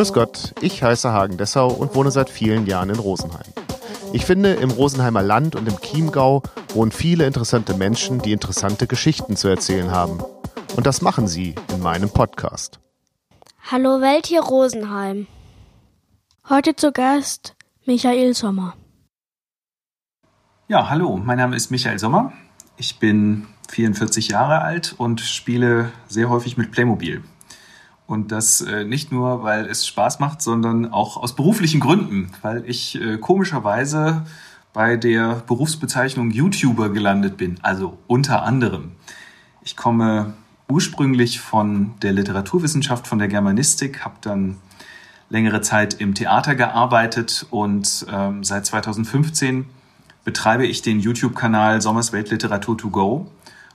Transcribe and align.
Grüß 0.00 0.14
Gott, 0.14 0.54
ich 0.62 0.82
heiße 0.82 1.12
Hagen 1.12 1.36
Dessau 1.36 1.68
und 1.68 1.94
wohne 1.94 2.10
seit 2.10 2.30
vielen 2.30 2.66
Jahren 2.66 2.88
in 2.88 2.98
Rosenheim. 2.98 3.52
Ich 4.14 4.24
finde, 4.24 4.54
im 4.54 4.70
Rosenheimer 4.70 5.20
Land 5.20 5.56
und 5.56 5.68
im 5.68 5.78
Chiemgau 5.78 6.42
wohnen 6.72 6.90
viele 6.90 7.26
interessante 7.26 7.74
Menschen, 7.74 8.18
die 8.18 8.32
interessante 8.32 8.86
Geschichten 8.86 9.36
zu 9.36 9.48
erzählen 9.48 9.90
haben. 9.90 10.20
Und 10.74 10.86
das 10.86 11.02
machen 11.02 11.28
sie 11.28 11.54
in 11.70 11.82
meinem 11.82 12.08
Podcast. 12.08 12.80
Hallo 13.70 14.00
Welt 14.00 14.24
hier 14.24 14.40
Rosenheim. 14.40 15.26
Heute 16.48 16.74
zu 16.74 16.92
Gast 16.92 17.54
Michael 17.84 18.32
Sommer. 18.32 18.72
Ja, 20.68 20.88
hallo, 20.88 21.18
mein 21.18 21.36
Name 21.36 21.56
ist 21.56 21.70
Michael 21.70 21.98
Sommer. 21.98 22.32
Ich 22.78 22.98
bin 23.00 23.48
44 23.68 24.28
Jahre 24.28 24.62
alt 24.62 24.94
und 24.96 25.20
spiele 25.20 25.92
sehr 26.08 26.30
häufig 26.30 26.56
mit 26.56 26.72
Playmobil. 26.72 27.22
Und 28.10 28.32
das 28.32 28.60
äh, 28.60 28.82
nicht 28.82 29.12
nur, 29.12 29.44
weil 29.44 29.66
es 29.66 29.86
Spaß 29.86 30.18
macht, 30.18 30.42
sondern 30.42 30.92
auch 30.92 31.16
aus 31.16 31.36
beruflichen 31.36 31.78
Gründen, 31.78 32.32
weil 32.42 32.64
ich 32.66 33.00
äh, 33.00 33.18
komischerweise 33.18 34.26
bei 34.72 34.96
der 34.96 35.44
Berufsbezeichnung 35.46 36.32
YouTuber 36.32 36.88
gelandet 36.88 37.36
bin. 37.36 37.58
Also 37.62 37.98
unter 38.08 38.42
anderem. 38.42 38.90
Ich 39.62 39.76
komme 39.76 40.34
ursprünglich 40.68 41.38
von 41.38 41.94
der 42.02 42.12
Literaturwissenschaft, 42.12 43.06
von 43.06 43.20
der 43.20 43.28
Germanistik, 43.28 44.04
habe 44.04 44.16
dann 44.22 44.56
längere 45.28 45.60
Zeit 45.60 45.94
im 45.94 46.16
Theater 46.16 46.56
gearbeitet 46.56 47.46
und 47.50 48.06
ähm, 48.10 48.42
seit 48.42 48.66
2015 48.66 49.66
betreibe 50.24 50.66
ich 50.66 50.82
den 50.82 50.98
YouTube-Kanal 50.98 51.80
Sommers 51.80 52.12
Weltliteratur 52.12 52.76
to 52.76 52.90
go 52.90 53.30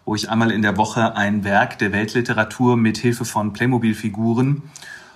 wo 0.05 0.16
ich 0.16 0.30
einmal 0.30 0.52
in 0.52 0.62
der 0.62 0.77
Woche 0.77 1.16
ein 1.16 1.44
Werk 1.44 1.80
der 1.80 1.91
Weltliteratur 1.91 2.78
mit 2.78 2.98
Hilfe 2.98 3.25
von 3.25 3.53
Playmobil-Figuren 3.53 4.61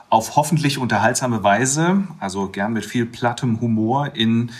auf 0.10 0.36
hoffentlich 0.36 0.80
unterhaltsame 0.80 1.44
Weise, 1.44 2.04
also 2.20 2.50
gern 2.50 2.74
mit 2.74 2.86
viel 2.86 3.06
plattem 3.06 3.62
Humor, 3.62 4.16
in 4.16 4.52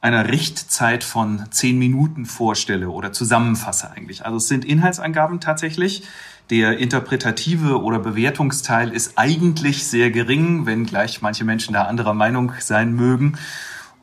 einer 0.00 0.28
Richtzeit 0.28 1.02
von 1.02 1.44
zehn 1.50 1.78
Minuten 1.78 2.26
vorstelle 2.26 2.90
oder 2.90 3.12
zusammenfasse 3.12 3.90
eigentlich. 3.90 4.24
Also 4.24 4.36
es 4.36 4.48
sind 4.48 4.64
Inhaltsangaben 4.64 5.40
tatsächlich. 5.40 6.04
Der 6.50 6.78
interpretative 6.78 7.82
oder 7.82 7.98
Bewertungsteil 7.98 8.92
ist 8.92 9.14
eigentlich 9.16 9.86
sehr 9.86 10.10
gering, 10.10 10.66
wenn 10.66 10.86
gleich 10.86 11.20
manche 11.20 11.44
Menschen 11.44 11.74
da 11.74 11.84
anderer 11.84 12.14
Meinung 12.14 12.52
sein 12.60 12.94
mögen. 12.94 13.38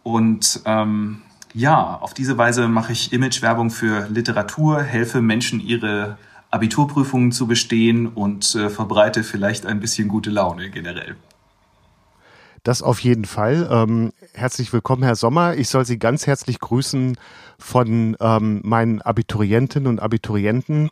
Und 0.04 0.62
ähm, 0.66 1.22
ja, 1.56 1.98
auf 2.02 2.14
diese 2.14 2.38
Weise 2.38 2.68
mache 2.68 2.92
ich 2.92 3.14
Imagewerbung 3.14 3.72
für 3.72 4.08
Literatur, 4.10 4.84
helfe 4.84 5.22
Menschen, 5.22 5.62
ihre 5.62 6.18
Abiturprüfungen 6.52 7.32
zu 7.32 7.48
bestehen 7.48 8.08
und 8.08 8.56
äh, 8.56 8.70
verbreite 8.70 9.24
vielleicht 9.24 9.66
ein 9.66 9.80
bisschen 9.80 10.10
gute 10.10 10.30
Laune 10.30 10.70
generell. 10.70 11.16
Das 12.64 12.82
auf 12.82 13.00
jeden 13.00 13.26
Fall. 13.26 13.70
Ähm, 13.72 14.12
herzlich 14.34 14.74
willkommen, 14.74 15.04
Herr 15.04 15.16
Sommer. 15.16 15.56
Ich 15.56 15.70
soll 15.70 15.86
Sie 15.86 15.98
ganz 15.98 16.28
herzlich 16.28 16.60
grüßen 16.60 17.18
von 17.58 18.18
ähm, 18.20 18.62
meinen 18.64 19.02
Abiturientinnen 19.02 19.88
und 19.88 20.02
Abiturienten, 20.02 20.90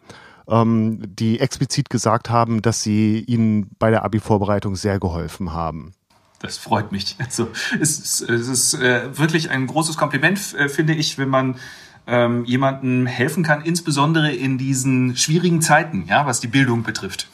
ähm, 0.47 1.01
die 1.05 1.39
explizit 1.39 1.89
gesagt 1.89 2.29
haben, 2.29 2.61
dass 2.61 2.81
Sie 2.81 3.19
Ihnen 3.19 3.71
bei 3.79 3.89
der 3.89 4.05
Abi-Vorbereitung 4.05 4.75
sehr 4.75 4.99
geholfen 4.99 5.51
haben. 5.53 5.93
Das 6.43 6.57
freut 6.57 6.91
mich. 6.91 7.15
Also 7.19 7.47
es 7.79 7.99
ist, 7.99 8.29
es 8.29 8.47
ist 8.49 8.73
äh, 8.73 9.17
wirklich 9.17 9.49
ein 9.49 9.65
großes 9.65 9.95
Kompliment, 9.95 10.53
äh, 10.55 10.67
finde 10.67 10.93
ich, 10.93 11.17
wenn 11.17 11.29
man 11.29 11.55
ähm, 12.05 12.43
jemandem 12.43 13.05
helfen 13.05 13.43
kann, 13.43 13.61
insbesondere 13.61 14.29
in 14.33 14.57
diesen 14.57 15.15
schwierigen 15.15 15.61
Zeiten, 15.61 16.05
ja, 16.05 16.25
was 16.25 16.41
die 16.41 16.47
Bildung 16.47 16.83
betrifft. 16.83 17.29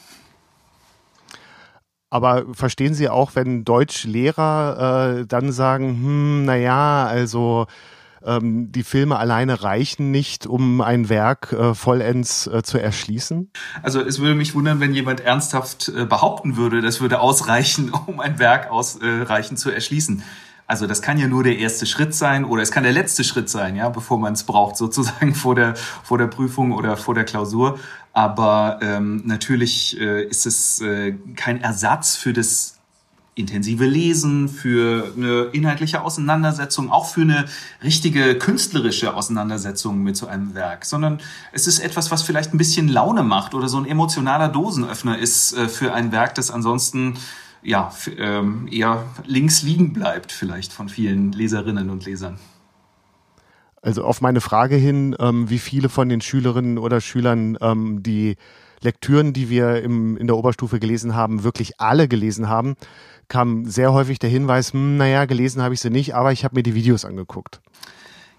Aber 2.12 2.46
verstehen 2.54 2.94
Sie 2.94 3.10
auch, 3.10 3.32
wenn 3.34 3.66
Deutschlehrer 3.66 5.22
äh, 5.22 5.26
dann 5.26 5.52
sagen, 5.52 5.88
hm, 5.88 6.46
naja, 6.46 7.08
also 7.08 7.66
ähm, 8.24 8.72
die 8.72 8.84
Filme 8.84 9.18
alleine 9.18 9.64
reichen 9.64 10.12
nicht, 10.12 10.46
um 10.46 10.82
ein 10.82 11.10
Werk 11.10 11.54
äh, 11.54 11.74
vollends 11.74 12.48
äh, 12.48 12.64
zu 12.64 12.78
erschließen? 12.78 13.52
Also 13.84 14.02
es 14.02 14.20
würde 14.20 14.36
mich 14.36 14.56
wundern, 14.56 14.80
wenn 14.80 14.94
jemand 14.94 15.22
ernsthaft 15.22 15.90
äh, 15.90 16.06
behaupten 16.06 16.58
würde, 16.58 16.82
das 16.82 17.02
würde 17.02 17.20
ausreichen, 17.20 17.92
um 18.08 18.20
ein 18.20 18.40
Werk 18.40 18.72
ausreichend 18.72 19.60
zu 19.60 19.72
erschließen. 19.72 20.24
Also 20.70 20.86
das 20.86 21.02
kann 21.02 21.18
ja 21.18 21.28
nur 21.28 21.44
der 21.44 21.58
erste 21.58 21.88
Schritt 21.88 22.14
sein 22.14 22.46
oder 22.46 22.62
es 22.62 22.70
kann 22.70 22.84
der 22.84 22.92
letzte 22.92 23.24
Schritt 23.24 23.50
sein, 23.50 23.76
ja, 23.76 23.90
bevor 23.90 24.20
man 24.20 24.34
es 24.34 24.44
braucht, 24.44 24.78
sozusagen 24.78 25.34
vor 25.34 25.56
der, 25.56 25.76
vor 25.76 26.20
der 26.20 26.28
Prüfung 26.28 26.74
oder 26.74 26.96
vor 26.96 27.16
der 27.16 27.24
Klausur. 27.24 27.80
Aber 28.14 28.80
ähm, 28.84 29.24
natürlich 29.26 30.00
äh, 30.00 30.24
ist 30.26 30.46
es 30.46 30.80
äh, 30.82 31.14
kein 31.36 31.60
Ersatz 31.62 32.18
für 32.18 32.34
das 32.34 32.79
intensive 33.40 33.86
Lesen, 33.86 34.50
für 34.50 35.14
eine 35.16 35.44
inhaltliche 35.54 36.02
Auseinandersetzung, 36.02 36.92
auch 36.92 37.06
für 37.06 37.22
eine 37.22 37.46
richtige 37.84 38.38
künstlerische 38.38 39.16
Auseinandersetzung 39.16 40.04
mit 40.04 40.18
so 40.18 40.28
einem 40.28 40.54
Werk, 40.56 40.86
sondern 40.86 41.20
es 41.52 41.68
ist 41.68 41.80
etwas, 41.80 42.12
was 42.12 42.22
vielleicht 42.22 42.54
ein 42.54 42.58
bisschen 42.58 42.88
Laune 42.88 43.24
macht 43.24 43.54
oder 43.54 43.70
so 43.70 43.78
ein 43.78 43.86
emotionaler 43.86 44.50
Dosenöffner 44.50 45.18
ist 45.18 45.54
äh, 45.54 45.68
für 45.68 45.94
ein 45.94 46.12
Werk, 46.12 46.36
das 46.36 46.52
ansonsten 46.52 47.16
ja 47.62 47.92
ähm, 48.18 48.68
eher 48.72 49.04
links 49.26 49.64
liegen 49.64 49.94
bleibt, 49.94 50.32
vielleicht 50.32 50.72
von 50.72 50.90
vielen 50.90 51.32
Leserinnen 51.32 51.90
und 51.90 52.06
Lesern. 52.06 52.40
Also 53.82 54.04
auf 54.04 54.22
meine 54.22 54.42
Frage 54.42 54.76
hin, 54.76 55.16
ähm, 55.20 55.50
wie 55.50 55.60
viele 55.60 55.88
von 55.90 56.10
den 56.10 56.22
Schülerinnen 56.22 56.78
oder 56.78 57.00
Schülern 57.00 57.58
ähm, 57.62 58.04
die 58.04 58.36
Lektüren, 58.82 59.34
die 59.34 59.50
wir 59.50 59.82
im, 59.82 60.18
in 60.18 60.28
der 60.28 60.38
Oberstufe 60.38 60.80
gelesen 60.80 61.16
haben, 61.16 61.44
wirklich 61.44 61.80
alle 61.80 62.08
gelesen 62.08 62.50
haben, 62.50 62.76
kam 63.28 63.66
sehr 63.66 63.94
häufig 63.94 64.20
der 64.20 64.30
Hinweis, 64.30 64.74
hm, 64.74 64.98
naja, 64.98 65.26
gelesen 65.26 65.62
habe 65.62 65.74
ich 65.74 65.80
sie 65.80 65.90
nicht, 65.90 66.16
aber 66.16 66.32
ich 66.32 66.44
habe 66.44 66.56
mir 66.56 66.64
die 66.64 66.76
Videos 66.76 67.06
angeguckt. 67.06 67.62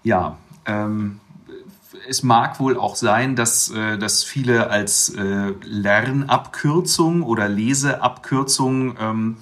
Ja, 0.03 0.37
ähm, 0.65 1.19
es 2.07 2.23
mag 2.23 2.59
wohl 2.59 2.77
auch 2.77 2.95
sein, 2.95 3.35
dass, 3.35 3.69
äh, 3.69 3.97
dass 3.97 4.23
viele 4.23 4.69
als 4.69 5.09
äh, 5.09 5.53
Lernabkürzung 5.63 7.23
oder 7.23 7.47
Leseabkürzung 7.47 8.95
ähm, 8.99 9.37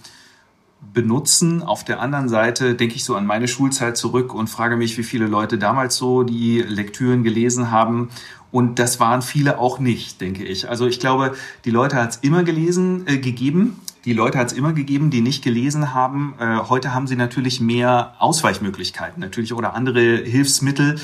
benutzen. 0.93 1.63
Auf 1.63 1.83
der 1.83 1.99
anderen 1.99 2.29
Seite 2.29 2.75
denke 2.75 2.95
ich 2.95 3.03
so 3.03 3.15
an 3.15 3.25
meine 3.25 3.47
Schulzeit 3.47 3.97
zurück 3.97 4.33
und 4.33 4.49
frage 4.49 4.75
mich, 4.75 4.97
wie 4.97 5.03
viele 5.03 5.27
Leute 5.27 5.57
damals 5.57 5.95
so 5.95 6.23
die 6.23 6.61
Lektüren 6.61 7.23
gelesen 7.23 7.71
haben. 7.71 8.09
Und 8.51 8.79
das 8.79 8.99
waren 8.99 9.21
viele 9.21 9.59
auch 9.59 9.79
nicht, 9.79 10.21
denke 10.21 10.43
ich. 10.43 10.69
Also 10.69 10.87
ich 10.87 10.99
glaube, 10.99 11.35
die 11.65 11.71
Leute 11.71 11.95
hat 11.95 12.11
es 12.11 12.17
immer 12.17 12.43
gelesen, 12.43 13.05
äh, 13.07 13.17
gegeben. 13.17 13.79
Die 14.05 14.13
Leute 14.13 14.37
hat 14.37 14.47
es 14.47 14.53
immer 14.53 14.73
gegeben, 14.73 15.11
die 15.11 15.21
nicht 15.21 15.43
gelesen 15.43 15.93
haben. 15.93 16.33
Äh, 16.39 16.57
heute 16.69 16.93
haben 16.93 17.05
sie 17.05 17.15
natürlich 17.15 17.59
mehr 17.59 18.15
Ausweichmöglichkeiten, 18.19 19.19
natürlich 19.19 19.53
oder 19.53 19.73
andere 19.73 20.17
Hilfsmittel, 20.17 20.95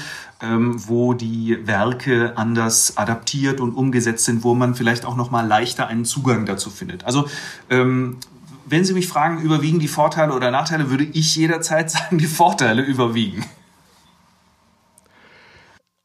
ähm, 0.41 0.75
wo 0.87 1.13
die 1.13 1.57
Werke 1.67 2.33
anders 2.35 2.97
adaptiert 2.97 3.59
und 3.59 3.73
umgesetzt 3.73 4.25
sind, 4.25 4.43
wo 4.43 4.55
man 4.55 4.75
vielleicht 4.75 5.05
auch 5.05 5.15
noch 5.15 5.29
mal 5.29 5.45
leichter 5.45 5.87
einen 5.87 6.05
Zugang 6.05 6.45
dazu 6.45 6.69
findet. 6.69 7.03
Also 7.03 7.27
ähm, 7.69 8.17
wenn 8.65 8.83
Sie 8.83 8.93
mich 8.93 9.07
fragen, 9.07 9.41
überwiegen 9.41 9.79
die 9.79 9.87
Vorteile 9.87 10.33
oder 10.33 10.49
Nachteile, 10.49 10.89
würde 10.89 11.03
ich 11.03 11.35
jederzeit 11.35 11.91
sagen, 11.91 12.17
die 12.17 12.27
Vorteile 12.27 12.81
überwiegen. 12.81 13.45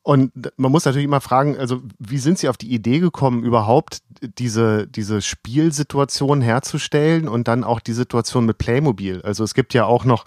Und 0.03 0.33
man 0.57 0.73
muss 0.73 0.87
natürlich 0.87 1.05
immer 1.05 1.21
fragen, 1.21 1.59
also 1.59 1.83
wie 1.99 2.19
sind 2.19 2.39
Sie 2.39 2.49
auf 2.49 2.57
die 2.57 2.73
Idee 2.73 3.01
gekommen, 3.01 3.43
überhaupt 3.43 3.99
diese, 4.39 4.87
diese 4.87 5.21
Spielsituation 5.21 6.41
herzustellen 6.41 7.29
und 7.29 7.49
dann 7.49 7.65
auch 7.65 7.81
die 7.81 7.93
Situation 7.93 8.47
mit 8.47 8.57
Playmobil? 8.57 9.21
Also 9.23 9.45
es 9.45 9.53
gibt 9.53 9.75
ja 9.75 9.85
auch 9.85 10.07
noch, 10.07 10.25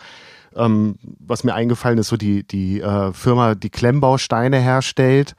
ähm, 0.55 0.99
was 1.01 1.43
mir 1.43 1.55
eingefallen 1.55 1.97
ist, 1.97 2.09
so 2.09 2.17
die, 2.17 2.45
die 2.45 2.81
äh, 2.81 3.13
Firma, 3.13 3.55
die 3.55 3.71
Klemmbausteine 3.71 4.59
herstellt. 4.59 5.35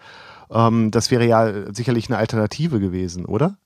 Ähm, 0.50 0.90
das 0.90 1.12
wäre 1.12 1.26
ja 1.26 1.72
sicherlich 1.72 2.08
eine 2.08 2.18
Alternative 2.18 2.80
gewesen, 2.80 3.26
oder? 3.26 3.56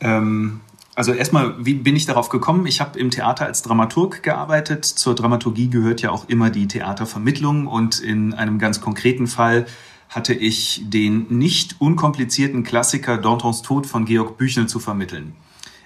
Ähm, 0.00 0.60
also 0.96 1.12
erstmal, 1.12 1.54
wie 1.64 1.74
bin 1.74 1.94
ich 1.94 2.06
darauf 2.06 2.30
gekommen? 2.30 2.66
Ich 2.66 2.80
habe 2.80 2.98
im 2.98 3.10
Theater 3.10 3.44
als 3.44 3.60
Dramaturg 3.60 4.22
gearbeitet. 4.22 4.86
Zur 4.86 5.14
Dramaturgie 5.14 5.68
gehört 5.68 6.00
ja 6.00 6.10
auch 6.10 6.28
immer 6.28 6.48
die 6.48 6.66
Theatervermittlung 6.66 7.66
und 7.66 8.00
in 8.00 8.32
einem 8.32 8.58
ganz 8.58 8.80
konkreten 8.80 9.26
Fall 9.26 9.66
hatte 10.08 10.32
ich 10.32 10.82
den 10.86 11.26
nicht 11.28 11.76
unkomplizierten 11.80 12.62
Klassiker 12.62 13.18
Dantons 13.18 13.60
Tod 13.60 13.86
von 13.86 14.06
Georg 14.06 14.38
Büchner 14.38 14.68
zu 14.68 14.78
vermitteln. 14.78 15.34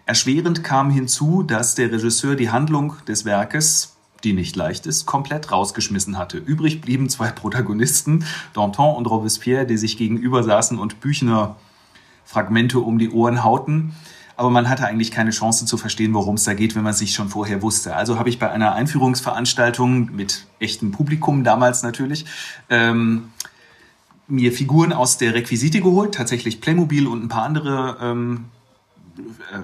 Erschwerend 0.06 0.62
kam 0.62 0.90
hinzu, 0.90 1.42
dass 1.42 1.74
der 1.74 1.90
Regisseur 1.90 2.36
die 2.36 2.50
Handlung 2.50 2.94
des 3.08 3.24
Werkes, 3.24 3.96
die 4.22 4.32
nicht 4.32 4.54
leicht 4.54 4.86
ist, 4.86 5.06
komplett 5.06 5.50
rausgeschmissen 5.50 6.18
hatte. 6.18 6.38
Übrig 6.38 6.80
blieben 6.80 7.08
zwei 7.08 7.32
Protagonisten, 7.32 8.24
Danton 8.52 8.94
und 8.94 9.06
Robespierre, 9.06 9.66
die 9.66 9.76
sich 9.76 9.96
gegenüber 9.96 10.44
saßen 10.44 10.78
und 10.78 11.00
Büchner 11.00 11.56
Fragmente 12.24 12.78
um 12.78 13.00
die 13.00 13.10
Ohren 13.10 13.42
hauten 13.42 13.92
aber 14.40 14.48
man 14.48 14.70
hatte 14.70 14.86
eigentlich 14.86 15.10
keine 15.10 15.32
Chance 15.32 15.66
zu 15.66 15.76
verstehen, 15.76 16.14
worum 16.14 16.36
es 16.36 16.44
da 16.44 16.54
geht, 16.54 16.74
wenn 16.74 16.82
man 16.82 16.92
es 16.92 16.98
sich 16.98 17.12
schon 17.12 17.28
vorher 17.28 17.60
wusste. 17.60 17.94
Also 17.94 18.18
habe 18.18 18.30
ich 18.30 18.38
bei 18.38 18.50
einer 18.50 18.72
Einführungsveranstaltung 18.72 20.16
mit 20.16 20.46
echtem 20.60 20.92
Publikum 20.92 21.44
damals 21.44 21.82
natürlich 21.82 22.24
ähm, 22.70 23.32
mir 24.28 24.50
Figuren 24.50 24.94
aus 24.94 25.18
der 25.18 25.34
Requisite 25.34 25.82
geholt, 25.82 26.14
tatsächlich 26.14 26.62
Playmobil 26.62 27.06
und 27.06 27.22
ein 27.22 27.28
paar 27.28 27.42
andere 27.42 27.98
ähm, 28.00 28.46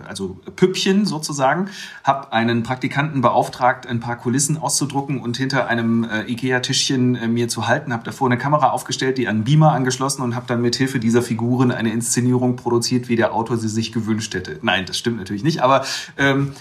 also 0.07 0.39
Püppchen 0.57 1.07
sozusagen, 1.07 1.69
habe 2.05 2.33
einen 2.33 2.63
Praktikanten 2.63 3.21
beauftragt, 3.21 3.87
ein 3.87 4.01
paar 4.01 4.17
Kulissen 4.17 4.57
auszudrucken 4.59 5.21
und 5.21 5.37
hinter 5.37 5.69
einem 5.69 6.05
äh, 6.05 6.31
Ikea-Tischchen 6.31 7.17
äh, 7.17 7.29
mir 7.29 7.49
zu 7.49 7.67
halten, 7.67 7.93
habe 7.93 8.05
davor 8.05 8.29
eine 8.29 8.39
Kamera 8.39 8.71
aufgestellt, 8.71 9.19
die 9.19 9.29
an 9.29 9.45
Beamer 9.45 9.73
angeschlossen 9.73 10.23
und 10.23 10.35
habe 10.35 10.47
dann 10.47 10.61
mit 10.61 10.77
Hilfe 10.77 10.99
dieser 10.99 11.23
Figuren 11.23 11.71
eine 11.71 11.93
Inszenierung 11.93 12.57
produziert, 12.57 13.09
wie 13.09 13.17
der 13.17 13.35
Autor 13.35 13.57
sie 13.57 13.69
sich 13.69 13.93
gewünscht 13.93 14.35
hätte. 14.35 14.59
Nein, 14.63 14.87
das 14.87 14.99
stimmt 14.99 15.19
natürlich 15.19 15.45
nicht, 15.45 15.63
aber 15.63 15.85
ähm, 16.17 16.53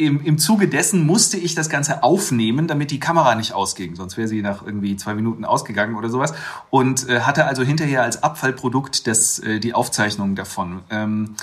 im, 0.00 0.24
im 0.24 0.38
Zuge 0.38 0.66
dessen 0.66 1.04
musste 1.04 1.36
ich 1.36 1.54
das 1.54 1.68
Ganze 1.68 2.02
aufnehmen, 2.02 2.66
damit 2.66 2.90
die 2.90 2.98
Kamera 2.98 3.34
nicht 3.34 3.52
ausging. 3.52 3.96
Sonst 3.96 4.16
wäre 4.16 4.28
sie 4.28 4.40
nach 4.40 4.64
irgendwie 4.64 4.96
zwei 4.96 5.14
Minuten 5.14 5.44
ausgegangen 5.44 5.94
oder 5.94 6.08
sowas. 6.08 6.32
Und 6.70 7.08
äh, 7.08 7.20
hatte 7.20 7.44
also 7.44 7.62
hinterher 7.62 8.02
als 8.02 8.22
Abfallprodukt 8.22 9.06
das, 9.06 9.38
äh, 9.40 9.60
die 9.60 9.74
Aufzeichnung 9.74 10.34
davon. 10.36 10.80
Ähm, 10.90 11.36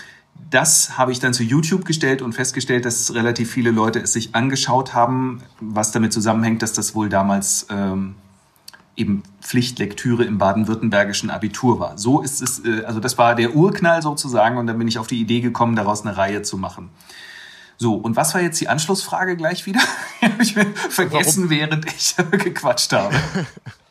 das 0.50 0.98
habe 0.98 1.12
ich 1.12 1.20
dann 1.20 1.34
zu 1.34 1.44
YouTube 1.44 1.86
gestellt 1.86 2.22
und 2.22 2.34
festgestellt, 2.34 2.86
dass 2.86 3.14
relativ 3.14 3.52
viele 3.52 3.72
Leute 3.72 4.00
es 4.00 4.14
sich 4.14 4.34
angeschaut 4.34 4.94
haben, 4.94 5.42
was 5.60 5.92
damit 5.92 6.14
zusammenhängt, 6.14 6.62
dass 6.62 6.74
das 6.74 6.96
wohl 6.96 7.10
damals 7.10 7.68
ähm, 7.70 8.16
eben 8.96 9.24
Pflichtlektüre 9.42 10.24
im 10.24 10.38
baden-württembergischen 10.38 11.30
Abitur 11.30 11.80
war. 11.80 11.98
So 11.98 12.22
ist 12.22 12.42
es, 12.42 12.66
äh, 12.66 12.84
also 12.86 13.00
das 13.00 13.18
war 13.18 13.36
der 13.36 13.56
Urknall 13.56 14.02
sozusagen 14.02 14.58
und 14.58 14.68
dann 14.68 14.78
bin 14.78 14.88
ich 14.88 15.00
auf 15.00 15.08
die 15.08 15.20
Idee 15.20 15.42
gekommen, 15.42 15.76
daraus 15.76 16.06
eine 16.06 16.18
Reihe 16.18 16.42
zu 16.42 16.58
machen. 16.58 16.90
So, 17.78 17.94
und 17.94 18.16
was 18.16 18.34
war 18.34 18.42
jetzt 18.42 18.60
die 18.60 18.70
Anschlussfrage 18.70 19.38
gleich 19.38 19.66
wieder? 19.66 19.82
habe 20.22 20.34
ich 20.42 20.56
mir 20.56 20.66
vergessen, 20.66 21.44
Warum? 21.44 21.50
während 21.52 21.86
ich 21.86 22.16
gequatscht 22.32 22.92
habe. 22.94 23.16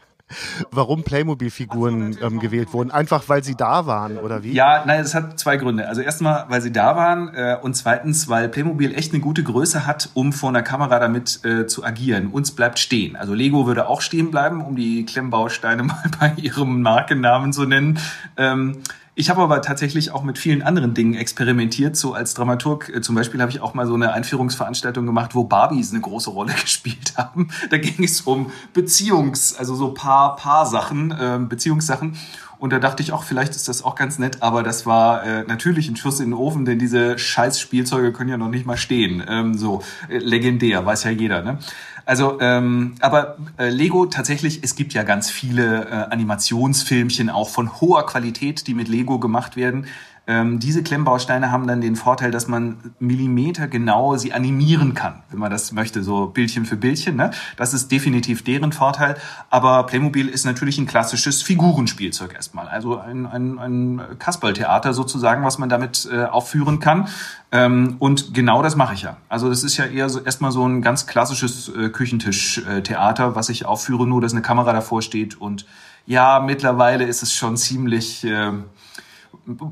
Warum 0.72 1.04
Playmobil-Figuren 1.04 2.18
ähm, 2.20 2.40
gewählt 2.40 2.72
wurden? 2.72 2.90
Einfach 2.90 3.28
weil 3.28 3.44
sie 3.44 3.54
da 3.54 3.86
waren, 3.86 4.18
oder 4.18 4.42
wie? 4.42 4.52
Ja, 4.52 4.84
nein, 4.84 5.00
es 5.00 5.14
hat 5.14 5.38
zwei 5.38 5.56
Gründe. 5.56 5.88
Also 5.88 6.00
erstmal, 6.00 6.46
weil 6.48 6.60
sie 6.60 6.72
da 6.72 6.96
waren 6.96 7.32
äh, 7.34 7.56
und 7.62 7.74
zweitens, 7.74 8.28
weil 8.28 8.48
Playmobil 8.48 8.92
echt 8.94 9.12
eine 9.12 9.22
gute 9.22 9.44
Größe 9.44 9.86
hat, 9.86 10.10
um 10.14 10.32
vor 10.32 10.48
einer 10.48 10.62
Kamera 10.62 10.98
damit 10.98 11.44
äh, 11.44 11.66
zu 11.66 11.84
agieren. 11.84 12.28
Uns 12.28 12.50
bleibt 12.50 12.80
stehen. 12.80 13.14
Also 13.14 13.34
Lego 13.34 13.66
würde 13.66 13.88
auch 13.88 14.00
stehen 14.00 14.32
bleiben, 14.32 14.62
um 14.62 14.74
die 14.74 15.06
Klemmbausteine 15.06 15.82
mal 15.84 16.10
bei 16.18 16.32
ihrem 16.36 16.82
Markennamen 16.82 17.52
zu 17.52 17.64
nennen. 17.64 18.00
Ähm, 18.36 18.82
ich 19.18 19.30
habe 19.30 19.40
aber 19.40 19.62
tatsächlich 19.62 20.10
auch 20.10 20.22
mit 20.22 20.36
vielen 20.36 20.62
anderen 20.62 20.92
Dingen 20.92 21.14
experimentiert. 21.14 21.96
So 21.96 22.12
als 22.12 22.34
Dramaturg 22.34 22.92
äh, 22.94 23.00
zum 23.00 23.14
Beispiel 23.14 23.40
habe 23.40 23.50
ich 23.50 23.60
auch 23.60 23.72
mal 23.72 23.86
so 23.86 23.94
eine 23.94 24.12
Einführungsveranstaltung 24.12 25.06
gemacht, 25.06 25.34
wo 25.34 25.44
Barbies 25.44 25.90
eine 25.90 26.02
große 26.02 26.28
Rolle 26.28 26.52
gespielt 26.60 27.14
haben. 27.16 27.48
Da 27.70 27.78
ging 27.78 28.04
es 28.04 28.20
um 28.20 28.52
Beziehungs, 28.74 29.56
also 29.56 29.74
so 29.74 29.94
paar, 29.94 30.36
paar 30.36 30.66
Sachen, 30.66 31.12
äh, 31.12 31.38
Beziehungssachen. 31.40 32.18
Und 32.58 32.72
da 32.74 32.78
dachte 32.78 33.02
ich 33.02 33.12
auch, 33.12 33.22
vielleicht 33.22 33.56
ist 33.56 33.68
das 33.68 33.82
auch 33.82 33.94
ganz 33.94 34.18
nett, 34.18 34.42
aber 34.42 34.62
das 34.62 34.84
war 34.84 35.24
äh, 35.24 35.44
natürlich 35.44 35.88
ein 35.88 35.96
Schuss 35.96 36.20
in 36.20 36.26
den 36.26 36.34
Ofen, 36.34 36.66
denn 36.66 36.78
diese 36.78 37.18
scheiß 37.18 37.58
Spielzeuge 37.58 38.12
können 38.12 38.30
ja 38.30 38.36
noch 38.36 38.48
nicht 38.48 38.66
mal 38.66 38.76
stehen. 38.76 39.24
Ähm, 39.26 39.56
so 39.56 39.82
äh, 40.10 40.18
legendär, 40.18 40.84
weiß 40.84 41.04
ja 41.04 41.10
jeder. 41.10 41.40
Ne? 41.42 41.58
Also, 42.06 42.38
ähm, 42.40 42.94
aber 43.00 43.36
äh, 43.58 43.68
Lego 43.68 44.06
tatsächlich, 44.06 44.60
es 44.62 44.76
gibt 44.76 44.94
ja 44.94 45.02
ganz 45.02 45.28
viele 45.28 45.86
äh, 45.86 45.90
Animationsfilmchen 46.12 47.28
auch 47.28 47.48
von 47.48 47.80
hoher 47.80 48.06
Qualität, 48.06 48.68
die 48.68 48.74
mit 48.74 48.86
Lego 48.86 49.18
gemacht 49.18 49.56
werden. 49.56 49.86
Ähm, 50.28 50.58
diese 50.58 50.82
Klemmbausteine 50.82 51.52
haben 51.52 51.68
dann 51.68 51.80
den 51.80 51.94
Vorteil, 51.94 52.32
dass 52.32 52.48
man 52.48 52.94
Millimeter 52.98 53.68
genau 53.68 54.16
sie 54.16 54.32
animieren 54.32 54.92
kann, 54.92 55.22
wenn 55.30 55.38
man 55.38 55.52
das 55.52 55.70
möchte, 55.70 56.02
so 56.02 56.26
Bildchen 56.26 56.64
für 56.64 56.76
Bildchen. 56.76 57.14
Ne? 57.14 57.30
Das 57.56 57.72
ist 57.72 57.92
definitiv 57.92 58.42
deren 58.42 58.72
Vorteil. 58.72 59.16
Aber 59.50 59.86
Playmobil 59.86 60.28
ist 60.28 60.44
natürlich 60.44 60.78
ein 60.78 60.86
klassisches 60.86 61.42
Figurenspielzeug 61.42 62.34
erstmal. 62.34 62.66
Also 62.66 62.98
ein, 62.98 63.26
ein, 63.26 63.58
ein 63.58 64.00
Kasperltheater 64.18 64.94
sozusagen, 64.94 65.44
was 65.44 65.58
man 65.58 65.68
damit 65.68 66.08
äh, 66.10 66.24
aufführen 66.24 66.80
kann. 66.80 67.06
Ähm, 67.52 67.94
und 68.00 68.34
genau 68.34 68.62
das 68.62 68.74
mache 68.74 68.94
ich 68.94 69.02
ja. 69.02 69.18
Also 69.28 69.48
das 69.48 69.62
ist 69.62 69.76
ja 69.76 69.84
eher 69.84 70.08
so 70.08 70.20
erstmal 70.20 70.50
so 70.50 70.66
ein 70.66 70.82
ganz 70.82 71.06
klassisches 71.06 71.68
äh, 71.68 71.88
Küchentischtheater, 71.88 73.36
was 73.36 73.48
ich 73.48 73.64
aufführe, 73.64 74.08
nur 74.08 74.20
dass 74.20 74.32
eine 74.32 74.42
Kamera 74.42 74.72
davor 74.72 75.02
steht. 75.02 75.40
Und 75.40 75.66
ja, 76.04 76.40
mittlerweile 76.40 77.04
ist 77.04 77.22
es 77.22 77.32
schon 77.32 77.56
ziemlich... 77.56 78.24
Äh, 78.24 78.50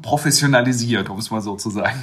professionalisiert, 0.03 1.09
um 1.11 1.19
es 1.19 1.31
mal 1.31 1.41
so 1.41 1.57
zu 1.57 1.71
sagen. 1.71 2.01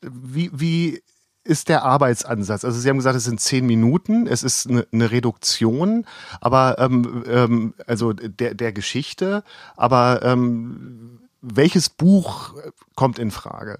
wie, 0.00 0.50
wie 0.52 1.02
ist 1.44 1.68
der 1.68 1.84
Arbeitsansatz? 1.84 2.64
Also 2.64 2.80
Sie 2.80 2.88
haben 2.88 2.96
gesagt, 2.96 3.16
es 3.16 3.24
sind 3.24 3.40
zehn 3.40 3.66
Minuten, 3.66 4.26
es 4.26 4.42
ist 4.42 4.68
eine, 4.68 4.86
eine 4.92 5.10
Reduktion, 5.10 6.04
aber 6.40 6.78
ähm, 6.78 7.24
ähm, 7.28 7.74
also 7.86 8.12
der, 8.12 8.54
der 8.54 8.72
Geschichte, 8.72 9.44
aber 9.76 10.22
ähm, 10.22 11.20
welches 11.40 11.88
Buch 11.88 12.54
kommt 12.96 13.18
in 13.18 13.30
Frage? 13.30 13.78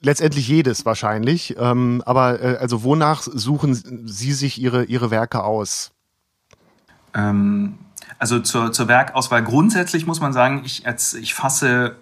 Letztendlich 0.00 0.46
jedes 0.46 0.84
wahrscheinlich, 0.84 1.56
ähm, 1.58 2.02
aber 2.06 2.40
äh, 2.40 2.56
also 2.58 2.82
wonach 2.82 3.22
suchen 3.22 3.74
Sie 4.06 4.32
sich 4.32 4.60
Ihre, 4.60 4.84
Ihre 4.84 5.10
Werke 5.10 5.42
aus? 5.42 5.92
Ähm, 7.14 7.78
also 8.18 8.40
zur, 8.40 8.72
zur 8.72 8.88
Werkauswahl 8.88 9.42
grundsätzlich 9.42 10.06
muss 10.06 10.20
man 10.20 10.32
sagen, 10.32 10.62
ich, 10.64 10.84
ich 11.20 11.34
fasse 11.34 11.96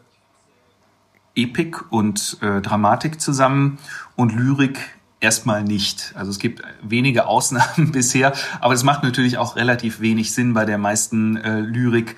Epik 1.35 1.93
und 1.93 2.39
äh, 2.41 2.61
Dramatik 2.63 3.21
zusammen 3.21 3.79
und 4.17 4.35
Lyrik 4.35 4.79
erstmal 5.21 5.63
nicht. 5.63 6.13
Also 6.17 6.31
es 6.31 6.39
gibt 6.39 6.63
wenige 6.83 7.27
Ausnahmen 7.27 7.93
bisher, 7.93 8.33
aber 8.61 8.75
es 8.75 8.85
macht 8.85 9.03
natürlich 9.03 9.39
auch 9.39 9.57
relativ 9.57 10.01
wenig 10.01 10.33
Sinn 10.33 10.55
bei 10.55 10.65
der 10.65 10.79
meisten 10.79 11.37
äh, 11.37 11.61
Lyrik 11.61 12.17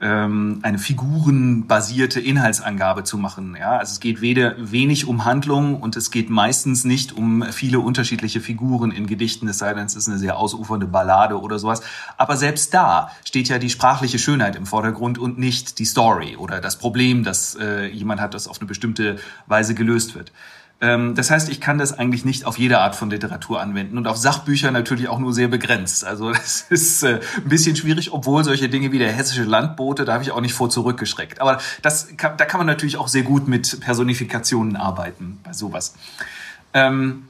ähm, 0.00 0.60
eine 0.62 0.78
figurenbasierte 0.78 2.20
Inhaltsangabe 2.20 3.04
zu 3.04 3.18
machen. 3.18 3.56
Ja, 3.58 3.72
also 3.76 3.92
es 3.92 4.00
geht 4.00 4.20
weder 4.20 4.54
wenig 4.58 5.06
um 5.06 5.24
Handlung 5.24 5.80
und 5.80 5.94
es 5.96 6.10
geht 6.10 6.30
meistens 6.30 6.84
nicht 6.84 7.12
um 7.12 7.42
viele 7.52 7.80
unterschiedliche 7.80 8.40
Figuren 8.40 8.92
in 8.92 9.06
Gedichten, 9.06 9.46
es 9.48 9.58
sei 9.58 9.74
denn, 9.74 9.84
es 9.84 9.96
ist 9.96 10.08
eine 10.08 10.18
sehr 10.18 10.38
ausufernde 10.38 10.86
Ballade 10.86 11.40
oder 11.40 11.58
sowas. 11.58 11.82
Aber 12.16 12.36
selbst 12.36 12.72
da 12.72 13.10
steht 13.24 13.48
ja 13.48 13.58
die 13.58 13.70
sprachliche 13.70 14.18
Schönheit 14.18 14.56
im 14.56 14.64
Vordergrund 14.64 15.18
und 15.18 15.38
nicht 15.38 15.78
die 15.78 15.84
Story 15.84 16.36
oder 16.36 16.60
das 16.60 16.78
Problem, 16.78 17.22
das 17.22 17.56
äh, 17.60 17.86
jemand 17.88 18.20
hat, 18.20 18.32
das 18.32 18.48
auf 18.48 18.58
eine 18.58 18.68
bestimmte 18.68 19.16
Weise 19.46 19.74
gelöst 19.74 20.14
wird. 20.14 20.32
Ähm, 20.80 21.14
das 21.14 21.30
heißt, 21.30 21.50
ich 21.50 21.60
kann 21.60 21.78
das 21.78 21.98
eigentlich 21.98 22.24
nicht 22.24 22.46
auf 22.46 22.58
jede 22.58 22.78
Art 22.78 22.96
von 22.96 23.10
Literatur 23.10 23.60
anwenden 23.60 23.98
und 23.98 24.06
auf 24.06 24.16
Sachbücher 24.16 24.70
natürlich 24.70 25.08
auch 25.08 25.18
nur 25.18 25.34
sehr 25.34 25.48
begrenzt. 25.48 26.04
Also 26.04 26.30
das 26.32 26.66
ist 26.70 27.02
äh, 27.02 27.20
ein 27.36 27.48
bisschen 27.48 27.76
schwierig, 27.76 28.12
obwohl 28.12 28.44
solche 28.44 28.68
Dinge 28.68 28.90
wie 28.92 28.98
der 28.98 29.12
hessische 29.12 29.44
Landbote, 29.44 30.04
da 30.04 30.14
habe 30.14 30.24
ich 30.24 30.32
auch 30.32 30.40
nicht 30.40 30.54
vor 30.54 30.70
zurückgeschreckt. 30.70 31.40
Aber 31.40 31.58
das 31.82 32.16
kann, 32.16 32.36
da 32.36 32.46
kann 32.46 32.58
man 32.58 32.66
natürlich 32.66 32.96
auch 32.96 33.08
sehr 33.08 33.22
gut 33.22 33.46
mit 33.46 33.80
Personifikationen 33.80 34.76
arbeiten 34.76 35.38
bei 35.44 35.52
sowas. 35.52 35.94
Ähm, 36.72 37.24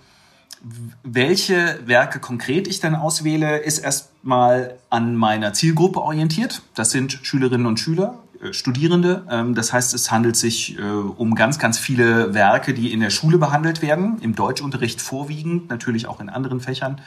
welche 1.02 1.80
Werke 1.87 2.21
konkret 2.21 2.69
ich 2.69 2.80
dann 2.80 2.95
auswähle, 2.95 3.59
ist 3.59 3.78
erstmal 3.78 4.75
an 4.90 5.16
meiner 5.16 5.54
Zielgruppe 5.54 6.02
orientiert. 6.02 6.62
Das 6.75 6.90
sind 6.90 7.19
Schülerinnen 7.23 7.66
und 7.66 7.80
Schüler 7.80 8.19
Studierende. 8.52 9.25
Ähm, 9.30 9.54
das 9.54 9.73
heißt, 9.73 9.94
es 9.94 10.11
handelt 10.11 10.37
sich 10.37 10.78
äh, 10.78 10.82
um 10.82 11.35
ganz, 11.35 11.59
ganz 11.59 11.78
viele 11.78 12.35
Werke, 12.35 12.75
die 12.75 12.92
in 12.92 13.00
der 13.00 13.11
Schule 13.11 13.38
behandelt 13.38 13.82
werden, 13.82 14.18
im 14.20 14.35
Deutschunterricht 14.35 15.00
vorwiegend, 15.00 15.68
natürlich 15.70 16.06
auch 16.06 16.20
in 16.20 16.28
anderen 16.28 16.61
Fächern. 16.61 17.00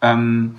Ähm, 0.00 0.56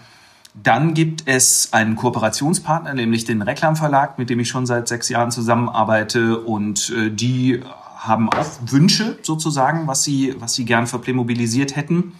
dann 0.53 0.93
gibt 0.93 1.23
es 1.27 1.71
einen 1.71 1.95
Kooperationspartner, 1.95 2.93
nämlich 2.93 3.25
den 3.25 3.41
Reklamverlag, 3.41 4.17
mit 4.17 4.29
dem 4.29 4.39
ich 4.39 4.49
schon 4.49 4.65
seit 4.65 4.87
sechs 4.87 5.07
Jahren 5.09 5.31
zusammenarbeite 5.31 6.39
und 6.39 6.89
äh, 6.89 7.09
die 7.09 7.61
haben 7.97 8.29
auch 8.29 8.49
Wünsche 8.65 9.17
sozusagen, 9.21 9.87
was 9.87 10.03
sie, 10.03 10.35
was 10.39 10.55
sie 10.55 10.65
gern 10.65 10.87
verplaymobilisiert 10.87 11.75
hätten 11.75 12.13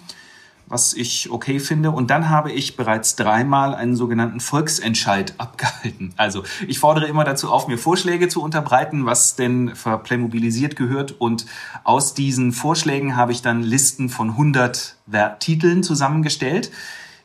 was 0.72 0.94
ich 0.94 1.30
okay 1.30 1.60
finde. 1.60 1.92
Und 1.92 2.10
dann 2.10 2.30
habe 2.30 2.52
ich 2.52 2.78
bereits 2.78 3.16
dreimal 3.16 3.76
einen 3.76 3.96
sogenannten 3.96 4.40
Volksentscheid 4.40 5.34
abgehalten. 5.38 6.14
Also 6.18 6.44
ich 6.68 6.80
fordere 6.80 7.06
immer 7.08 7.24
dazu 7.24 7.52
auf, 7.52 7.68
mir 7.68 7.78
Vorschläge 7.78 8.30
zu 8.30 8.42
unterbreiten, 8.42 9.06
was 9.06 9.36
denn 9.36 9.76
verplaymobilisiert 9.76 10.76
gehört. 10.76 11.20
Und 11.20 11.46
aus 11.84 12.14
diesen 12.14 12.54
Vorschlägen 12.54 13.16
habe 13.16 13.34
ich 13.34 13.42
dann 13.42 13.62
Listen 13.62 14.10
von 14.10 14.32
100 14.32 14.96
Titeln 15.40 15.84
zusammengestellt 15.84 16.72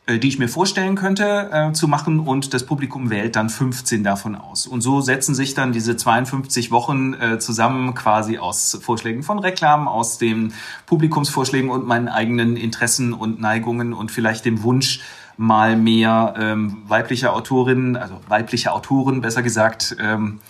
die 0.08 0.28
ich 0.28 0.38
mir 0.38 0.48
vorstellen 0.48 0.94
könnte 0.94 1.50
äh, 1.52 1.72
zu 1.72 1.88
machen 1.88 2.20
und 2.20 2.54
das 2.54 2.64
Publikum 2.64 3.10
wählt 3.10 3.34
dann 3.34 3.50
15 3.50 4.04
davon 4.04 4.36
aus. 4.36 4.66
Und 4.66 4.80
so 4.80 5.00
setzen 5.00 5.34
sich 5.34 5.54
dann 5.54 5.72
diese 5.72 5.96
52 5.96 6.70
Wochen 6.70 7.14
äh, 7.14 7.38
zusammen 7.38 7.94
quasi 7.94 8.38
aus 8.38 8.78
Vorschlägen 8.80 9.24
von 9.24 9.40
Reklamen, 9.40 9.88
aus 9.88 10.18
den 10.18 10.52
Publikumsvorschlägen 10.86 11.70
und 11.70 11.86
meinen 11.86 12.08
eigenen 12.08 12.56
Interessen 12.56 13.12
und 13.12 13.40
Neigungen 13.40 13.92
und 13.92 14.12
vielleicht 14.12 14.44
dem 14.44 14.62
Wunsch, 14.62 15.00
mal 15.36 15.76
mehr 15.76 16.34
ähm, 16.38 16.82
weibliche 16.86 17.32
Autorinnen, 17.32 17.96
also 17.96 18.20
weibliche 18.28 18.72
Autoren 18.72 19.20
besser 19.20 19.42
gesagt, 19.42 19.96
ähm, 20.00 20.40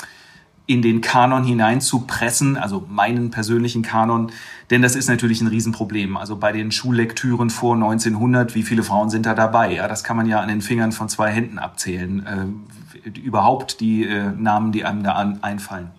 in 0.67 0.83
den 0.83 1.01
Kanon 1.01 1.45
hineinzupressen, 1.45 2.57
also 2.57 2.85
meinen 2.89 3.31
persönlichen 3.31 3.83
Kanon, 3.83 4.33
denn 4.71 4.83
das 4.83 4.97
ist 4.97 5.09
natürlich 5.09 5.41
ein 5.41 5.47
Riesenproblem. 5.47 6.17
Also 6.17 6.37
bei 6.37 6.51
den 6.51 6.73
Schullektüren 6.73 7.51
vor 7.51 7.75
1900, 7.75 8.55
wie 8.55 8.65
viele 8.65 8.83
Frauen 8.83 9.09
sind 9.09 9.27
da 9.27 9.35
dabei? 9.35 9.75
Ja, 9.75 9.87
das 9.87 10.03
kann 10.03 10.17
man 10.17 10.27
ja 10.27 10.41
an 10.41 10.49
den 10.49 10.61
Fingern 10.61 10.91
von 10.91 11.09
zwei 11.09 11.31
Händen 11.31 11.59
abzählen. 11.59 12.59
Äh, 13.05 13.19
überhaupt 13.21 13.81
die 13.81 14.05
äh, 14.05 14.33
Namen, 14.37 14.73
die 14.73 14.85
einem 14.85 15.05
da 15.05 15.13
an, 15.13 15.43
einfallen. 15.43 15.91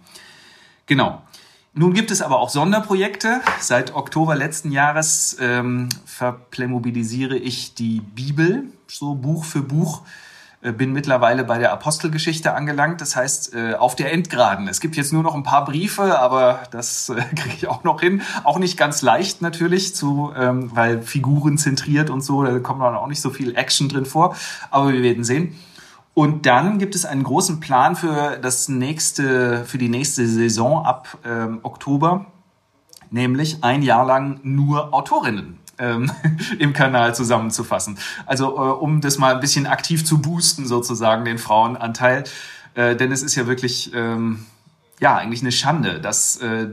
Genau. 0.86 1.22
Nun 1.74 1.94
gibt 1.94 2.12
es 2.12 2.22
aber 2.22 2.40
auch 2.40 2.50
Sonderprojekte. 2.50 3.42
Seit 3.60 3.94
Oktober 3.94 4.36
letzten 4.36 4.72
Jahres 4.72 5.38
ähm, 5.40 5.90
verplaymobilisiere 6.06 7.38
ich 7.38 7.76
die 7.76 8.02
Bibel, 8.02 8.64
so 8.88 9.14
Buch 9.14 9.46
für 9.46 9.62
Buch. 9.62 10.02
Äh, 10.68 10.72
bin 10.72 10.94
mittlerweile 10.94 11.44
bei 11.44 11.58
der 11.58 11.72
Apostelgeschichte 11.72 12.54
angelangt, 12.54 13.02
das 13.02 13.16
heißt 13.16 13.54
äh, 13.54 13.74
auf 13.76 13.96
der 13.96 14.12
Endgraden. 14.12 14.68
Es 14.68 14.80
gibt 14.80 14.96
jetzt 14.96 15.14
nur 15.14 15.24
noch 15.24 15.36
ein 15.36 15.44
paar 15.44 15.66
Briefe, 15.66 16.20
aber 16.20 16.62
das 16.72 17.10
äh, 17.10 17.16
kriege 17.36 17.56
ich 17.56 17.68
auch 17.68 17.84
noch 17.84 18.02
hin. 18.02 18.22
Auch 18.44 18.60
nicht 18.60 18.78
ganz 18.78 19.02
leicht 19.02 19.42
natürlich, 19.42 19.96
zu, 19.96 20.32
ähm, 20.36 20.72
weil 20.74 21.02
Figuren 21.02 21.58
zentriert 21.58 22.10
und 22.10 22.22
so, 22.22 22.44
da 22.44 22.60
kommt 22.60 22.82
dann 22.82 22.96
auch 22.96 23.08
nicht 23.08 23.22
so 23.22 23.30
viel 23.30 23.56
Action 23.56 23.90
drin 23.90 24.06
vor, 24.06 24.36
aber 24.72 24.92
wir 24.94 25.04
werden 25.04 25.24
sehen. 25.24 25.56
Und 26.14 26.48
dann 26.48 26.80
gibt 26.80 26.96
es 26.96 27.06
einen 27.06 27.24
großen 27.24 27.60
Plan 27.60 27.96
für 27.96 28.38
das 28.42 28.70
nächste, 28.70 29.66
für 29.66 29.78
die 29.78 29.90
nächste 29.90 30.28
Saison 30.28 30.84
ab 30.84 31.18
ähm, 31.24 31.60
Oktober, 31.62 32.26
nämlich 33.12 33.64
ein 33.64 33.84
Jahr 33.84 34.06
lang 34.06 34.40
nur 34.42 34.94
Autorinnen 34.94 35.60
ähm, 35.80 36.12
im 36.60 36.74
Kanal 36.74 37.16
zusammenzufassen. 37.16 37.98
Also 38.26 38.56
äh, 38.56 38.60
um 38.60 39.02
das 39.02 39.18
mal 39.18 39.36
ein 39.36 39.42
bisschen 39.42 39.68
aktiv 39.68 40.06
zu 40.06 40.20
boosten, 40.20 40.66
sozusagen, 40.66 41.26
den 41.26 41.38
Frauenanteil. 41.38 42.24
Äh, 42.76 42.96
denn 42.96 43.12
es 43.12 43.24
ist 43.24 43.36
ja 43.36 43.48
wirklich 43.48 43.92
ähm, 43.94 44.46
ja 45.00 45.16
eigentlich 45.16 45.42
eine 45.42 45.52
Schande, 45.52 46.00
dass 46.00 46.38
äh, 46.38 46.68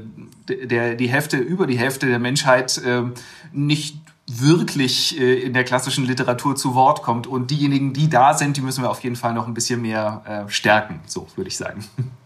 der, 0.48 0.94
die 0.94 1.08
Hälfte, 1.08 1.36
über 1.36 1.66
die 1.66 1.78
Hälfte 1.78 2.06
der 2.06 2.18
Menschheit 2.18 2.78
äh, 2.78 3.02
nicht 3.52 3.98
wirklich 4.26 5.20
äh, 5.20 5.40
in 5.40 5.52
der 5.52 5.64
klassischen 5.64 6.06
Literatur 6.06 6.56
zu 6.56 6.74
Wort 6.74 7.02
kommt. 7.02 7.26
Und 7.26 7.50
diejenigen, 7.50 7.92
die 7.92 8.08
da 8.08 8.34
sind, 8.34 8.56
die 8.56 8.62
müssen 8.62 8.82
wir 8.82 8.90
auf 8.90 9.02
jeden 9.04 9.16
Fall 9.16 9.34
noch 9.34 9.46
ein 9.46 9.54
bisschen 9.54 9.82
mehr 9.82 10.46
äh, 10.48 10.50
stärken, 10.50 11.00
so 11.06 11.26
würde 11.36 11.48
ich 11.48 11.56
sagen. 11.56 11.84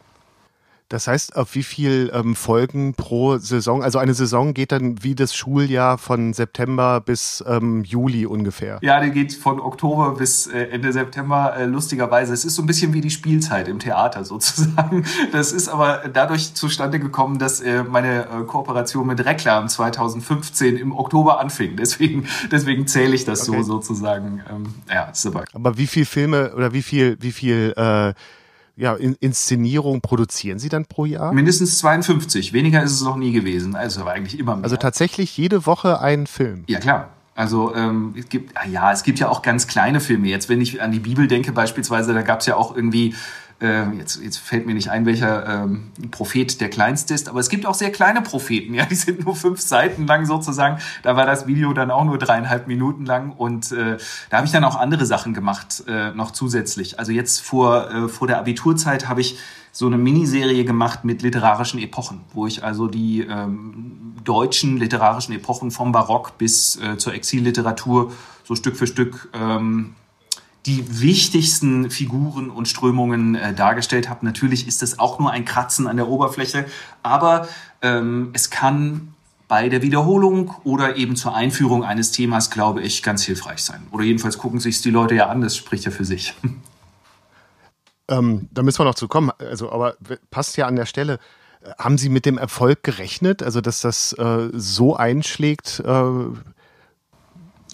Das 0.89 1.07
heißt, 1.07 1.37
auf 1.37 1.55
wie 1.55 1.63
viel 1.63 2.11
ähm, 2.15 2.35
Folgen 2.35 2.95
pro 2.95 3.37
Saison? 3.37 3.83
Also 3.83 3.99
eine 3.99 4.15
Saison 4.15 4.55
geht 4.55 4.73
dann 4.73 5.03
wie 5.03 5.15
das 5.15 5.35
Schuljahr 5.35 5.99
von 5.99 6.33
September 6.33 7.03
bis 7.03 7.45
ähm, 7.47 7.85
Juli 7.85 8.25
ungefähr. 8.25 8.79
Ja, 8.81 8.99
die 9.01 9.11
geht 9.11 9.35
von 9.35 9.61
Oktober 9.61 10.15
bis 10.15 10.47
äh, 10.47 10.69
Ende 10.71 10.91
September. 10.95 11.55
Äh, 11.59 11.67
lustigerweise, 11.67 12.33
es 12.33 12.47
ist 12.47 12.55
so 12.55 12.63
ein 12.63 12.67
bisschen 12.67 12.95
wie 12.95 13.03
die 13.03 13.11
Spielzeit 13.11 13.69
im 13.69 13.79
Theater 13.79 14.25
sozusagen. 14.25 15.05
Das 15.31 15.53
ist 15.53 15.69
aber 15.69 16.05
dadurch 16.11 16.55
zustande 16.55 16.99
gekommen, 16.99 17.39
dass 17.39 17.61
äh, 17.61 17.83
meine 17.85 18.23
äh, 18.23 18.45
Kooperation 18.47 19.07
mit 19.07 19.23
Reklam 19.23 19.69
2015 19.69 20.79
im 20.79 20.97
Oktober 20.97 21.39
anfing. 21.39 21.77
Deswegen, 21.77 22.27
deswegen 22.51 22.87
zähle 22.87 23.15
ich 23.15 23.27
das 23.27 23.47
okay. 23.47 23.59
so 23.63 23.75
sozusagen. 23.75 24.41
Ähm, 24.51 24.75
ja, 24.91 25.13
aber. 25.27 25.45
Aber 25.53 25.77
wie 25.77 25.87
viel 25.87 26.07
Filme 26.07 26.55
oder 26.55 26.73
wie 26.73 26.83
viel, 26.83 27.19
wie 27.21 27.33
viel 27.33 27.75
äh, 27.77 28.15
ja, 28.79 28.95
in 28.95 29.17
Inszenierung 29.19 30.01
produzieren 30.01 30.61
Sie 30.61 30.69
dann 30.69 30.87
pro 30.87 31.05
Jahr? 31.05 31.33
Mindestens 31.33 31.79
52. 31.79 32.53
Weniger 32.53 32.83
ist 32.83 32.93
es 32.93 33.03
noch 33.03 33.17
nie 33.17 33.33
gewesen. 33.33 33.75
Also 33.75 34.03
aber 34.03 34.13
eigentlich 34.13 34.39
immer 34.39 34.55
mehr. 34.55 34.65
Also 34.65 34.77
tatsächlich 34.77 35.37
jede 35.37 35.67
Woche 35.67 36.01
ein 36.01 36.29
Film. 36.29 36.63
Ja, 36.69 36.79
klar. 36.79 37.09
Also 37.35 37.75
ähm, 37.75 38.15
es 38.17 38.29
gibt, 38.29 38.55
ja, 38.71 38.93
es 38.93 39.03
gibt 39.03 39.19
ja 39.19 39.29
auch 39.29 39.43
ganz 39.43 39.67
kleine 39.67 40.01
Filme. 40.01 40.29
Jetzt, 40.29 40.49
wenn 40.49 40.61
ich 40.61 40.81
an 40.81 40.93
die 40.93 41.01
Bibel 41.01 41.27
denke 41.27 41.53
beispielsweise, 41.53 42.15
da 42.15 42.23
gab 42.23 42.41
es 42.41 42.47
ja 42.47 42.57
auch 42.57 42.75
irgendwie 42.75 43.15
äh, 43.61 43.91
jetzt, 43.97 44.23
jetzt 44.23 44.39
fällt 44.39 44.67
mir 44.67 44.75
nicht 44.75 44.91
ein, 44.91 45.05
welcher 45.07 45.65
ähm, 45.65 45.91
Prophet 46.11 46.61
der 46.61 46.71
kleinste 46.71 47.15
ist, 47.15 47.29
aber 47.29 47.41
es 47.41 47.49
gibt 47.49 47.67
auch 47.67 47.75
sehr 47.75 47.91
kleine 47.91 48.23
Propheten, 48.23 48.75
ja, 48.75 48.85
die 48.91 48.95
sind 48.95 49.25
nur 49.25 49.35
fünf 49.35 49.61
Seiten 49.61 50.07
lang 50.07 50.27
sozusagen. 50.27 50.79
Da 51.03 51.17
war 51.17 51.27
das 51.27 51.47
Video 51.47 51.73
dann 51.73 51.91
auch 51.91 52.05
nur 52.05 52.19
dreieinhalb 52.19 52.69
Minuten 52.69 53.05
lang 53.05 53.33
und 53.33 53.73
äh, 53.73 53.99
da 54.31 54.37
habe 54.37 54.47
ich 54.47 54.53
dann 54.53 54.65
auch 54.65 54.77
andere 54.77 55.07
Sachen 55.07 55.35
gemacht, 55.35 55.85
äh, 55.89 56.13
noch 56.13 56.31
zusätzlich. 56.31 56.99
Also 56.99 57.13
jetzt 57.13 57.41
vor, 57.41 57.91
äh, 57.91 58.09
vor 58.09 58.29
der 58.29 58.39
Abiturzeit 58.39 59.09
habe 59.09 59.21
ich 59.21 59.39
so 59.73 59.87
eine 59.87 59.99
Miniserie 59.99 60.65
gemacht 60.65 61.05
mit 61.05 61.23
literarischen 61.23 61.81
Epochen, 61.81 62.23
wo 62.33 62.47
ich 62.47 62.65
also 62.65 62.87
die 62.87 63.21
ähm, 63.21 64.15
deutschen 64.25 64.77
literarischen 64.77 65.35
Epochen 65.35 65.71
vom 65.71 65.93
Barock 65.93 66.39
bis 66.39 66.77
äh, 66.77 66.97
zur 66.97 67.15
Exilliteratur 67.15 68.13
so 68.45 68.55
Stück 68.55 68.77
für 68.77 68.87
Stück 68.87 69.29
ähm, 69.35 69.95
die 70.69 71.01
wichtigsten 71.01 71.91
Figuren 71.91 72.51
und 72.51 72.69
Strömungen 72.69 73.35
äh, 73.35 73.55
dargestellt 73.55 74.11
habe. 74.11 74.27
Natürlich 74.27 74.69
ist 74.69 74.83
das 74.83 74.99
auch 74.99 75.19
nur 75.19 75.31
ein 75.31 75.47
Kratzen 75.47 75.87
an 75.87 75.97
der 75.97 76.09
Oberfläche, 76.09 76.67
aber 77.03 77.49
ähm, 77.81 78.31
es 78.35 78.51
kann 78.51 79.15
bei 79.49 79.71
der 79.71 79.81
Wiederholung 79.81 80.55
oder 80.65 80.97
eben 80.97 81.17
zur 81.17 81.35
Einführung 81.35 81.85
eines 81.85 82.13
Themas, 82.13 82.51
glaube 82.51 82.83
ich, 82.83 83.03
ganz 83.03 83.23
hilfreich 83.23 83.63
sein. 83.63 83.87
Oder 83.93 84.05
jedenfalls 84.05 84.37
gucken 84.37 84.61
sich 84.61 84.83
die 84.83 84.91
Leute 84.91 85.15
ja 85.15 85.29
an, 85.29 85.41
das 85.41 85.57
spricht 85.57 85.85
ja 85.85 85.91
für 85.91 86.05
sich. 86.05 86.35
Ähm, 88.11 88.49
da 88.53 88.63
müssen 88.63 88.79
wir 88.79 88.87
noch 88.87 88.95
zu 88.95 89.07
kommen. 89.07 89.31
Also, 89.39 89.71
aber 89.71 89.95
passt 90.31 90.57
ja 90.57 90.67
an 90.67 90.77
der 90.77 90.87
Stelle. 90.87 91.19
Haben 91.79 91.99
Sie 91.99 92.09
mit 92.09 92.25
dem 92.25 92.39
Erfolg 92.39 92.83
gerechnet? 92.83 93.43
Also, 93.43 93.61
dass 93.61 93.83
das 93.83 94.15
äh, 94.15 94.49
so 94.55 94.97
einschlägt? 94.97 95.83
Äh 95.85 96.05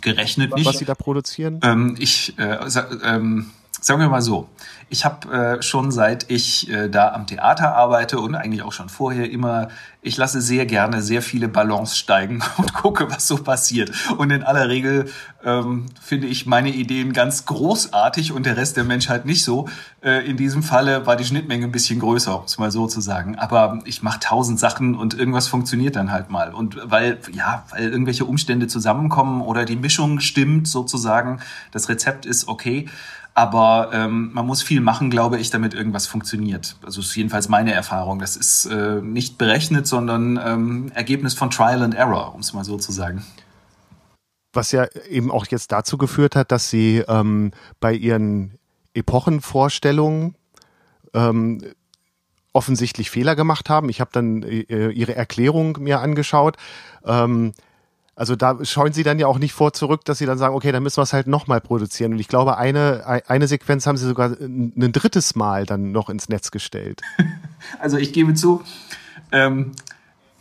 gerechnet 0.04 0.52
was, 0.52 0.58
nicht. 0.58 0.66
Was 0.66 0.78
Sie 0.78 0.84
da 0.84 0.94
produzieren? 0.94 1.58
Ähm, 1.62 1.96
ich, 1.98 2.38
äh, 2.38 2.58
ähm, 3.02 3.50
sagen 3.80 4.00
wir 4.00 4.08
mal 4.08 4.22
so, 4.22 4.48
ich 4.88 5.04
habe 5.04 5.58
äh, 5.58 5.62
schon 5.62 5.90
seit 5.90 6.30
ich 6.30 6.70
äh, 6.70 6.88
da 6.88 7.12
am 7.12 7.26
Theater 7.26 7.74
arbeite 7.74 8.20
und 8.20 8.34
eigentlich 8.34 8.62
auch 8.62 8.72
schon 8.72 8.88
vorher 8.88 9.30
immer, 9.30 9.68
ich 10.02 10.16
lasse 10.16 10.40
sehr 10.40 10.66
gerne 10.66 11.02
sehr 11.02 11.22
viele 11.22 11.48
Ballons 11.48 11.96
steigen 11.96 12.42
und 12.58 12.74
gucke, 12.74 13.10
was 13.10 13.26
so 13.26 13.36
passiert. 13.36 13.90
Und 14.16 14.30
in 14.30 14.42
aller 14.42 14.68
Regel 14.68 15.10
ähm, 15.44 15.86
finde 16.00 16.26
ich 16.26 16.46
meine 16.46 16.70
Ideen 16.70 17.12
ganz 17.12 17.46
großartig 17.46 18.32
und 18.32 18.46
der 18.46 18.56
Rest 18.56 18.76
der 18.76 18.84
Menschheit 18.84 19.24
nicht 19.24 19.42
so. 19.44 19.68
Äh, 20.02 20.28
in 20.28 20.36
diesem 20.36 20.62
Falle 20.62 21.06
war 21.06 21.16
die 21.16 21.24
Schnittmenge 21.24 21.64
ein 21.64 21.72
bisschen 21.72 21.98
größer, 21.98 22.38
um 22.38 22.44
es 22.44 22.58
mal 22.58 22.70
so 22.70 22.86
zu 22.86 23.00
sagen. 23.00 23.36
Aber 23.36 23.80
ich 23.84 24.02
mache 24.02 24.20
tausend 24.20 24.60
Sachen 24.60 24.94
und 24.94 25.14
irgendwas 25.14 25.48
funktioniert 25.48 25.96
dann 25.96 26.12
halt 26.12 26.30
mal. 26.30 26.54
Und 26.54 26.78
weil, 26.84 27.18
ja, 27.32 27.64
weil 27.70 27.88
irgendwelche 27.88 28.24
Umstände 28.24 28.66
zusammenkommen 28.66 29.40
oder 29.40 29.64
die 29.64 29.76
Mischung 29.76 30.20
stimmt 30.20 30.68
sozusagen, 30.68 31.40
das 31.72 31.88
Rezept 31.88 32.26
ist 32.26 32.48
okay. 32.48 32.86
Aber 33.36 33.90
ähm, 33.92 34.30
man 34.32 34.46
muss 34.46 34.62
viel 34.62 34.80
machen, 34.80 35.10
glaube 35.10 35.38
ich, 35.38 35.50
damit 35.50 35.74
irgendwas 35.74 36.06
funktioniert. 36.06 36.76
Also 36.84 37.00
ist 37.00 37.16
jedenfalls 37.16 37.48
meine 37.48 37.72
Erfahrung. 37.72 38.20
Das 38.20 38.36
ist 38.36 38.66
äh, 38.66 39.00
nicht 39.02 39.38
berechnet, 39.38 39.88
sondern 39.88 40.40
ähm, 40.42 40.92
Ergebnis 40.94 41.34
von 41.34 41.50
Trial 41.50 41.82
and 41.82 41.94
Error, 41.94 42.32
um 42.32 42.40
es 42.40 42.52
mal 42.52 42.64
so 42.64 42.78
zu 42.78 42.92
sagen. 42.92 43.24
Was 44.52 44.70
ja 44.70 44.86
eben 45.08 45.32
auch 45.32 45.46
jetzt 45.48 45.72
dazu 45.72 45.98
geführt 45.98 46.36
hat, 46.36 46.52
dass 46.52 46.70
Sie 46.70 47.02
ähm, 47.08 47.50
bei 47.80 47.92
Ihren 47.92 48.56
Epochenvorstellungen 48.94 50.36
ähm, 51.12 51.60
offensichtlich 52.52 53.10
Fehler 53.10 53.34
gemacht 53.34 53.68
haben. 53.68 53.88
Ich 53.88 54.00
habe 54.00 54.10
dann 54.12 54.44
äh, 54.44 54.90
Ihre 54.90 55.16
Erklärung 55.16 55.78
mir 55.80 55.98
angeschaut. 55.98 56.56
Ähm, 57.04 57.52
also 58.16 58.36
da 58.36 58.64
scheuen 58.64 58.92
sie 58.92 59.02
dann 59.02 59.18
ja 59.18 59.26
auch 59.26 59.38
nicht 59.38 59.52
vor 59.52 59.72
zurück, 59.72 60.04
dass 60.04 60.18
sie 60.18 60.26
dann 60.26 60.38
sagen, 60.38 60.54
okay, 60.54 60.70
dann 60.72 60.82
müssen 60.82 60.98
wir 60.98 61.02
es 61.02 61.12
halt 61.12 61.26
nochmal 61.26 61.60
produzieren. 61.60 62.12
Und 62.12 62.18
ich 62.20 62.28
glaube, 62.28 62.56
eine, 62.58 63.22
eine 63.26 63.48
Sequenz 63.48 63.86
haben 63.86 63.96
sie 63.96 64.06
sogar 64.06 64.30
ein 64.40 64.92
drittes 64.92 65.34
Mal 65.34 65.66
dann 65.66 65.92
noch 65.92 66.08
ins 66.08 66.28
Netz 66.28 66.50
gestellt. 66.50 67.00
Also 67.80 67.96
ich 67.96 68.12
gebe 68.12 68.34
zu, 68.34 68.62
ähm, 69.32 69.72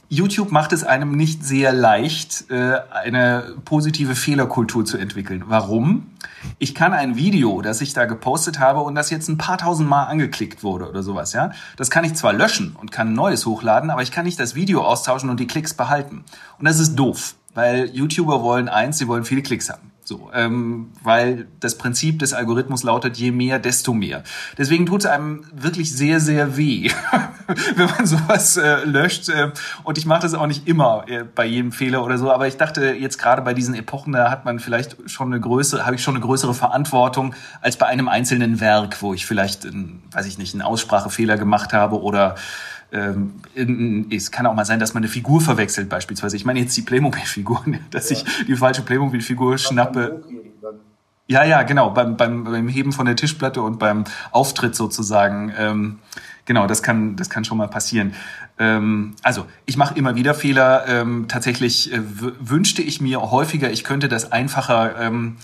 YouTube 0.09 0.51
macht 0.51 0.73
es 0.73 0.83
einem 0.83 1.15
nicht 1.15 1.45
sehr 1.45 1.71
leicht, 1.71 2.51
äh, 2.51 2.75
eine 2.91 3.55
positive 3.63 4.13
Fehlerkultur 4.13 4.83
zu 4.83 4.97
entwickeln. 4.97 5.45
Warum? 5.47 6.11
Ich 6.59 6.75
kann 6.75 6.91
ein 6.91 7.15
Video, 7.15 7.61
das 7.61 7.79
ich 7.79 7.93
da 7.93 8.03
gepostet 8.03 8.59
habe 8.59 8.81
und 8.81 8.93
das 8.93 9.09
jetzt 9.09 9.29
ein 9.29 9.37
paar 9.37 9.57
tausend 9.57 9.87
Mal 9.87 10.03
angeklickt 10.03 10.63
wurde 10.63 10.89
oder 10.89 11.01
sowas, 11.01 11.31
ja, 11.31 11.51
das 11.77 11.89
kann 11.89 12.03
ich 12.03 12.13
zwar 12.13 12.33
löschen 12.33 12.75
und 12.79 12.91
kann 12.91 13.07
ein 13.07 13.13
neues 13.13 13.45
hochladen, 13.45 13.89
aber 13.89 14.01
ich 14.03 14.11
kann 14.11 14.25
nicht 14.25 14.39
das 14.39 14.53
Video 14.53 14.83
austauschen 14.83 15.29
und 15.29 15.39
die 15.39 15.47
Klicks 15.47 15.73
behalten. 15.73 16.25
Und 16.59 16.65
das 16.65 16.79
ist 16.79 16.95
doof 16.95 17.35
weil 17.53 17.89
YouTuber 17.89 18.41
wollen 18.41 18.69
eins, 18.69 18.97
sie 18.97 19.07
wollen 19.07 19.25
viele 19.25 19.41
Klicks 19.41 19.69
haben. 19.69 19.93
So, 20.05 20.29
ähm, 20.33 20.91
weil 21.01 21.47
das 21.61 21.77
Prinzip 21.77 22.19
des 22.19 22.33
Algorithmus 22.33 22.83
lautet, 22.83 23.15
je 23.15 23.31
mehr, 23.31 23.57
desto 23.57 23.93
mehr. 23.93 24.23
Deswegen 24.57 24.85
tut 24.85 25.01
es 25.01 25.05
einem 25.05 25.45
wirklich 25.53 25.95
sehr, 25.95 26.19
sehr 26.19 26.57
weh, 26.57 26.91
wenn 27.75 27.85
man 27.85 28.05
sowas 28.05 28.57
äh, 28.57 28.83
löscht. 28.83 29.29
Äh, 29.29 29.51
und 29.83 29.97
ich 29.97 30.05
mache 30.05 30.23
das 30.23 30.33
auch 30.33 30.47
nicht 30.47 30.67
immer 30.67 31.05
äh, 31.07 31.23
bei 31.23 31.45
jedem 31.45 31.71
Fehler 31.71 32.03
oder 32.03 32.17
so. 32.17 32.31
Aber 32.31 32.47
ich 32.47 32.57
dachte, 32.57 32.93
jetzt 32.93 33.17
gerade 33.17 33.41
bei 33.43 33.53
diesen 33.53 33.75
Epochen, 33.75 34.11
da 34.11 34.29
hat 34.29 34.43
man 34.43 34.59
vielleicht 34.59 34.97
schon 35.09 35.27
eine 35.27 35.39
größere, 35.39 35.85
habe 35.85 35.95
ich 35.95 36.03
schon 36.03 36.15
eine 36.15 36.23
größere 36.23 36.53
Verantwortung 36.53 37.33
als 37.61 37.77
bei 37.77 37.85
einem 37.85 38.09
einzelnen 38.09 38.59
Werk, 38.59 39.01
wo 39.01 39.13
ich 39.13 39.25
vielleicht, 39.25 39.65
einen, 39.65 40.03
weiß 40.11 40.25
ich 40.25 40.37
nicht, 40.37 40.53
einen 40.53 40.63
Aussprachefehler 40.63 41.37
gemacht 41.37 41.71
habe 41.71 42.01
oder 42.01 42.35
ähm, 42.93 44.07
es 44.11 44.31
kann 44.31 44.45
auch 44.45 44.53
mal 44.53 44.65
sein, 44.65 44.79
dass 44.79 44.93
man 44.93 45.01
eine 45.01 45.11
Figur 45.11 45.41
verwechselt 45.41 45.89
beispielsweise. 45.89 46.35
Ich 46.35 46.45
meine 46.45 46.59
jetzt 46.59 46.77
die 46.77 46.83
Playmobil-Figur, 46.83 47.65
dass 47.91 48.09
ja. 48.09 48.17
ich 48.17 48.45
die 48.45 48.55
falsche 48.55 48.83
Playmobil-Figur 48.83 49.57
schnappe. 49.57 50.23
Ja, 51.27 51.43
ja, 51.43 51.63
genau, 51.63 51.89
beim, 51.89 52.17
beim, 52.17 52.43
beim 52.43 52.67
Heben 52.67 52.91
von 52.91 53.05
der 53.05 53.15
Tischplatte 53.15 53.61
und 53.61 53.79
beim 53.79 54.03
Auftritt 54.31 54.75
sozusagen. 54.75 55.51
Ähm, 55.57 55.99
genau, 56.45 56.67
das 56.67 56.83
kann, 56.83 57.15
das 57.15 57.29
kann 57.29 57.45
schon 57.45 57.57
mal 57.57 57.67
passieren. 57.67 58.13
Ähm, 58.59 59.15
also, 59.23 59.47
ich 59.65 59.77
mache 59.77 59.97
immer 59.97 60.15
wieder 60.15 60.35
Fehler. 60.35 60.85
Ähm, 60.87 61.25
tatsächlich 61.27 61.91
äh, 61.91 61.99
wünschte 62.01 62.83
ich 62.83 63.01
mir 63.01 63.21
häufiger, 63.31 63.71
ich 63.71 63.83
könnte 63.83 64.07
das 64.09 64.31
einfacher 64.31 64.99
ähm, 64.99 65.37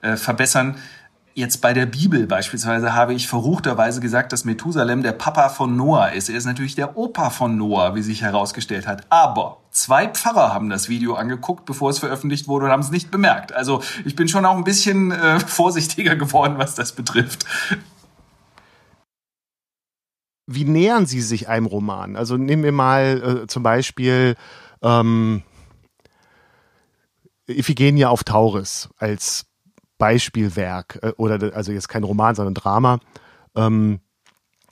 äh, 0.00 0.16
verbessern 0.16 0.76
jetzt 1.36 1.60
bei 1.60 1.74
der 1.74 1.84
Bibel 1.84 2.26
beispielsweise 2.26 2.94
habe 2.94 3.12
ich 3.12 3.28
verruchterweise 3.28 4.00
gesagt, 4.00 4.32
dass 4.32 4.46
Methusalem 4.46 5.02
der 5.02 5.12
Papa 5.12 5.50
von 5.50 5.76
Noah 5.76 6.12
ist. 6.12 6.30
Er 6.30 6.36
ist 6.36 6.46
natürlich 6.46 6.74
der 6.76 6.96
Opa 6.96 7.28
von 7.28 7.58
Noah, 7.58 7.94
wie 7.94 8.02
sich 8.02 8.22
herausgestellt 8.22 8.86
hat. 8.86 9.04
Aber 9.10 9.58
zwei 9.70 10.08
Pfarrer 10.08 10.54
haben 10.54 10.70
das 10.70 10.88
Video 10.88 11.14
angeguckt, 11.14 11.66
bevor 11.66 11.90
es 11.90 11.98
veröffentlicht 11.98 12.48
wurde 12.48 12.64
und 12.64 12.72
haben 12.72 12.80
es 12.80 12.90
nicht 12.90 13.10
bemerkt. 13.10 13.52
Also 13.52 13.82
ich 14.06 14.16
bin 14.16 14.28
schon 14.28 14.46
auch 14.46 14.56
ein 14.56 14.64
bisschen 14.64 15.12
äh, 15.12 15.38
vorsichtiger 15.46 16.16
geworden, 16.16 16.54
was 16.56 16.74
das 16.74 16.92
betrifft. 16.92 17.44
Wie 20.46 20.64
nähern 20.64 21.04
Sie 21.04 21.20
sich 21.20 21.48
einem 21.48 21.66
Roman? 21.66 22.16
Also 22.16 22.38
nehmen 22.38 22.62
wir 22.62 22.72
mal 22.72 23.42
äh, 23.42 23.46
zum 23.46 23.62
Beispiel 23.62 24.36
ähm, 24.80 25.42
Iphigenia 27.46 28.08
auf 28.08 28.24
Tauris 28.24 28.88
als 28.96 29.44
Beispielwerk 29.98 30.98
äh, 31.02 31.12
oder 31.16 31.54
also 31.54 31.72
jetzt 31.72 31.88
kein 31.88 32.04
Roman, 32.04 32.34
sondern 32.34 32.54
Drama. 32.54 32.98
Ähm, 33.54 34.00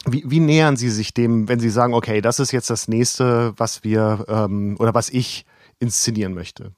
wie, 0.07 0.23
wie 0.27 0.41
nähern 0.41 0.77
Sie 0.77 0.91
sich 0.91 1.15
dem, 1.15 1.49
wenn 1.49 1.61
Sie 1.61 1.71
sagen, 1.71 1.95
okay, 1.95 2.21
das 2.21 2.39
ist 2.39 2.53
jetzt 2.53 2.71
das 2.71 2.89
nächste, 2.89 3.55
was 3.57 3.85
wir 3.85 4.27
ähm, 4.29 4.77
oder 4.79 4.95
was 4.95 5.09
ich 5.09 5.47
inszenieren 5.79 6.35
möchte? 6.35 6.73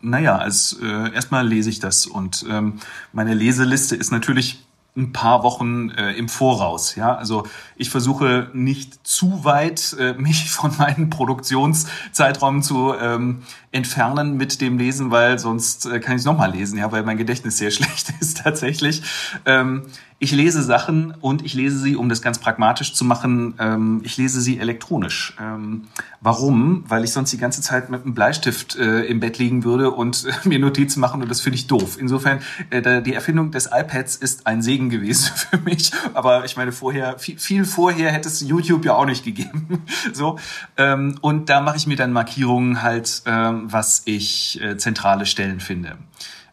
Naja, 0.00 0.36
also 0.36 0.84
äh, 0.84 1.12
erstmal 1.14 1.46
lese 1.46 1.70
ich 1.70 1.78
das 1.78 2.06
und 2.06 2.44
ähm, 2.48 2.80
meine 3.12 3.34
Leseliste 3.34 3.94
ist 3.94 4.10
natürlich 4.10 4.64
ein 4.96 5.12
paar 5.12 5.42
Wochen 5.42 5.90
äh, 5.90 6.12
im 6.12 6.28
Voraus. 6.28 6.96
Ja, 6.96 7.14
also 7.14 7.44
ich 7.76 7.88
versuche 7.88 8.50
nicht 8.52 9.06
zu 9.06 9.44
weit 9.44 9.96
äh, 9.98 10.14
mich 10.14 10.50
von 10.50 10.76
meinen 10.76 11.08
Produktionszeiträumen 11.08 12.62
zu 12.62 12.94
ähm, 12.94 13.42
entfernen 13.72 14.36
mit 14.36 14.60
dem 14.60 14.78
Lesen, 14.78 15.10
weil 15.10 15.38
sonst 15.38 15.86
äh, 15.86 15.98
kann 15.98 16.14
ich 16.14 16.20
es 16.20 16.26
nochmal 16.26 16.52
lesen, 16.52 16.78
ja, 16.78 16.92
weil 16.92 17.02
mein 17.02 17.16
Gedächtnis 17.16 17.56
sehr 17.56 17.70
schlecht 17.72 18.12
ist 18.20 18.38
tatsächlich. 18.38 19.02
Ähm, 19.46 19.82
ich 20.22 20.30
lese 20.30 20.62
Sachen 20.62 21.14
und 21.20 21.44
ich 21.44 21.54
lese 21.54 21.80
sie, 21.80 21.96
um 21.96 22.08
das 22.08 22.22
ganz 22.22 22.38
pragmatisch 22.38 22.94
zu 22.94 23.04
machen, 23.04 23.54
ähm, 23.58 24.02
ich 24.04 24.16
lese 24.16 24.40
sie 24.40 24.60
elektronisch. 24.60 25.36
Ähm, 25.40 25.88
warum? 26.20 26.84
Weil 26.86 27.02
ich 27.02 27.10
sonst 27.10 27.32
die 27.32 27.38
ganze 27.38 27.60
Zeit 27.60 27.90
mit 27.90 28.04
einem 28.04 28.14
Bleistift 28.14 28.76
äh, 28.76 29.02
im 29.06 29.18
Bett 29.18 29.38
liegen 29.38 29.64
würde 29.64 29.90
und 29.90 30.24
äh, 30.24 30.32
mir 30.48 30.60
Notizen 30.60 31.00
machen 31.00 31.22
und 31.22 31.28
das 31.28 31.40
finde 31.40 31.56
ich 31.56 31.66
doof. 31.66 31.96
Insofern, 31.98 32.38
äh, 32.70 33.02
die 33.02 33.14
Erfindung 33.14 33.50
des 33.50 33.70
iPads 33.72 34.14
ist 34.14 34.46
ein 34.46 34.62
Segen 34.62 34.90
gewesen 34.90 35.32
für 35.34 35.58
mich. 35.58 35.90
Aber 36.14 36.44
ich 36.44 36.56
meine, 36.56 36.70
vorher, 36.70 37.18
viel, 37.18 37.36
viel 37.40 37.64
vorher 37.64 38.12
hätte 38.12 38.28
es 38.28 38.42
YouTube 38.42 38.84
ja 38.84 38.92
auch 38.92 39.06
nicht 39.06 39.24
gegeben. 39.24 39.82
so. 40.12 40.38
Ähm, 40.76 41.16
und 41.20 41.48
da 41.48 41.60
mache 41.60 41.78
ich 41.78 41.88
mir 41.88 41.96
dann 41.96 42.12
Markierungen 42.12 42.80
halt, 42.84 43.22
ähm, 43.26 43.61
was 43.70 44.02
ich 44.04 44.60
äh, 44.60 44.76
zentrale 44.76 45.26
Stellen 45.26 45.60
finde. 45.60 45.96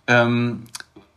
Ähm, 0.07 0.63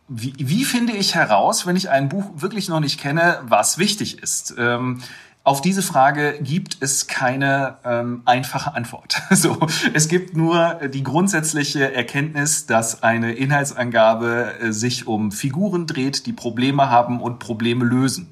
wie, 0.07 0.33
wie 0.37 0.65
finde 0.65 0.93
ich 0.93 1.15
heraus, 1.15 1.65
wenn 1.65 1.75
ich 1.75 1.89
ein 1.89 2.09
Buch 2.09 2.25
wirklich 2.35 2.69
noch 2.69 2.79
nicht 2.79 2.99
kenne, 2.99 3.39
was 3.43 3.77
wichtig 3.77 4.21
ist? 4.21 4.53
Ähm, 4.57 5.01
auf 5.45 5.59
diese 5.59 5.81
Frage 5.81 6.39
gibt 6.41 6.77
es 6.79 7.07
keine 7.07 7.77
ähm, 7.83 8.21
einfache 8.25 8.73
Antwort. 8.73 9.21
So, 9.31 9.57
es 9.93 10.07
gibt 10.07 10.37
nur 10.37 10.75
die 10.93 11.03
grundsätzliche 11.03 11.93
Erkenntnis, 11.93 12.65
dass 12.65 13.03
eine 13.03 13.33
Inhaltsangabe 13.33 14.53
äh, 14.61 14.71
sich 14.71 15.07
um 15.07 15.31
Figuren 15.31 15.85
dreht, 15.85 16.27
die 16.27 16.33
Probleme 16.33 16.89
haben 16.89 17.19
und 17.19 17.39
Probleme 17.39 17.83
lösen. 17.83 18.29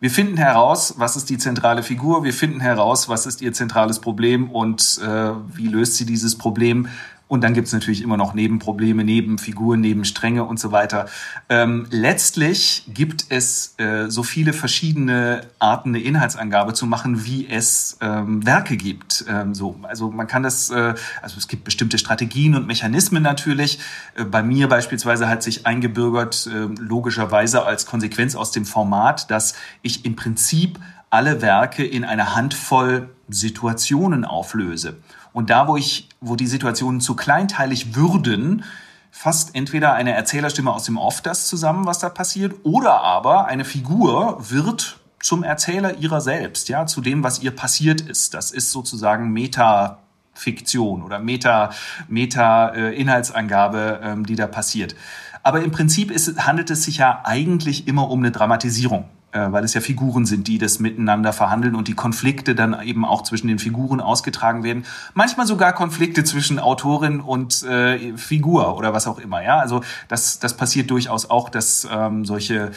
Wir 0.00 0.10
finden 0.10 0.38
heraus, 0.38 0.94
was 0.96 1.16
ist 1.16 1.28
die 1.28 1.36
zentrale 1.36 1.82
Figur, 1.82 2.24
wir 2.24 2.32
finden 2.32 2.60
heraus, 2.60 3.10
was 3.10 3.26
ist 3.26 3.42
ihr 3.42 3.52
zentrales 3.52 3.98
Problem 3.98 4.50
und 4.50 4.98
äh, 5.04 5.32
wie 5.54 5.68
löst 5.68 5.96
sie 5.96 6.06
dieses 6.06 6.38
Problem 6.38 6.88
und 7.30 7.44
dann 7.44 7.54
gibt's 7.54 7.72
natürlich 7.72 8.02
immer 8.02 8.16
noch 8.16 8.34
Nebenprobleme, 8.34 9.04
Nebenfiguren, 9.04 9.80
Nebenstränge 9.80 10.42
und 10.42 10.58
so 10.58 10.72
weiter. 10.72 11.06
Ähm, 11.48 11.86
letztlich 11.88 12.82
gibt 12.92 13.26
es 13.28 13.74
äh, 13.78 14.10
so 14.10 14.24
viele 14.24 14.52
verschiedene 14.52 15.42
Arten, 15.60 15.90
eine 15.90 16.00
Inhaltsangabe 16.00 16.72
zu 16.72 16.86
machen, 16.86 17.24
wie 17.24 17.48
es 17.48 17.98
ähm, 18.00 18.44
Werke 18.44 18.76
gibt. 18.76 19.24
Ähm, 19.28 19.54
so, 19.54 19.78
also 19.84 20.10
man 20.10 20.26
kann 20.26 20.42
das, 20.42 20.70
äh, 20.70 20.94
also 21.22 21.38
es 21.38 21.46
gibt 21.46 21.62
bestimmte 21.62 21.98
Strategien 21.98 22.56
und 22.56 22.66
Mechanismen 22.66 23.22
natürlich. 23.22 23.78
Äh, 24.16 24.24
bei 24.24 24.42
mir 24.42 24.68
beispielsweise 24.68 25.28
hat 25.28 25.44
sich 25.44 25.66
eingebürgert, 25.66 26.48
äh, 26.52 26.66
logischerweise 26.80 27.64
als 27.64 27.86
Konsequenz 27.86 28.34
aus 28.34 28.50
dem 28.50 28.64
Format, 28.66 29.30
dass 29.30 29.54
ich 29.82 30.04
im 30.04 30.16
Prinzip 30.16 30.80
alle 31.10 31.42
Werke 31.42 31.84
in 31.84 32.04
eine 32.04 32.34
Handvoll 32.34 33.10
Situationen 33.28 34.24
auflöse. 34.24 34.96
Und 35.32 35.50
da, 35.50 35.68
wo 35.68 35.76
ich, 35.76 36.08
wo 36.20 36.36
die 36.36 36.46
Situationen 36.46 37.00
zu 37.00 37.14
kleinteilig 37.14 37.94
würden, 37.94 38.64
fasst 39.10 39.54
entweder 39.54 39.92
eine 39.94 40.12
Erzählerstimme 40.12 40.72
aus 40.72 40.84
dem 40.84 40.96
Off 40.96 41.20
das 41.20 41.46
zusammen, 41.48 41.86
was 41.86 41.98
da 41.98 42.08
passiert, 42.08 42.54
oder 42.62 43.02
aber 43.02 43.46
eine 43.46 43.64
Figur 43.64 44.38
wird 44.50 44.98
zum 45.20 45.42
Erzähler 45.42 45.98
ihrer 45.98 46.20
selbst, 46.20 46.68
ja, 46.68 46.86
zu 46.86 47.00
dem, 47.00 47.22
was 47.22 47.40
ihr 47.40 47.50
passiert 47.50 48.00
ist. 48.00 48.34
Das 48.34 48.50
ist 48.50 48.70
sozusagen 48.70 49.30
Meta-Fiktion 49.32 51.02
oder 51.02 51.18
Meta, 51.18 51.70
Meta-Inhaltsangabe, 52.08 54.00
ähm, 54.02 54.24
die 54.24 54.36
da 54.36 54.46
passiert. 54.46 54.94
Aber 55.42 55.62
im 55.62 55.70
Prinzip 55.70 56.10
ist, 56.10 56.46
handelt 56.46 56.70
es 56.70 56.84
sich 56.84 56.98
ja 56.98 57.20
eigentlich 57.24 57.86
immer 57.86 58.10
um 58.10 58.20
eine 58.20 58.30
Dramatisierung 58.30 59.02
äh, 59.02 59.19
weil 59.32 59.64
es 59.64 59.74
ja 59.74 59.80
Figuren 59.80 60.26
sind, 60.26 60.48
die 60.48 60.58
das 60.58 60.80
miteinander 60.80 61.32
verhandeln 61.32 61.74
und 61.74 61.88
die 61.88 61.94
Konflikte 61.94 62.54
dann 62.54 62.80
eben 62.82 63.04
auch 63.04 63.22
zwischen 63.22 63.48
den 63.48 63.58
Figuren 63.58 64.00
ausgetragen 64.00 64.62
werden. 64.62 64.84
Manchmal 65.14 65.46
sogar 65.46 65.72
Konflikte 65.72 66.24
zwischen 66.24 66.58
Autorin 66.58 67.20
und 67.20 67.62
äh, 67.62 68.16
Figur 68.16 68.76
oder 68.76 68.92
was 68.92 69.06
auch 69.06 69.18
immer. 69.18 69.42
Ja, 69.42 69.58
also 69.58 69.82
das, 70.08 70.38
das 70.38 70.56
passiert 70.56 70.90
durchaus 70.90 71.30
auch, 71.30 71.48
dass 71.48 71.86
ähm, 71.90 72.24
solche 72.24 72.72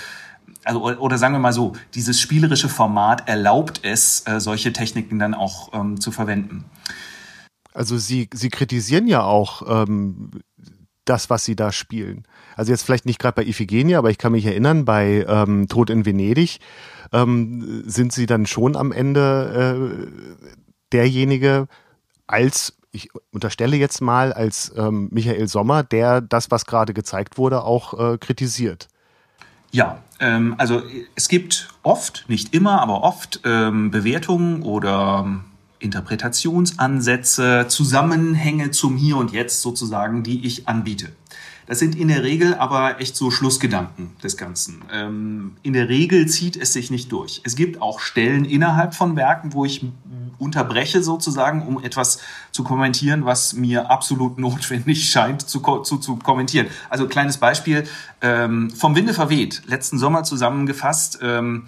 also 0.65 0.83
oder 0.83 1.17
sagen 1.17 1.33
wir 1.33 1.39
mal 1.39 1.53
so, 1.53 1.73
dieses 1.93 2.19
spielerische 2.19 2.69
Format 2.69 3.27
erlaubt 3.27 3.81
es, 3.83 4.23
äh, 4.25 4.39
solche 4.39 4.73
Techniken 4.73 5.19
dann 5.19 5.33
auch 5.33 5.73
ähm, 5.73 5.99
zu 5.99 6.11
verwenden. 6.11 6.65
Also 7.73 7.97
Sie, 7.97 8.29
Sie 8.33 8.49
kritisieren 8.49 9.07
ja 9.07 9.23
auch 9.23 9.85
ähm, 9.87 10.31
das, 11.05 11.29
was 11.29 11.45
Sie 11.45 11.55
da 11.55 11.71
spielen. 11.71 12.25
Also 12.55 12.71
jetzt 12.71 12.83
vielleicht 12.83 13.05
nicht 13.05 13.19
gerade 13.19 13.35
bei 13.35 13.45
Iphigenia, 13.45 13.97
aber 13.99 14.09
ich 14.09 14.17
kann 14.17 14.31
mich 14.31 14.45
erinnern, 14.45 14.85
bei 14.85 15.25
ähm, 15.27 15.67
Tod 15.67 15.89
in 15.89 16.05
Venedig 16.05 16.59
ähm, 17.11 17.83
sind 17.85 18.13
Sie 18.13 18.25
dann 18.25 18.45
schon 18.45 18.75
am 18.75 18.91
Ende 18.91 20.07
äh, 20.07 20.43
derjenige 20.91 21.67
als 22.27 22.73
ich 22.91 23.09
unterstelle 23.31 23.75
jetzt 23.75 24.01
mal 24.01 24.33
als 24.33 24.71
ähm, 24.77 25.09
Michael 25.11 25.47
Sommer, 25.47 25.83
der 25.83 26.21
das, 26.21 26.51
was 26.51 26.65
gerade 26.65 26.93
gezeigt 26.93 27.39
wurde, 27.39 27.63
auch 27.63 28.13
äh, 28.13 28.17
kritisiert. 28.19 28.87
Ja, 29.71 29.97
ähm, 30.19 30.53
also 30.59 30.83
es 31.15 31.27
gibt 31.27 31.69
oft, 31.81 32.25
nicht 32.27 32.53
immer, 32.53 32.81
aber 32.81 33.01
oft 33.01 33.41
ähm, 33.45 33.89
Bewertungen 33.89 34.61
oder 34.61 35.41
Interpretationsansätze, 35.83 37.65
Zusammenhänge 37.67 38.71
zum 38.71 38.97
Hier 38.97 39.17
und 39.17 39.31
Jetzt 39.31 39.61
sozusagen, 39.61 40.23
die 40.23 40.45
ich 40.45 40.67
anbiete. 40.67 41.09
Das 41.65 41.79
sind 41.79 41.95
in 41.95 42.09
der 42.09 42.23
Regel 42.23 42.55
aber 42.55 42.99
echt 42.99 43.15
so 43.15 43.31
Schlussgedanken 43.31 44.11
des 44.21 44.35
Ganzen. 44.35 44.83
Ähm, 44.91 45.53
in 45.61 45.73
der 45.73 45.87
Regel 45.87 46.27
zieht 46.27 46.57
es 46.57 46.73
sich 46.73 46.91
nicht 46.91 47.11
durch. 47.11 47.41
Es 47.45 47.55
gibt 47.55 47.81
auch 47.81 47.99
Stellen 47.99 48.43
innerhalb 48.43 48.93
von 48.93 49.15
Werken, 49.15 49.53
wo 49.53 49.63
ich 49.63 49.85
unterbreche 50.39 51.01
sozusagen, 51.01 51.65
um 51.65 51.81
etwas 51.81 52.19
zu 52.51 52.63
kommentieren, 52.63 53.25
was 53.25 53.53
mir 53.53 53.89
absolut 53.89 54.37
notwendig 54.39 55.09
scheint 55.09 55.47
zu, 55.47 55.59
zu, 55.83 55.97
zu 55.97 56.17
kommentieren. 56.17 56.67
Also 56.89 57.07
kleines 57.07 57.37
Beispiel, 57.37 57.85
ähm, 58.21 58.69
vom 58.71 58.95
Winde 58.95 59.13
verweht, 59.13 59.63
letzten 59.65 59.97
Sommer 59.97 60.23
zusammengefasst. 60.23 61.19
Ähm, 61.21 61.67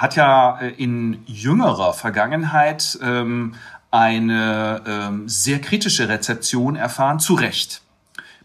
hat 0.00 0.16
ja 0.16 0.58
äh, 0.60 0.70
in 0.70 1.22
jüngerer 1.26 1.92
Vergangenheit 1.92 2.98
ähm, 3.02 3.54
eine 3.90 4.82
ähm, 4.86 5.28
sehr 5.28 5.60
kritische 5.60 6.08
Rezeption 6.08 6.74
erfahren, 6.74 7.20
zu 7.20 7.34
Recht. 7.34 7.82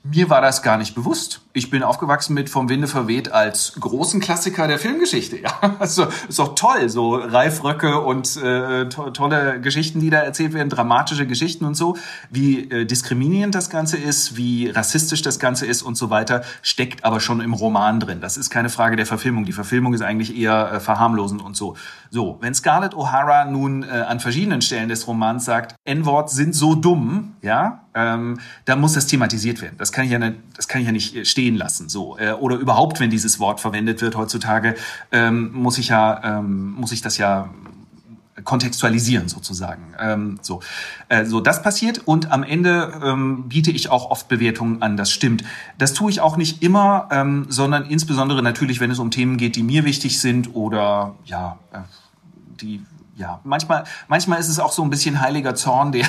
Mir 0.03 0.29
war 0.29 0.41
das 0.41 0.61
gar 0.61 0.77
nicht 0.77 0.95
bewusst. 0.95 1.44
Ich 1.57 1.69
bin 1.69 1.83
aufgewachsen 1.83 2.33
mit 2.33 2.49
Vom 2.49 2.67
Winde 2.67 2.85
verweht 2.85 3.31
als 3.31 3.75
großen 3.79 4.19
Klassiker 4.19 4.67
der 4.67 4.77
Filmgeschichte. 4.77 5.37
Ja, 5.45 5.75
also 5.79 6.07
ist 6.27 6.39
doch 6.39 6.55
toll, 6.55 6.89
so 6.89 7.15
Ralf 7.15 7.63
Röcke 7.63 8.01
und 8.01 8.35
äh, 8.37 8.89
to 8.89 9.11
tolle 9.11 9.61
Geschichten, 9.61 9.99
die 9.99 10.09
da 10.09 10.17
erzählt 10.17 10.53
werden, 10.53 10.69
dramatische 10.69 11.27
Geschichten 11.27 11.65
und 11.65 11.75
so. 11.75 11.97
Wie 12.31 12.69
äh, 12.71 12.85
diskriminierend 12.85 13.53
das 13.53 13.69
Ganze 13.69 13.97
ist, 13.97 14.37
wie 14.37 14.69
rassistisch 14.69 15.21
das 15.21 15.37
Ganze 15.37 15.67
ist 15.67 15.83
und 15.83 15.95
so 15.95 16.09
weiter, 16.09 16.41
steckt 16.63 17.05
aber 17.05 17.19
schon 17.19 17.41
im 17.41 17.53
Roman 17.53 17.99
drin. 17.99 18.21
Das 18.21 18.37
ist 18.37 18.49
keine 18.49 18.69
Frage 18.69 18.95
der 18.95 19.05
Verfilmung. 19.05 19.45
Die 19.45 19.51
Verfilmung 19.51 19.93
ist 19.93 20.01
eigentlich 20.01 20.35
eher 20.35 20.71
äh, 20.71 20.79
verharmlosend 20.79 21.43
und 21.43 21.55
so. 21.55 21.75
So, 22.09 22.37
wenn 22.41 22.55
Scarlett 22.55 22.93
O'Hara 22.93 23.45
nun 23.45 23.83
äh, 23.83 23.87
an 23.87 24.19
verschiedenen 24.19 24.61
Stellen 24.61 24.89
des 24.89 25.07
Romans 25.07 25.45
sagt, 25.45 25.75
N-Wort 25.85 26.31
sind 26.31 26.55
so 26.55 26.73
dumm, 26.73 27.35
ja, 27.41 27.85
ähm, 27.95 28.39
dann 28.65 28.81
muss 28.81 28.93
das 28.93 29.07
thematisiert 29.07 29.61
werden. 29.61 29.75
Das 29.77 29.91
kann 29.91 30.05
ich 30.05 30.11
ja 30.11 30.19
nicht, 30.19 30.35
das 30.55 30.67
kann 30.67 30.81
ich 30.81 30.87
ja 30.87 30.91
nicht 30.91 31.15
äh, 31.15 31.25
stehen 31.45 31.55
lassen. 31.55 31.89
So 31.89 32.17
äh, 32.17 32.31
oder 32.31 32.58
überhaupt, 32.58 32.99
wenn 32.99 33.10
dieses 33.10 33.39
Wort 33.39 33.60
verwendet 33.60 34.01
wird 34.01 34.15
heutzutage, 34.15 34.75
ähm, 35.12 35.51
muss 35.53 35.77
ich 35.77 35.89
ja 35.89 36.39
ähm, 36.39 36.73
muss 36.73 36.91
ich 36.91 37.01
das 37.01 37.17
ja 37.17 37.49
kontextualisieren 38.43 39.29
sozusagen. 39.29 39.93
Ähm, 39.99 40.39
so, 40.41 40.60
äh, 41.08 41.25
so 41.25 41.39
das 41.39 41.62
passiert 41.62 42.01
und 42.05 42.31
am 42.31 42.43
Ende 42.43 42.91
ähm, 43.03 43.47
biete 43.47 43.71
ich 43.71 43.89
auch 43.89 44.12
oft 44.12 44.27
Bewertungen 44.27 44.81
an. 44.81 44.97
Das 44.97 45.10
stimmt. 45.12 45.43
Das 45.77 45.93
tue 45.93 46.12
ich 46.12 46.19
auch 46.19 46.36
nicht 46.36 46.62
immer, 46.62 47.08
ähm, 47.12 47.45
sondern 47.49 47.86
insbesondere 47.86 48.43
natürlich, 48.43 48.79
wenn 48.79 48.91
es 48.91 48.99
um 48.99 49.10
Themen 49.10 49.38
geht, 49.38 49.55
die 49.55 49.63
mir 49.63 49.86
wichtig 49.86 50.19
sind 50.19 50.53
oder 50.53 51.15
ja, 51.25 51.58
äh, 51.71 51.79
die 52.62 52.81
ja, 53.17 53.39
manchmal, 53.45 53.86
manchmal 54.10 54.39
ist 54.41 54.49
es 54.49 54.60
auch 54.60 54.73
so 54.73 54.84
ein 54.84 54.89
bisschen 54.89 55.21
heiliger 55.21 55.56
Zorn, 55.56 55.93
der, 55.93 56.06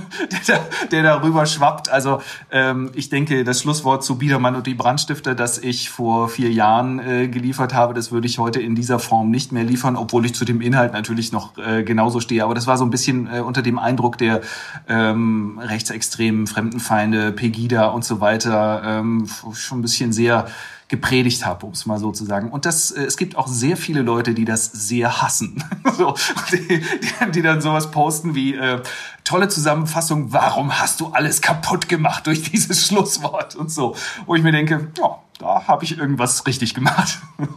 der, 0.46 0.60
der 0.92 1.02
darüber 1.02 1.46
schwappt. 1.46 1.88
Also 1.88 2.20
ähm, 2.50 2.90
ich 2.94 3.08
denke, 3.08 3.44
das 3.44 3.62
Schlusswort 3.62 4.04
zu 4.04 4.18
Biedermann 4.18 4.54
und 4.54 4.66
die 4.66 4.74
Brandstifter, 4.74 5.34
das 5.34 5.56
ich 5.56 5.88
vor 5.88 6.28
vier 6.28 6.50
Jahren 6.50 6.98
äh, 6.98 7.28
geliefert 7.28 7.72
habe, 7.72 7.94
das 7.94 8.12
würde 8.12 8.26
ich 8.26 8.38
heute 8.38 8.60
in 8.60 8.74
dieser 8.74 8.98
Form 8.98 9.30
nicht 9.30 9.52
mehr 9.52 9.64
liefern, 9.64 9.96
obwohl 9.96 10.26
ich 10.26 10.34
zu 10.34 10.44
dem 10.44 10.60
Inhalt 10.60 10.92
natürlich 10.92 11.32
noch 11.32 11.56
äh, 11.56 11.82
genauso 11.82 12.20
stehe. 12.20 12.44
Aber 12.44 12.54
das 12.54 12.66
war 12.66 12.76
so 12.76 12.84
ein 12.84 12.90
bisschen 12.90 13.26
äh, 13.32 13.40
unter 13.40 13.62
dem 13.62 13.78
Eindruck 13.78 14.18
der 14.18 14.42
ähm, 14.86 15.58
rechtsextremen 15.62 16.46
Fremdenfeinde, 16.46 17.32
Pegida 17.32 17.86
und 17.86 18.04
so 18.04 18.20
weiter, 18.20 18.82
ähm, 18.84 19.26
schon 19.54 19.78
ein 19.78 19.82
bisschen 19.82 20.12
sehr 20.12 20.46
gepredigt 20.90 21.46
habe, 21.46 21.64
um 21.66 21.72
es 21.72 21.86
mal 21.86 22.00
so 22.00 22.10
zu 22.10 22.24
sagen. 22.24 22.50
Und 22.50 22.66
das, 22.66 22.90
äh, 22.90 23.04
es 23.04 23.16
gibt 23.16 23.36
auch 23.36 23.46
sehr 23.46 23.76
viele 23.76 24.02
Leute, 24.02 24.34
die 24.34 24.44
das 24.44 24.66
sehr 24.66 25.22
hassen. 25.22 25.62
so, 25.96 26.14
die, 26.52 26.66
die, 26.66 27.30
die, 27.32 27.42
dann 27.42 27.60
sowas 27.62 27.92
posten 27.92 28.34
wie 28.34 28.54
äh, 28.56 28.82
tolle 29.22 29.48
Zusammenfassung, 29.48 30.32
warum 30.32 30.78
hast 30.80 31.00
du 31.00 31.06
alles 31.06 31.40
kaputt 31.40 31.88
gemacht 31.88 32.26
durch 32.26 32.42
dieses 32.42 32.86
Schlusswort 32.88 33.54
und 33.54 33.70
so. 33.70 33.94
Wo 34.26 34.34
ich 34.34 34.42
mir 34.42 34.50
denke, 34.50 34.88
ja, 34.98 35.18
da 35.38 35.68
habe 35.68 35.84
ich 35.84 35.96
irgendwas 35.96 36.44
richtig 36.46 36.74
gemacht. 36.74 37.20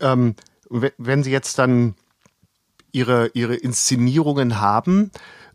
ähm, 0.00 0.36
wenn 0.70 1.24
Sie 1.24 1.32
jetzt 1.32 1.58
dann 1.58 1.96
Ihre, 2.92 3.32
Ihre 3.34 3.56
Inszenierungen 3.56 4.60
haben, 4.60 5.10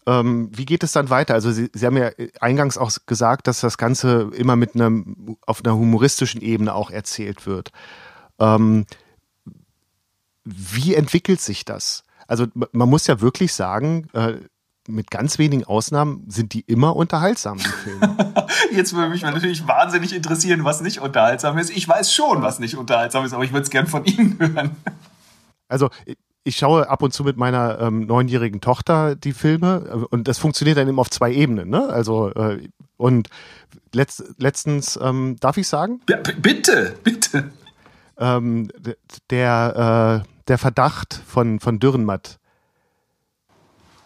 ähm, 0.10 0.50
wie 0.52 0.66
geht 0.66 0.84
es 0.84 0.92
dann 0.92 1.12
weiter? 1.12 1.36
Also 1.36 1.52
Sie, 1.52 1.70
Sie 1.72 1.86
haben 1.86 1.96
ja 1.96 2.10
eingangs 2.42 2.80
auch 2.80 2.92
gesagt, 3.06 3.46
dass 3.46 3.62
das 3.62 3.78
Ganze 3.78 4.32
immer 4.34 4.56
mit 4.56 4.74
einem 4.74 5.38
auf 5.46 5.64
einer 5.64 5.76
humoristischen 5.76 6.42
Ebene 6.42 6.74
auch 6.74 6.90
erzählt 6.90 7.46
wird. 7.46 7.72
Ähm, 8.40 8.88
wie 10.44 10.96
entwickelt 10.96 11.42
sich 11.42 11.64
das? 11.64 12.04
Also 12.28 12.48
man 12.72 12.90
muss 12.90 13.06
ja 13.06 13.22
wirklich 13.22 13.54
sagen, 13.54 14.08
äh, 14.14 14.38
mit 14.88 15.12
ganz 15.12 15.38
wenigen 15.38 15.66
Ausnahmen 15.66 16.24
sind 16.28 16.54
die 16.54 16.62
immer 16.62 16.96
unterhaltsam, 16.96 17.60
die 17.60 17.64
Filme. 17.66 18.34
Jetzt 18.72 18.96
würde 18.96 19.10
mich 19.10 19.22
natürlich 19.22 19.68
wahnsinnig 19.68 20.16
interessieren, 20.16 20.64
was 20.64 20.82
nicht 20.82 21.02
unterhaltsam 21.02 21.60
ist. 21.60 21.70
Ich 21.70 21.88
weiß 21.88 22.12
schon, 22.12 22.42
was 22.42 22.58
nicht 22.58 22.76
unterhaltsam 22.76 23.26
ist, 23.26 23.34
aber 23.34 23.44
ich 23.44 23.52
würde 23.52 23.64
es 23.64 23.70
gern 23.70 23.86
von 23.86 24.06
Ihnen 24.06 24.40
hören. 24.40 24.76
Also 25.68 25.92
ich 26.50 26.58
schaue 26.58 26.90
ab 26.90 27.02
und 27.04 27.14
zu 27.14 27.24
mit 27.24 27.38
meiner 27.38 27.80
ähm, 27.80 28.08
neunjährigen 28.08 28.60
Tochter 28.60 29.16
die 29.16 29.34
Filme 29.34 29.86
äh, 29.88 29.96
und 30.14 30.28
das 30.28 30.40
funktioniert 30.40 30.78
dann 30.78 30.88
eben 30.88 31.00
auf 31.00 31.10
zwei 31.10 31.32
Ebenen. 31.32 31.70
Ne? 31.70 31.88
Also 31.88 32.32
äh, 32.32 32.68
und 32.98 33.30
letzt, 33.94 34.24
letztens 34.38 35.00
ähm, 35.02 35.38
darf 35.40 35.58
ich 35.58 35.68
sagen? 35.68 36.02
Ja, 36.10 36.18
bitte, 36.18 36.96
bitte. 37.04 37.52
Ähm, 38.18 38.70
der 39.30 40.24
äh, 40.26 40.30
der 40.48 40.58
Verdacht 40.58 41.22
von 41.26 41.60
von 41.60 41.80
Dürrenmatt. 41.80 42.40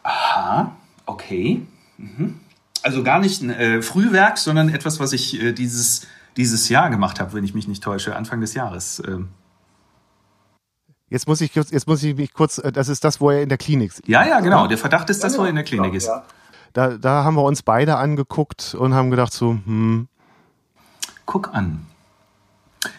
Aha, 0.04 0.76
okay. 1.06 1.66
Mhm. 1.98 2.42
Also 2.84 3.04
gar 3.04 3.20
nicht 3.20 3.42
ein 3.42 3.50
äh, 3.50 3.82
Frühwerk, 3.82 4.38
sondern 4.38 4.68
etwas, 4.68 5.00
was 5.00 5.14
ich 5.14 5.42
äh, 5.42 5.54
dieses 5.54 6.06
dieses 6.36 6.68
Jahr 6.68 6.90
gemacht 6.90 7.22
habe, 7.22 7.34
wenn 7.34 7.46
ich 7.46 7.54
mich 7.54 7.70
nicht 7.70 7.82
täusche, 7.82 8.16
Anfang 8.16 8.42
des 8.42 8.54
Jahres. 8.54 9.02
Ähm. 9.08 9.30
Jetzt 11.14 11.28
muss 11.28 11.42
ich 11.42 11.54
jetzt 11.54 11.88
muss 11.88 12.02
ich 12.02 12.16
mich 12.16 12.34
kurz, 12.34 12.58
äh, 12.58 12.72
das 12.72 12.90
ist 12.90 13.04
das, 13.04 13.22
wo 13.22 13.30
er 13.30 13.44
in 13.44 13.50
der 13.50 13.60
Klinik 13.60 13.92
ist. 13.92 14.02
Ja, 14.08 14.26
ja, 14.26 14.40
genau. 14.40 14.66
Der 14.66 14.80
Verdacht 14.80 15.12
ist 15.12 15.24
das, 15.24 15.38
wo 15.38 15.44
er 15.44 15.50
in 15.50 15.56
der 15.56 15.64
Klinik 15.64 15.94
ist. 15.94 16.10
Da, 16.74 16.98
da 16.98 17.24
haben 17.24 17.36
wir 17.36 17.44
uns 17.44 17.62
beide 17.62 17.98
angeguckt 17.98 18.74
und 18.74 18.96
haben 18.96 19.12
gedacht 19.12 19.32
so, 19.32 19.52
hm. 19.52 20.08
Guck 21.28 21.54
an. 21.54 21.86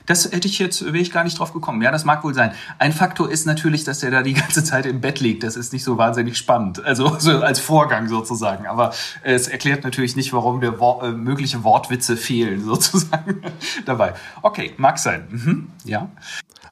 Das 0.06 0.30
hätte 0.30 0.46
ich 0.46 0.60
jetzt, 0.60 0.84
wäre 0.84 0.98
ich 0.98 1.10
gar 1.10 1.24
nicht 1.24 1.40
drauf 1.40 1.52
gekommen. 1.52 1.82
Ja, 1.82 1.90
das 1.90 2.04
mag 2.04 2.22
wohl 2.22 2.34
sein. 2.34 2.52
Ein 2.78 2.92
Faktor 2.92 3.28
ist 3.28 3.46
natürlich, 3.46 3.82
dass 3.82 4.00
er 4.04 4.12
da 4.12 4.22
die 4.22 4.32
ganze 4.34 4.62
Zeit 4.62 4.86
im 4.86 5.00
Bett 5.00 5.18
liegt. 5.18 5.42
Das 5.42 5.56
ist 5.56 5.72
nicht 5.72 5.82
so 5.82 5.98
wahnsinnig 5.98 6.38
spannend. 6.38 6.84
Also 6.84 7.18
so 7.18 7.40
als 7.40 7.58
Vorgang 7.58 8.06
sozusagen. 8.08 8.68
Aber 8.68 8.92
es 9.24 9.48
erklärt 9.48 9.82
natürlich 9.82 10.14
nicht, 10.14 10.32
warum 10.32 10.60
der 10.60 10.78
Wor 10.78 11.02
äh, 11.02 11.10
mögliche 11.10 11.64
Wortwitze 11.64 12.16
fehlen 12.16 12.60
sozusagen 12.64 13.42
dabei. 13.84 14.14
Okay, 14.40 14.72
mag 14.76 15.00
sein. 15.00 15.26
Mhm. 15.30 15.70
Ja. 15.84 16.08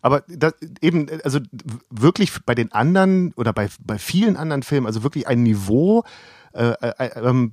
Aber 0.03 0.25
das, 0.29 0.55
eben, 0.81 1.09
also 1.25 1.39
wirklich 1.91 2.33
bei 2.45 2.55
den 2.55 2.73
anderen 2.73 3.33
oder 3.35 3.53
bei, 3.53 3.69
bei 3.81 3.99
vielen 3.99 4.37
anderen 4.37 4.63
Filmen, 4.63 4.87
also 4.87 5.03
wirklich 5.05 5.29
ein 5.29 5.43
Niveau 5.43 6.05
äh, 6.53 6.73
äh, 6.81 7.21
ähm, 7.21 7.53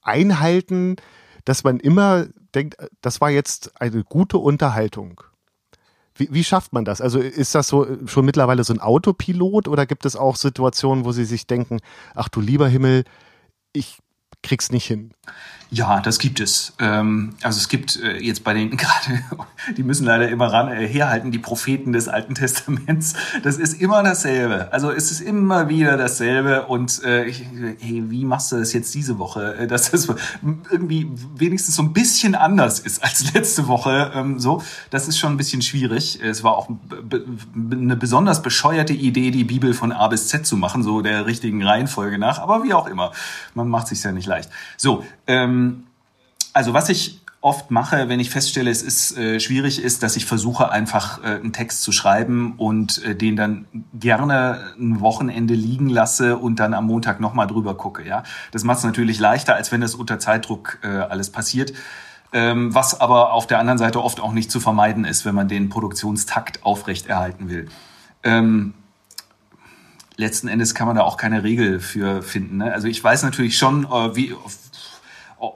einhalten, 0.00 0.96
dass 1.44 1.64
man 1.64 1.80
immer 1.80 2.26
denkt, 2.54 2.76
das 3.02 3.20
war 3.20 3.30
jetzt 3.30 3.80
eine 3.80 4.04
gute 4.04 4.38
Unterhaltung. 4.38 5.20
Wie, 6.14 6.28
wie 6.30 6.44
schafft 6.44 6.72
man 6.72 6.84
das? 6.84 7.00
Also 7.00 7.18
ist 7.18 7.54
das 7.56 7.66
so 7.66 7.86
schon 8.06 8.24
mittlerweile 8.24 8.62
so 8.62 8.72
ein 8.72 8.80
Autopilot 8.80 9.66
oder 9.66 9.84
gibt 9.84 10.06
es 10.06 10.14
auch 10.14 10.36
Situationen, 10.36 11.04
wo 11.04 11.10
Sie 11.10 11.24
sich 11.24 11.46
denken, 11.48 11.80
ach 12.14 12.28
du 12.28 12.40
lieber 12.40 12.68
Himmel, 12.68 13.04
ich 13.72 13.98
krieg's 14.42 14.70
nicht 14.70 14.86
hin? 14.86 15.12
Ja, 15.74 16.00
das 16.00 16.20
gibt 16.20 16.38
es. 16.38 16.72
Ähm, 16.78 17.34
also 17.42 17.58
es 17.58 17.68
gibt 17.68 18.00
äh, 18.00 18.18
jetzt 18.18 18.44
bei 18.44 18.54
den 18.54 18.70
gerade, 18.76 19.24
die 19.76 19.82
müssen 19.82 20.06
leider 20.06 20.28
immer 20.28 20.52
ran 20.52 20.68
äh, 20.68 20.86
herhalten, 20.86 21.32
die 21.32 21.40
Propheten 21.40 21.92
des 21.92 22.06
Alten 22.06 22.36
Testaments. 22.36 23.14
Das 23.42 23.56
ist 23.56 23.80
immer 23.80 24.04
dasselbe. 24.04 24.72
Also 24.72 24.92
es 24.92 25.10
ist 25.10 25.20
immer 25.20 25.68
wieder 25.68 25.96
dasselbe. 25.96 26.66
Und 26.66 27.02
äh, 27.02 27.32
hey, 27.80 28.04
wie 28.08 28.24
machst 28.24 28.52
du 28.52 28.56
das 28.56 28.72
jetzt 28.72 28.94
diese 28.94 29.18
Woche, 29.18 29.56
äh, 29.56 29.66
dass 29.66 29.90
das 29.90 30.06
irgendwie 30.70 31.10
wenigstens 31.34 31.74
so 31.74 31.82
ein 31.82 31.92
bisschen 31.92 32.36
anders 32.36 32.78
ist 32.78 33.02
als 33.02 33.32
letzte 33.34 33.66
Woche? 33.66 34.12
Ähm, 34.14 34.38
so, 34.38 34.62
das 34.90 35.08
ist 35.08 35.18
schon 35.18 35.32
ein 35.32 35.38
bisschen 35.38 35.60
schwierig. 35.60 36.20
Es 36.22 36.44
war 36.44 36.56
auch 36.56 36.68
eine 37.54 37.96
besonders 37.96 38.42
bescheuerte 38.42 38.92
Idee, 38.92 39.32
die 39.32 39.44
Bibel 39.44 39.74
von 39.74 39.90
A 39.90 40.06
bis 40.06 40.28
Z 40.28 40.46
zu 40.46 40.56
machen, 40.56 40.84
so 40.84 41.00
der 41.00 41.26
richtigen 41.26 41.64
Reihenfolge 41.64 42.18
nach. 42.18 42.38
Aber 42.38 42.62
wie 42.62 42.74
auch 42.74 42.86
immer, 42.86 43.10
man 43.54 43.68
macht 43.68 43.88
sich 43.88 44.00
ja 44.04 44.12
nicht 44.12 44.26
leicht. 44.26 44.50
So. 44.76 45.04
Ähm, 45.26 45.84
also 46.52 46.72
was 46.72 46.88
ich 46.88 47.20
oft 47.44 47.70
mache, 47.70 48.08
wenn 48.08 48.20
ich 48.20 48.30
feststelle, 48.30 48.70
es 48.70 48.82
ist 48.82 49.18
äh, 49.18 49.38
schwierig 49.38 49.82
ist, 49.82 50.02
dass 50.02 50.16
ich 50.16 50.24
versuche 50.24 50.70
einfach 50.70 51.22
äh, 51.22 51.26
einen 51.26 51.52
Text 51.52 51.82
zu 51.82 51.92
schreiben 51.92 52.54
und 52.56 53.04
äh, 53.04 53.14
den 53.14 53.36
dann 53.36 53.66
gerne 53.92 54.72
ein 54.78 55.00
Wochenende 55.00 55.52
liegen 55.52 55.90
lasse 55.90 56.38
und 56.38 56.58
dann 56.58 56.72
am 56.72 56.86
Montag 56.86 57.20
nochmal 57.20 57.46
drüber 57.46 57.76
gucke. 57.76 58.06
Ja, 58.06 58.22
das 58.50 58.64
macht 58.64 58.78
es 58.78 58.84
natürlich 58.84 59.18
leichter, 59.18 59.54
als 59.54 59.72
wenn 59.72 59.82
es 59.82 59.94
unter 59.94 60.18
Zeitdruck 60.18 60.78
äh, 60.82 60.86
alles 60.86 61.28
passiert. 61.28 61.74
Ähm, 62.32 62.74
was 62.74 62.98
aber 62.98 63.34
auf 63.34 63.46
der 63.46 63.58
anderen 63.58 63.78
Seite 63.78 64.02
oft 64.02 64.20
auch 64.20 64.32
nicht 64.32 64.50
zu 64.50 64.58
vermeiden 64.58 65.04
ist, 65.04 65.26
wenn 65.26 65.34
man 65.34 65.46
den 65.46 65.68
Produktionstakt 65.68 66.64
aufrechterhalten 66.64 67.50
will. 67.50 67.68
Ähm, 68.22 68.72
letzten 70.16 70.48
Endes 70.48 70.74
kann 70.74 70.86
man 70.86 70.96
da 70.96 71.02
auch 71.02 71.18
keine 71.18 71.44
Regel 71.44 71.78
für 71.78 72.22
finden. 72.22 72.56
Ne? 72.56 72.72
Also 72.72 72.88
ich 72.88 73.04
weiß 73.04 73.22
natürlich 73.22 73.58
schon, 73.58 73.84
äh, 73.84 74.16
wie 74.16 74.34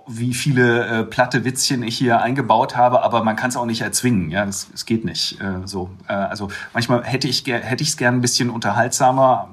wie 0.07 0.35
viele 0.35 0.87
äh, 0.87 1.05
platte 1.05 1.45
Witzchen 1.45 1.83
ich 1.83 1.97
hier 1.97 2.21
eingebaut 2.21 2.77
habe, 2.77 3.03
aber 3.03 3.23
man 3.25 3.37
kann 3.37 3.51
es 3.51 3.57
auch 3.57 3.67
nicht 3.67 3.81
erzwingen. 3.81 4.31
Ja, 4.31 4.45
es, 4.45 4.69
es 4.75 4.87
geht 4.87 5.05
nicht. 5.05 5.41
Äh, 5.41 5.67
so, 5.67 5.91
äh, 6.09 6.13
also 6.13 6.49
manchmal 6.73 7.05
hätte 7.05 7.29
ich 7.29 7.45
hätte 7.47 7.83
ich 7.83 7.91
es 7.91 7.97
gern 7.97 8.17
ein 8.17 8.21
bisschen 8.21 8.51
unterhaltsamer, 8.51 9.49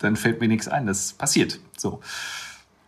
dann 0.00 0.16
fällt 0.16 0.40
mir 0.40 0.48
nichts 0.48 0.68
ein. 0.68 0.86
Das 0.86 1.12
passiert. 1.12 1.60
So. 1.76 2.00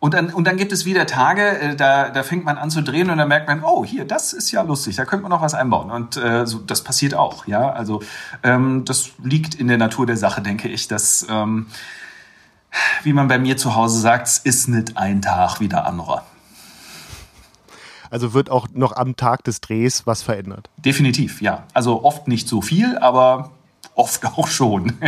Und 0.00 0.14
dann, 0.14 0.32
und 0.32 0.46
dann 0.46 0.56
gibt 0.56 0.70
es 0.70 0.84
wieder 0.84 1.06
Tage, 1.06 1.42
äh, 1.42 1.76
da, 1.76 2.10
da 2.10 2.22
fängt 2.22 2.44
man 2.44 2.56
an 2.56 2.70
zu 2.70 2.82
drehen 2.82 3.10
und 3.10 3.18
dann 3.18 3.28
merkt 3.28 3.48
man, 3.48 3.64
oh, 3.64 3.84
hier, 3.84 4.04
das 4.04 4.32
ist 4.32 4.50
ja 4.52 4.62
lustig, 4.62 4.94
da 4.96 5.04
könnte 5.04 5.22
man 5.22 5.30
noch 5.30 5.42
was 5.42 5.54
einbauen. 5.54 5.90
Und 5.90 6.16
äh, 6.16 6.46
so, 6.46 6.58
das 6.58 6.84
passiert 6.84 7.14
auch, 7.14 7.46
ja. 7.46 7.70
Also 7.70 8.00
ähm, 8.44 8.84
das 8.84 9.10
liegt 9.22 9.56
in 9.56 9.66
der 9.66 9.78
Natur 9.78 10.06
der 10.06 10.16
Sache, 10.16 10.40
denke 10.40 10.68
ich, 10.68 10.86
dass, 10.86 11.26
ähm, 11.28 11.66
wie 13.02 13.12
man 13.12 13.26
bei 13.26 13.38
mir 13.38 13.56
zu 13.56 13.74
Hause 13.74 13.98
sagt, 13.98 14.28
es 14.28 14.38
ist 14.38 14.68
nicht 14.68 14.96
ein 14.96 15.20
Tag 15.20 15.58
wie 15.58 15.68
der 15.68 15.86
andere. 15.86 16.22
Also 18.10 18.34
wird 18.34 18.50
auch 18.50 18.68
noch 18.72 18.96
am 18.96 19.16
Tag 19.16 19.44
des 19.44 19.60
Drehs 19.60 20.06
was 20.06 20.22
verändert. 20.22 20.70
Definitiv, 20.78 21.42
ja. 21.42 21.64
Also 21.74 22.04
oft 22.04 22.28
nicht 22.28 22.48
so 22.48 22.60
viel, 22.60 22.96
aber 22.98 23.52
oft 23.94 24.24
auch 24.36 24.48
schon. 24.48 24.94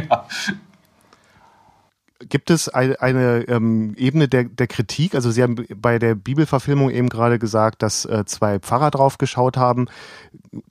Gibt 2.28 2.50
es 2.50 2.68
eine, 2.68 3.00
eine 3.00 3.48
ähm, 3.48 3.94
Ebene 3.96 4.28
der, 4.28 4.44
der 4.44 4.66
Kritik? 4.66 5.14
Also 5.14 5.30
Sie 5.30 5.42
haben 5.42 5.56
bei 5.74 5.98
der 5.98 6.14
Bibelverfilmung 6.14 6.90
eben 6.90 7.08
gerade 7.08 7.38
gesagt, 7.38 7.82
dass 7.82 8.04
äh, 8.04 8.26
zwei 8.26 8.58
Pfarrer 8.58 8.90
drauf 8.90 9.16
geschaut 9.16 9.56
haben. 9.56 9.86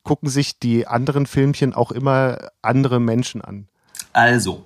Gucken 0.04 0.30
sich 0.30 0.60
die 0.60 0.86
anderen 0.86 1.26
Filmchen 1.26 1.74
auch 1.74 1.92
immer 1.92 2.38
andere 2.62 3.00
Menschen 3.00 3.42
an? 3.42 3.68
Also, 4.13 4.65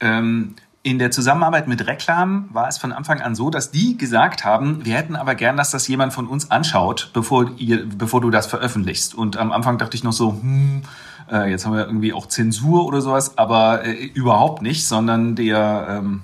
ähm, 0.00 0.56
in 0.82 0.98
der 0.98 1.12
Zusammenarbeit 1.12 1.68
mit 1.68 1.86
Reklam 1.86 2.48
war 2.52 2.66
es 2.66 2.78
von 2.78 2.92
Anfang 2.92 3.20
an 3.20 3.34
so, 3.34 3.50
dass 3.50 3.70
die 3.70 3.96
gesagt 3.96 4.44
haben, 4.44 4.84
wir 4.84 4.96
hätten 4.96 5.14
aber 5.14 5.36
gern, 5.36 5.56
dass 5.56 5.70
das 5.70 5.86
jemand 5.86 6.12
von 6.12 6.26
uns 6.26 6.50
anschaut, 6.50 7.10
bevor, 7.12 7.50
ihr, 7.56 7.88
bevor 7.88 8.20
du 8.20 8.30
das 8.30 8.46
veröffentlichst. 8.46 9.14
Und 9.14 9.36
am 9.36 9.52
Anfang 9.52 9.78
dachte 9.78 9.96
ich 9.96 10.02
noch 10.02 10.12
so, 10.12 10.32
hm, 10.32 10.82
äh, 11.30 11.50
jetzt 11.50 11.66
haben 11.66 11.74
wir 11.74 11.86
irgendwie 11.86 12.12
auch 12.12 12.26
Zensur 12.26 12.84
oder 12.84 13.00
sowas, 13.00 13.38
aber 13.38 13.84
äh, 13.84 13.92
überhaupt 13.92 14.62
nicht, 14.62 14.86
sondern 14.86 15.36
der 15.36 15.86
ähm, 15.88 16.22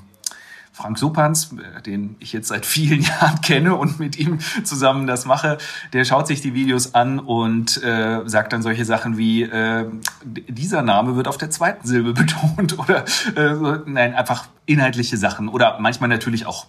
Frank 0.78 0.96
Supans, 0.96 1.50
äh, 1.54 1.82
den 1.82 2.14
ich 2.20 2.32
jetzt 2.32 2.46
seit 2.46 2.64
vielen 2.64 3.02
Jahren 3.02 3.40
kenne 3.40 3.74
und 3.74 3.98
mit 3.98 4.16
ihm 4.16 4.38
zusammen 4.62 5.08
das 5.08 5.26
mache, 5.26 5.58
der 5.92 6.04
schaut 6.04 6.28
sich 6.28 6.40
die 6.40 6.54
Videos 6.54 6.94
an 6.94 7.18
und 7.18 7.82
äh, 7.82 8.20
sagt 8.26 8.52
dann 8.52 8.62
solche 8.62 8.84
Sachen 8.84 9.18
wie, 9.18 9.42
äh, 9.42 9.86
dieser 10.24 10.82
Name 10.82 11.16
wird 11.16 11.26
auf 11.26 11.36
der 11.36 11.50
zweiten 11.50 11.84
Silbe 11.84 12.12
betont 12.14 12.78
oder 12.78 13.04
äh, 13.34 13.80
nein, 13.86 14.14
einfach 14.14 14.46
inhaltliche 14.66 15.16
Sachen 15.16 15.48
oder 15.48 15.78
manchmal 15.80 16.08
natürlich 16.08 16.46
auch 16.46 16.66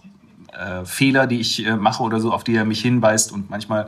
äh, 0.52 0.84
Fehler, 0.84 1.28
die 1.28 1.38
ich 1.38 1.64
äh, 1.64 1.76
mache 1.76 2.02
oder 2.02 2.18
so, 2.18 2.32
auf 2.32 2.42
die 2.42 2.56
er 2.56 2.64
mich 2.64 2.82
hinweist 2.82 3.30
und 3.30 3.48
manchmal 3.48 3.86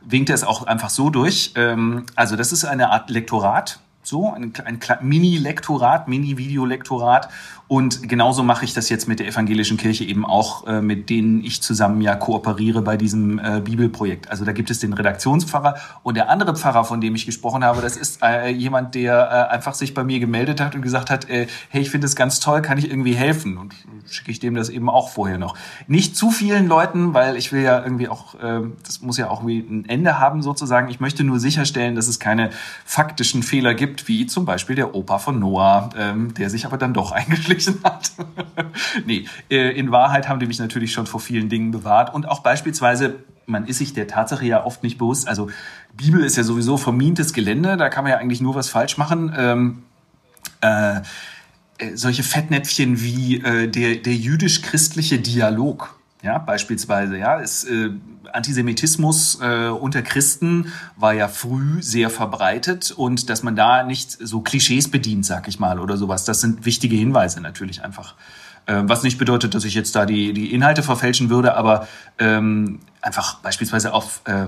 winkt 0.00 0.30
er 0.30 0.36
es 0.36 0.44
auch 0.44 0.62
einfach 0.62 0.90
so 0.90 1.10
durch. 1.10 1.54
Ähm, 1.56 2.06
also 2.14 2.36
das 2.36 2.52
ist 2.52 2.64
eine 2.64 2.90
Art 2.90 3.10
Lektorat, 3.10 3.80
so 4.04 4.32
ein, 4.32 4.52
ein 4.64 4.78
Mini-Lektorat, 5.00 6.06
Mini-Videolektorat 6.06 7.28
und 7.68 8.08
genauso 8.08 8.44
mache 8.44 8.64
ich 8.64 8.74
das 8.74 8.88
jetzt 8.90 9.08
mit 9.08 9.18
der 9.18 9.26
evangelischen 9.26 9.76
Kirche 9.76 10.04
eben 10.04 10.24
auch, 10.24 10.68
äh, 10.68 10.80
mit 10.80 11.10
denen 11.10 11.42
ich 11.42 11.62
zusammen 11.62 12.00
ja 12.00 12.14
kooperiere 12.14 12.80
bei 12.80 12.96
diesem 12.96 13.40
äh, 13.40 13.60
Bibelprojekt. 13.60 14.30
Also 14.30 14.44
da 14.44 14.52
gibt 14.52 14.70
es 14.70 14.78
den 14.78 14.92
Redaktionspfarrer 14.92 15.74
und 16.04 16.16
der 16.16 16.30
andere 16.30 16.54
Pfarrer, 16.54 16.84
von 16.84 17.00
dem 17.00 17.16
ich 17.16 17.26
gesprochen 17.26 17.64
habe, 17.64 17.82
das 17.82 17.96
ist 17.96 18.22
äh, 18.22 18.50
jemand, 18.50 18.94
der 18.94 19.48
äh, 19.50 19.52
einfach 19.52 19.74
sich 19.74 19.94
bei 19.94 20.04
mir 20.04 20.20
gemeldet 20.20 20.60
hat 20.60 20.76
und 20.76 20.82
gesagt 20.82 21.10
hat, 21.10 21.28
äh, 21.28 21.48
hey, 21.68 21.82
ich 21.82 21.90
finde 21.90 22.06
es 22.06 22.14
ganz 22.14 22.38
toll, 22.38 22.62
kann 22.62 22.78
ich 22.78 22.88
irgendwie 22.88 23.14
helfen? 23.14 23.58
Und 23.58 23.74
schicke 24.08 24.30
ich 24.30 24.38
dem 24.38 24.54
das 24.54 24.68
eben 24.68 24.88
auch 24.88 25.08
vorher 25.08 25.38
noch. 25.38 25.56
Nicht 25.88 26.16
zu 26.16 26.30
vielen 26.30 26.68
Leuten, 26.68 27.14
weil 27.14 27.36
ich 27.36 27.50
will 27.50 27.62
ja 27.62 27.82
irgendwie 27.82 28.08
auch, 28.08 28.36
äh, 28.36 28.60
das 28.84 29.00
muss 29.02 29.18
ja 29.18 29.28
auch 29.28 29.40
irgendwie 29.40 29.58
ein 29.58 29.88
Ende 29.88 30.20
haben 30.20 30.40
sozusagen. 30.40 30.88
Ich 30.88 31.00
möchte 31.00 31.24
nur 31.24 31.40
sicherstellen, 31.40 31.96
dass 31.96 32.06
es 32.06 32.20
keine 32.20 32.50
faktischen 32.84 33.42
Fehler 33.42 33.74
gibt, 33.74 34.06
wie 34.06 34.26
zum 34.26 34.44
Beispiel 34.44 34.76
der 34.76 34.94
Opa 34.94 35.18
von 35.18 35.40
Noah, 35.40 35.90
ähm, 35.98 36.32
der 36.34 36.48
sich 36.48 36.64
aber 36.64 36.78
dann 36.78 36.94
doch 36.94 37.10
eingeschlichen 37.16 37.55
verglichen 37.56 37.80
hat. 37.84 38.12
nee, 39.04 39.26
äh, 39.50 39.78
in 39.78 39.90
Wahrheit 39.90 40.28
haben 40.28 40.40
die 40.40 40.46
mich 40.46 40.58
natürlich 40.58 40.92
schon 40.92 41.06
vor 41.06 41.20
vielen 41.20 41.48
Dingen 41.48 41.70
bewahrt 41.70 42.14
und 42.14 42.28
auch 42.28 42.40
beispielsweise 42.40 43.16
man 43.46 43.66
ist 43.66 43.78
sich 43.78 43.94
der 43.94 44.08
Tatsache 44.08 44.44
ja 44.44 44.64
oft 44.64 44.82
nicht 44.82 44.98
bewusst. 44.98 45.28
Also 45.28 45.50
Bibel 45.96 46.24
ist 46.24 46.36
ja 46.36 46.42
sowieso 46.42 46.76
vermintes 46.76 47.32
Gelände, 47.32 47.76
da 47.76 47.88
kann 47.88 48.04
man 48.04 48.10
ja 48.10 48.18
eigentlich 48.18 48.40
nur 48.40 48.56
was 48.56 48.68
falsch 48.68 48.98
machen. 48.98 49.32
Ähm, 49.36 49.82
äh, 50.62 50.96
äh 51.78 51.94
solche 51.94 52.24
Fettnäpfchen 52.24 53.00
wie 53.00 53.40
äh, 53.40 53.68
der, 53.68 53.96
der 53.96 54.14
jüdisch-christliche 54.14 55.20
Dialog, 55.20 55.96
ja, 56.22 56.38
beispielsweise, 56.38 57.18
ja, 57.18 57.36
ist, 57.36 57.64
äh, 57.64 57.90
Antisemitismus 58.32 59.38
äh, 59.40 59.68
unter 59.68 60.02
Christen 60.02 60.72
war 60.96 61.14
ja 61.14 61.28
früh 61.28 61.82
sehr 61.82 62.10
verbreitet 62.10 62.90
und 62.90 63.30
dass 63.30 63.42
man 63.42 63.56
da 63.56 63.82
nicht 63.82 64.12
so 64.12 64.40
Klischees 64.40 64.90
bedient, 64.90 65.24
sag 65.24 65.48
ich 65.48 65.58
mal, 65.58 65.80
oder 65.80 65.96
sowas. 65.96 66.24
Das 66.24 66.40
sind 66.40 66.64
wichtige 66.64 66.96
Hinweise 66.96 67.40
natürlich 67.40 67.82
einfach. 67.82 68.14
Äh, 68.66 68.82
was 68.84 69.02
nicht 69.02 69.18
bedeutet, 69.18 69.54
dass 69.54 69.64
ich 69.64 69.74
jetzt 69.74 69.94
da 69.94 70.06
die, 70.06 70.32
die 70.32 70.52
Inhalte 70.52 70.82
verfälschen 70.82 71.30
würde, 71.30 71.56
aber 71.56 71.88
ähm, 72.18 72.80
einfach 73.00 73.40
beispielsweise 73.40 73.92
auf 73.94 74.22
äh, 74.24 74.46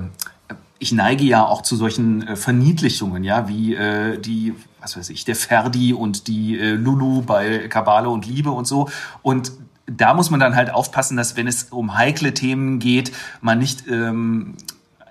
ich 0.79 0.93
neige 0.93 1.25
ja 1.25 1.45
auch 1.45 1.63
zu 1.63 1.77
solchen 1.77 2.27
äh, 2.27 2.37
Verniedlichungen, 2.37 3.25
ja, 3.25 3.49
wie 3.49 3.75
äh, 3.75 4.19
die, 4.19 4.55
was 4.81 4.97
weiß 4.97 5.11
ich, 5.11 5.25
der 5.25 5.37
Ferdi 5.37 5.93
und 5.93 6.29
die 6.29 6.59
äh, 6.59 6.73
Lulu 6.73 7.23
bei 7.23 7.69
Kabale 7.69 8.09
und 8.09 8.27
Liebe 8.27 8.51
und 8.51 8.67
so. 8.67 8.89
Und 9.23 9.53
da 9.89 10.15
muss 10.15 10.31
man 10.31 10.41
dann 10.41 10.55
halt 10.55 10.71
aufpassen, 10.71 11.17
dass 11.17 11.37
wenn 11.37 11.47
es 11.47 11.65
um 11.65 11.97
heikle 11.97 12.35
Themen 12.35 12.79
geht, 12.79 13.13
man 13.41 13.59
nicht 13.59 13.89
ähm, 13.89 14.55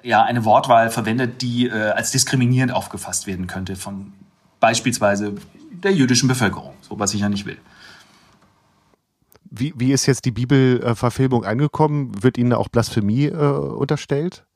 ja 0.03 0.23
eine 0.23 0.45
Wortwahl 0.45 0.89
verwendet, 0.89 1.41
die 1.41 1.67
äh, 1.67 1.91
als 1.91 2.11
diskriminierend 2.11 2.71
aufgefasst 2.71 3.27
werden 3.27 3.47
könnte 3.47 3.75
von 3.75 4.13
beispielsweise 4.59 5.35
der 5.71 5.93
jüdischen 5.93 6.27
Bevölkerung, 6.27 6.73
so 6.81 6.99
was 6.99 7.13
ich 7.13 7.21
ja 7.21 7.29
nicht 7.29 7.45
will. 7.45 7.57
Wie, 9.49 9.73
wie 9.77 9.91
ist 9.91 10.05
jetzt 10.05 10.25
die 10.25 10.31
Bibelverfilmung 10.31 11.45
angekommen? 11.45 12.11
Wird 12.21 12.37
Ihnen 12.37 12.53
auch 12.53 12.67
Blasphemie 12.67 13.25
äh, 13.25 13.35
unterstellt? 13.35 14.46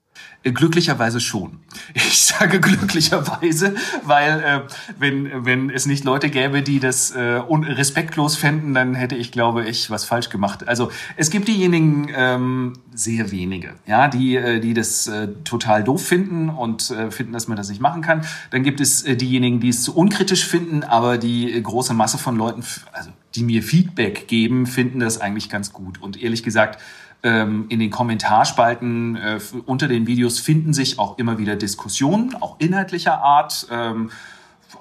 Glücklicherweise 0.43 1.19
schon. 1.19 1.59
Ich 1.93 2.23
sage 2.23 2.59
glücklicherweise, 2.59 3.75
weil 4.03 4.39
äh, 4.39 4.61
wenn, 4.97 5.45
wenn 5.45 5.69
es 5.69 5.85
nicht 5.85 6.03
Leute 6.03 6.31
gäbe, 6.31 6.63
die 6.63 6.79
das 6.79 7.11
äh, 7.11 7.21
respektlos 7.21 8.37
fänden, 8.37 8.73
dann 8.73 8.95
hätte 8.95 9.15
ich, 9.15 9.31
glaube 9.31 9.67
ich, 9.67 9.91
was 9.91 10.03
falsch 10.03 10.29
gemacht. 10.29 10.67
Also 10.67 10.91
es 11.15 11.29
gibt 11.29 11.47
diejenigen, 11.47 12.09
ähm, 12.15 12.73
sehr 12.93 13.31
wenige, 13.31 13.75
ja, 13.85 14.07
die, 14.07 14.35
äh, 14.35 14.59
die 14.59 14.73
das 14.73 15.07
äh, 15.07 15.29
total 15.43 15.83
doof 15.83 16.05
finden 16.05 16.49
und 16.49 16.89
äh, 16.89 17.11
finden, 17.11 17.33
dass 17.33 17.47
man 17.47 17.55
das 17.55 17.69
nicht 17.69 17.81
machen 17.81 18.01
kann. 18.01 18.25
Dann 18.49 18.63
gibt 18.63 18.81
es 18.81 19.03
äh, 19.03 19.15
diejenigen, 19.15 19.59
die 19.59 19.69
es 19.69 19.83
zu 19.83 19.95
unkritisch 19.95 20.45
finden, 20.45 20.83
aber 20.83 21.17
die 21.17 21.53
äh, 21.53 21.61
große 21.61 21.93
Masse 21.93 22.17
von 22.17 22.35
Leuten, 22.35 22.63
also 22.91 23.11
die 23.35 23.43
mir 23.43 23.63
Feedback 23.63 24.27
geben, 24.27 24.65
finden 24.65 24.99
das 24.99 25.21
eigentlich 25.21 25.49
ganz 25.49 25.71
gut. 25.71 26.01
Und 26.01 26.21
ehrlich 26.21 26.43
gesagt, 26.43 26.81
ähm, 27.23 27.65
in 27.69 27.79
den 27.79 27.91
Kommentarspalten 27.91 29.15
äh, 29.15 29.39
unter 29.65 29.87
den 29.87 30.07
Videos 30.07 30.39
finden 30.39 30.73
sich 30.73 30.99
auch 30.99 31.17
immer 31.17 31.37
wieder 31.37 31.55
Diskussionen, 31.55 32.35
auch 32.35 32.55
inhaltlicher 32.59 33.21
Art, 33.21 33.67
ähm, 33.69 34.09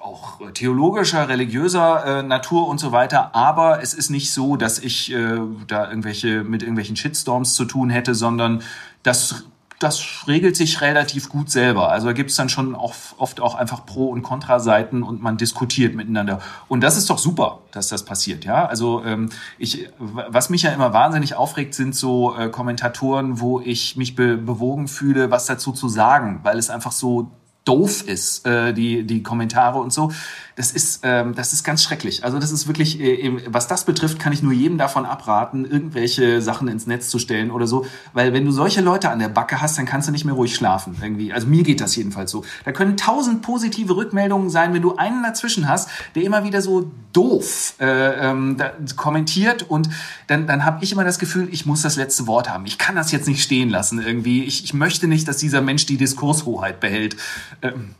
auch 0.01 0.39
theologischer, 0.53 1.29
religiöser 1.29 2.19
äh, 2.19 2.23
Natur 2.23 2.67
und 2.67 2.79
so 2.79 2.91
weiter. 2.91 3.35
Aber 3.35 3.81
es 3.81 3.93
ist 3.93 4.09
nicht 4.09 4.31
so, 4.31 4.55
dass 4.55 4.79
ich 4.79 5.11
äh, 5.11 5.39
da 5.67 5.89
irgendwelche 5.89 6.43
mit 6.43 6.63
irgendwelchen 6.63 6.95
Shitstorms 6.95 7.53
zu 7.53 7.65
tun 7.65 7.89
hätte, 7.89 8.15
sondern 8.15 8.63
das 9.03 9.45
das 9.83 10.27
regelt 10.27 10.55
sich 10.55 10.81
relativ 10.81 11.29
gut 11.29 11.49
selber. 11.49 11.89
Also 11.89 12.07
da 12.07 12.13
gibt 12.13 12.29
es 12.29 12.35
dann 12.35 12.49
schon 12.49 12.75
oft, 12.75 13.41
auch 13.41 13.55
einfach 13.55 13.85
Pro- 13.85 14.09
und 14.09 14.21
Kontraseiten 14.21 15.01
und 15.01 15.21
man 15.21 15.37
diskutiert 15.37 15.95
miteinander. 15.95 16.39
Und 16.67 16.81
das 16.81 16.97
ist 16.97 17.09
doch 17.09 17.17
super, 17.17 17.59
dass 17.71 17.87
das 17.87 18.05
passiert. 18.05 18.45
Ja, 18.45 18.65
also 18.65 19.03
ähm, 19.03 19.29
ich, 19.57 19.89
was 19.97 20.49
mich 20.49 20.63
ja 20.63 20.71
immer 20.71 20.93
wahnsinnig 20.93 21.35
aufregt, 21.35 21.73
sind 21.73 21.95
so 21.95 22.35
äh, 22.35 22.49
Kommentatoren, 22.49 23.39
wo 23.39 23.59
ich 23.59 23.97
mich 23.97 24.15
be 24.15 24.37
bewogen 24.37 24.87
fühle, 24.87 25.31
was 25.31 25.45
dazu 25.45 25.71
zu 25.71 25.89
sagen, 25.89 26.41
weil 26.43 26.57
es 26.57 26.69
einfach 26.69 26.91
so 26.91 27.31
doof 27.65 28.03
ist, 28.07 28.45
äh, 28.45 28.73
die, 28.73 29.03
die 29.03 29.23
Kommentare 29.23 29.79
und 29.79 29.93
so. 29.93 30.11
Das 30.55 30.71
ist, 30.71 31.01
ähm, 31.03 31.33
das 31.35 31.53
ist 31.53 31.63
ganz 31.63 31.83
schrecklich. 31.83 32.23
Also 32.23 32.39
das 32.39 32.51
ist 32.51 32.67
wirklich, 32.67 32.99
äh, 32.99 33.31
was 33.47 33.67
das 33.67 33.85
betrifft, 33.85 34.19
kann 34.19 34.33
ich 34.33 34.43
nur 34.43 34.53
jedem 34.53 34.77
davon 34.77 35.05
abraten, 35.05 35.65
irgendwelche 35.65 36.41
Sachen 36.41 36.67
ins 36.67 36.87
Netz 36.87 37.09
zu 37.09 37.19
stellen 37.19 37.51
oder 37.51 37.67
so. 37.67 37.85
Weil 38.13 38.33
wenn 38.33 38.45
du 38.45 38.51
solche 38.51 38.81
Leute 38.81 39.09
an 39.09 39.19
der 39.19 39.29
Backe 39.29 39.61
hast, 39.61 39.77
dann 39.77 39.85
kannst 39.85 40.07
du 40.07 40.11
nicht 40.11 40.25
mehr 40.25 40.33
ruhig 40.33 40.55
schlafen 40.55 40.97
irgendwie. 41.01 41.33
Also 41.33 41.47
mir 41.47 41.63
geht 41.63 41.81
das 41.81 41.95
jedenfalls 41.95 42.31
so. 42.31 42.43
Da 42.65 42.71
können 42.71 42.97
tausend 42.97 43.41
positive 43.41 43.95
Rückmeldungen 43.95 44.49
sein, 44.49 44.73
wenn 44.73 44.81
du 44.81 44.95
einen 44.95 45.23
dazwischen 45.23 45.67
hast, 45.67 45.89
der 46.15 46.23
immer 46.23 46.43
wieder 46.43 46.61
so 46.61 46.91
doof 47.13 47.75
äh, 47.79 48.29
ähm, 48.29 48.57
da, 48.57 48.71
kommentiert 48.95 49.63
und 49.63 49.89
dann, 50.27 50.47
dann 50.47 50.65
habe 50.65 50.83
ich 50.83 50.91
immer 50.91 51.03
das 51.03 51.19
Gefühl, 51.19 51.49
ich 51.51 51.65
muss 51.65 51.81
das 51.81 51.95
letzte 51.95 52.27
Wort 52.27 52.49
haben. 52.49 52.65
Ich 52.65 52.77
kann 52.77 52.95
das 52.95 53.11
jetzt 53.11 53.27
nicht 53.27 53.43
stehen 53.43 53.69
lassen 53.69 54.01
irgendwie. 54.01 54.43
Ich, 54.43 54.63
ich 54.63 54.73
möchte 54.73 55.07
nicht, 55.07 55.27
dass 55.27 55.37
dieser 55.37 55.61
Mensch 55.61 55.85
die 55.85 55.97
Diskurshoheit 55.97 56.79
behält. 56.79 57.15
Ähm, 57.61 57.95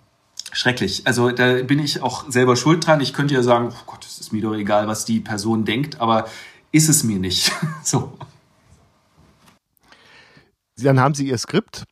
schrecklich. 0.51 1.03
Also 1.05 1.31
da 1.31 1.61
bin 1.63 1.79
ich 1.79 2.01
auch 2.01 2.29
selber 2.29 2.55
schuld 2.55 2.85
dran. 2.85 3.01
Ich 3.01 3.13
könnte 3.13 3.33
ja 3.33 3.43
sagen, 3.43 3.69
oh 3.71 3.83
Gott, 3.85 4.05
es 4.05 4.19
ist 4.19 4.33
mir 4.33 4.41
doch 4.41 4.53
egal, 4.53 4.87
was 4.87 5.05
die 5.05 5.19
Person 5.19 5.65
denkt, 5.65 6.01
aber 6.01 6.27
ist 6.71 6.89
es 6.89 7.03
mir 7.03 7.19
nicht. 7.19 7.51
so. 7.83 8.17
Dann 10.77 10.99
haben 10.99 11.13
Sie 11.13 11.27
Ihr 11.27 11.37
Skript 11.37 11.85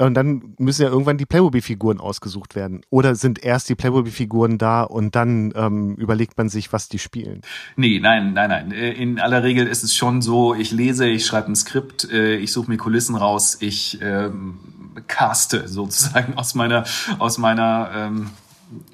und 0.00 0.14
dann 0.14 0.54
müssen 0.58 0.82
ja 0.82 0.88
irgendwann 0.88 1.18
die 1.18 1.26
Playmobil-Figuren 1.26 2.00
ausgesucht 2.00 2.54
werden. 2.54 2.80
Oder 2.88 3.14
sind 3.16 3.44
erst 3.44 3.68
die 3.68 3.74
Playmobil-Figuren 3.74 4.56
da 4.56 4.82
und 4.82 5.14
dann 5.14 5.52
ähm, 5.54 5.94
überlegt 5.96 6.38
man 6.38 6.48
sich, 6.48 6.72
was 6.72 6.88
die 6.88 6.98
spielen? 6.98 7.42
Nee, 7.76 8.00
nein, 8.00 8.32
nein, 8.32 8.48
nein. 8.48 8.72
Äh, 8.72 8.92
in 8.92 9.20
aller 9.20 9.42
Regel 9.42 9.66
ist 9.66 9.84
es 9.84 9.94
schon 9.94 10.22
so, 10.22 10.54
ich 10.54 10.70
lese, 10.70 11.06
ich 11.06 11.26
schreibe 11.26 11.48
ein 11.48 11.56
Skript, 11.56 12.10
äh, 12.10 12.36
ich 12.36 12.50
suche 12.52 12.70
mir 12.70 12.78
Kulissen 12.78 13.14
raus, 13.14 13.58
ich 13.60 13.98
ähm, 14.00 14.58
caste 15.06 15.68
sozusagen 15.68 16.36
aus 16.36 16.54
meiner, 16.54 16.84
aus 17.18 17.38
meiner 17.38 17.90
ähm, 17.94 18.30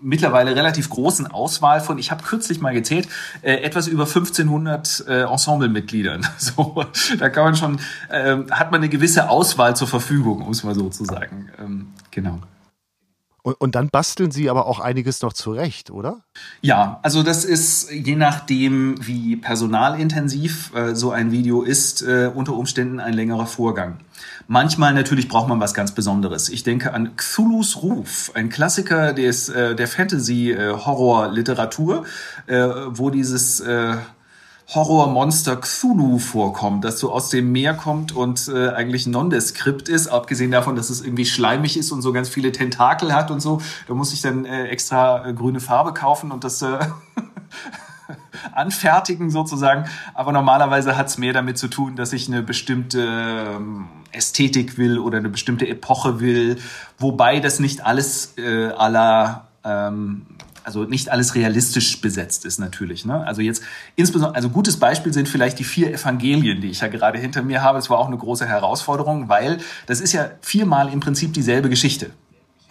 mittlerweile 0.00 0.56
relativ 0.56 0.88
großen 0.88 1.26
Auswahl 1.26 1.80
von, 1.80 1.98
ich 1.98 2.10
habe 2.10 2.22
kürzlich 2.22 2.60
mal 2.60 2.72
gezählt, 2.72 3.08
äh, 3.42 3.56
etwas 3.56 3.86
über 3.88 4.04
1500 4.04 5.04
äh, 5.06 5.22
Ensemblemitgliedern. 5.22 6.26
So, 6.38 6.84
da 7.18 7.28
kann 7.28 7.44
man 7.44 7.56
schon, 7.56 7.80
äh, 8.08 8.36
hat 8.50 8.70
man 8.70 8.80
eine 8.80 8.88
gewisse 8.88 9.28
Auswahl 9.28 9.74
zur 9.74 9.88
Verfügung, 9.88 10.42
um 10.42 10.52
es 10.52 10.62
mal 10.62 10.74
so 10.74 10.88
zu 10.88 11.04
sagen. 11.04 11.50
Ähm, 11.58 11.88
genau. 12.10 12.40
Und, 13.46 13.60
und 13.60 13.74
dann 13.76 13.90
basteln 13.90 14.32
Sie 14.32 14.50
aber 14.50 14.66
auch 14.66 14.80
einiges 14.80 15.22
noch 15.22 15.32
zurecht, 15.32 15.92
oder? 15.92 16.24
Ja, 16.62 16.98
also 17.04 17.22
das 17.22 17.44
ist 17.44 17.92
je 17.92 18.16
nachdem, 18.16 18.96
wie 19.06 19.36
personalintensiv 19.36 20.72
äh, 20.74 20.96
so 20.96 21.12
ein 21.12 21.30
Video 21.30 21.62
ist, 21.62 22.02
äh, 22.02 22.28
unter 22.34 22.54
Umständen 22.54 22.98
ein 22.98 23.14
längerer 23.14 23.46
Vorgang. 23.46 23.98
Manchmal 24.48 24.94
natürlich 24.94 25.28
braucht 25.28 25.48
man 25.48 25.60
was 25.60 25.74
ganz 25.74 25.92
Besonderes. 25.92 26.48
Ich 26.48 26.64
denke 26.64 26.92
an 26.92 27.16
Cthulhu's 27.16 27.84
Ruf, 27.84 28.32
ein 28.34 28.48
Klassiker 28.48 29.12
des, 29.12 29.48
äh, 29.48 29.76
der 29.76 29.86
Fantasy-Horror-Literatur, 29.86 32.04
äh, 32.48 32.66
wo 32.88 33.10
dieses 33.10 33.60
äh, 33.60 33.94
Horrormonster 34.68 35.56
Cthulhu 35.56 36.18
vorkommt, 36.18 36.84
das 36.84 36.98
so 36.98 37.12
aus 37.12 37.28
dem 37.28 37.52
Meer 37.52 37.74
kommt 37.74 38.10
und 38.14 38.48
äh, 38.48 38.70
eigentlich 38.70 39.06
nondeskript 39.06 39.88
ist, 39.88 40.08
abgesehen 40.08 40.50
davon, 40.50 40.74
dass 40.74 40.90
es 40.90 41.02
irgendwie 41.02 41.24
schleimig 41.24 41.76
ist 41.76 41.92
und 41.92 42.02
so 42.02 42.12
ganz 42.12 42.28
viele 42.28 42.50
Tentakel 42.50 43.14
hat 43.14 43.30
und 43.30 43.40
so. 43.40 43.60
Da 43.86 43.94
muss 43.94 44.12
ich 44.12 44.22
dann 44.22 44.44
äh, 44.44 44.64
extra 44.64 45.24
äh, 45.24 45.32
grüne 45.34 45.60
Farbe 45.60 45.94
kaufen 45.94 46.32
und 46.32 46.42
das 46.42 46.62
äh, 46.62 46.78
anfertigen 48.52 49.30
sozusagen. 49.30 49.84
Aber 50.14 50.32
normalerweise 50.32 50.96
hat 50.96 51.06
es 51.06 51.18
mehr 51.18 51.32
damit 51.32 51.58
zu 51.58 51.68
tun, 51.68 51.94
dass 51.94 52.12
ich 52.12 52.26
eine 52.26 52.42
bestimmte 52.42 53.06
ähm, 53.56 53.86
Ästhetik 54.10 54.78
will 54.78 54.98
oder 54.98 55.18
eine 55.18 55.28
bestimmte 55.28 55.68
Epoche 55.68 56.18
will, 56.18 56.58
wobei 56.98 57.38
das 57.38 57.60
nicht 57.60 57.86
alles 57.86 58.34
äh, 58.36 58.70
aller 58.70 59.46
ähm, 59.62 60.26
also 60.66 60.82
nicht 60.82 61.10
alles 61.10 61.36
realistisch 61.36 62.00
besetzt 62.00 62.44
ist 62.44 62.58
natürlich. 62.58 63.04
Ne? 63.04 63.24
Also 63.24 63.40
jetzt 63.40 63.62
insbesondere, 63.94 64.34
also 64.34 64.50
gutes 64.50 64.78
Beispiel 64.78 65.12
sind 65.12 65.28
vielleicht 65.28 65.60
die 65.60 65.64
vier 65.64 65.94
Evangelien, 65.94 66.60
die 66.60 66.68
ich 66.68 66.80
ja 66.80 66.88
gerade 66.88 67.18
hinter 67.18 67.42
mir 67.42 67.62
habe. 67.62 67.78
Das 67.78 67.88
war 67.88 67.98
auch 67.98 68.08
eine 68.08 68.16
große 68.16 68.46
Herausforderung, 68.46 69.28
weil 69.28 69.58
das 69.86 70.00
ist 70.00 70.12
ja 70.12 70.30
viermal 70.40 70.92
im 70.92 70.98
Prinzip 70.98 71.32
dieselbe 71.32 71.68
Geschichte. 71.68 72.10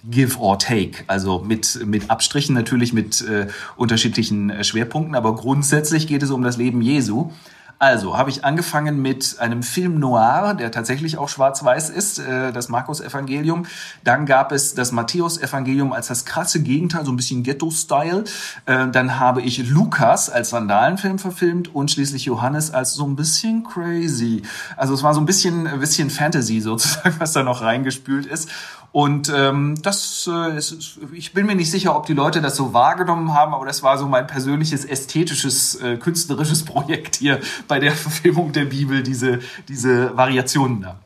Give 0.04 0.38
or 0.40 0.60
take, 0.60 1.04
also 1.08 1.40
mit, 1.40 1.80
mit 1.86 2.12
Abstrichen 2.12 2.54
natürlich 2.54 2.92
mit 2.92 3.22
äh, 3.22 3.48
unterschiedlichen 3.78 4.50
äh, 4.50 4.64
Schwerpunkten, 4.64 5.16
aber 5.16 5.34
grundsätzlich 5.34 6.06
geht 6.06 6.22
es 6.22 6.30
um 6.30 6.44
das 6.44 6.58
Leben 6.58 6.82
Jesu. 6.82 7.32
Also 7.78 8.18
habe 8.18 8.30
ich 8.30 8.46
angefangen 8.46 9.02
mit 9.02 9.38
einem 9.40 9.62
Film 9.62 10.00
Noir, 10.00 10.54
der 10.54 10.72
tatsächlich 10.72 11.18
auch 11.18 11.28
schwarz-weiß 11.28 11.90
ist, 11.90 12.20
äh, 12.20 12.54
das 12.54 12.70
Markus-Evangelium. 12.70 13.66
Dann 14.04 14.26
gab 14.26 14.52
es 14.52 14.76
das 14.76 14.92
Matthäus-Evangelium 14.92 15.92
als 15.92 16.08
das 16.08 16.24
krasse 16.24 16.62
Gegenteil, 16.62 17.06
so 17.06 17.12
ein 17.12 17.18
bisschen 17.18 17.44
Ghetto-Style. 17.44 18.24
Äh, 18.66 18.88
dann 18.88 19.20
habe 19.20 19.42
ich 19.42 19.70
Lukas 19.70 20.30
als 20.30 20.52
Sandalenfilm 20.52 21.20
verfilmt 21.20 21.76
und 21.76 21.92
schließlich 21.92 22.26
Johannes 22.26 22.72
als 22.72 22.94
so 22.94 23.06
ein 23.06 23.18
bisschen 23.18 23.64
crazy. 23.64 24.44
Also 24.78 24.94
es 24.94 25.04
war 25.04 25.14
so 25.14 25.20
ein 25.20 25.26
bisschen, 25.26 25.68
ein 25.68 25.80
bisschen 25.80 26.10
Fantasy 26.10 26.62
sozusagen, 26.62 27.16
was 27.20 27.34
da 27.34 27.44
noch 27.44 27.62
reingespült 27.62 28.26
ist. 28.26 28.50
Und 28.96 29.28
ähm, 29.28 29.76
das 29.82 30.30
äh, 30.34 30.58
ist, 30.58 31.00
ich 31.12 31.34
bin 31.34 31.48
mir 31.48 31.56
nicht 31.56 31.70
sicher, 31.70 31.98
ob 31.98 32.06
die 32.06 32.14
Leute 32.14 32.42
das 32.42 32.56
so 32.56 32.72
wahrgenommen 32.72 33.34
haben, 33.34 33.54
aber 33.54 33.66
das 33.66 33.84
war 33.84 33.98
so 33.98 34.08
mein 34.08 34.26
persönliches 34.26 34.86
ästhetisches, 34.86 35.76
äh, 35.82 35.98
künstlerisches 35.98 36.64
Projekt 36.66 37.18
hier 37.18 37.42
bei 37.68 37.82
der 37.82 37.92
Verfilmung 37.92 38.54
der 38.54 38.64
Bibel, 38.64 39.04
diese, 39.04 39.40
diese 39.68 40.16
Variationen 40.16 40.82
da. 40.84 41.00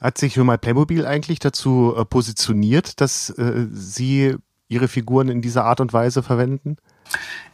Hat 0.00 0.18
sich 0.18 0.34
schon 0.34 0.46
mal 0.46 0.58
Playmobil 0.58 1.06
eigentlich 1.06 1.38
dazu 1.38 1.94
äh, 1.96 2.04
positioniert, 2.04 3.00
dass 3.00 3.30
äh, 3.30 3.68
sie 3.72 4.34
ihre 4.66 4.88
Figuren 4.88 5.28
in 5.28 5.42
dieser 5.42 5.64
Art 5.64 5.80
und 5.80 5.92
Weise 5.92 6.24
verwenden? 6.24 6.76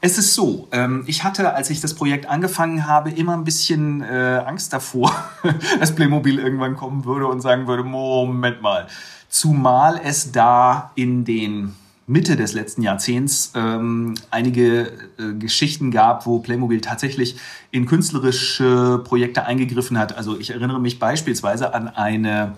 Es 0.01 0.19
ist 0.19 0.35
so, 0.35 0.69
ähm, 0.73 1.05
ich 1.07 1.25
hatte, 1.25 1.55
als 1.55 1.71
ich 1.71 1.81
das 1.81 1.95
Projekt 1.95 2.27
angefangen 2.27 2.87
habe, 2.87 3.11
immer 3.11 3.35
ein 3.35 3.45
bisschen 3.45 4.03
äh, 4.03 4.43
Angst 4.47 4.73
davor, 4.73 5.13
dass 5.81 5.95
Playmobil 5.95 6.39
irgendwann 6.39 6.77
kommen 6.77 7.05
würde 7.05 7.27
und 7.27 7.41
sagen 7.41 7.67
würde, 7.67 7.83
Moment 7.83 8.63
mal. 8.63 8.87
Zumal 9.29 10.01
es 10.03 10.33
da 10.33 10.93
in 10.95 11.25
den 11.25 11.75
Mitte 12.07 12.37
des 12.37 12.53
letzten 12.53 12.83
Jahrzehnts 12.83 13.53
ähm, 13.57 14.15
einige 14.31 14.93
äh, 15.19 15.35
Geschichten 15.39 15.91
gab, 15.91 16.25
wo 16.25 16.39
Playmobil 16.39 16.81
tatsächlich 16.81 17.37
in 17.73 17.87
künstlerische 17.87 19.03
Projekte 19.05 19.45
eingegriffen 19.45 19.99
hat. 19.99 20.17
Also 20.17 20.39
ich 20.39 20.51
erinnere 20.51 20.81
mich 20.81 21.01
beispielsweise 21.01 21.75
an 21.75 21.89
eine 21.89 22.57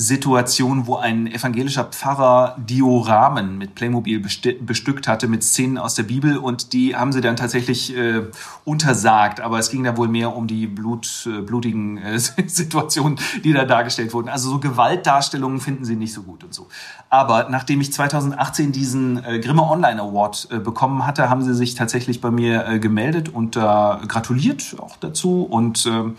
Situation, 0.00 0.86
wo 0.86 0.94
ein 0.94 1.26
evangelischer 1.26 1.82
Pfarrer 1.82 2.54
Dioramen 2.56 3.58
mit 3.58 3.74
Playmobil 3.74 4.20
bestückt 4.20 5.08
hatte, 5.08 5.26
mit 5.26 5.42
Szenen 5.42 5.76
aus 5.76 5.96
der 5.96 6.04
Bibel 6.04 6.36
und 6.36 6.72
die 6.72 6.94
haben 6.94 7.10
sie 7.10 7.20
dann 7.20 7.34
tatsächlich 7.34 7.96
äh, 7.96 8.22
untersagt. 8.64 9.40
Aber 9.40 9.58
es 9.58 9.70
ging 9.70 9.82
da 9.82 9.96
wohl 9.96 10.06
mehr 10.06 10.36
um 10.36 10.46
die 10.46 10.68
Blut, 10.68 11.26
äh, 11.26 11.40
blutigen 11.40 11.98
äh, 11.98 12.16
Situationen, 12.46 13.18
die 13.42 13.52
da 13.52 13.64
dargestellt 13.64 14.14
wurden. 14.14 14.28
Also 14.28 14.50
so 14.50 14.60
Gewaltdarstellungen 14.60 15.58
finden 15.58 15.84
sie 15.84 15.96
nicht 15.96 16.12
so 16.12 16.22
gut 16.22 16.44
und 16.44 16.54
so. 16.54 16.68
Aber 17.10 17.48
nachdem 17.50 17.80
ich 17.80 17.92
2018 17.92 18.70
diesen 18.70 19.24
äh, 19.24 19.40
Grimme 19.40 19.68
Online 19.68 20.00
Award 20.00 20.46
äh, 20.52 20.60
bekommen 20.60 21.08
hatte, 21.08 21.28
haben 21.28 21.42
sie 21.42 21.54
sich 21.54 21.74
tatsächlich 21.74 22.20
bei 22.20 22.30
mir 22.30 22.68
äh, 22.68 22.78
gemeldet 22.78 23.30
und 23.30 23.56
äh, 23.56 23.60
gratuliert 23.60 24.76
auch 24.78 24.96
dazu 24.96 25.42
und 25.42 25.86
äh, 25.86 26.12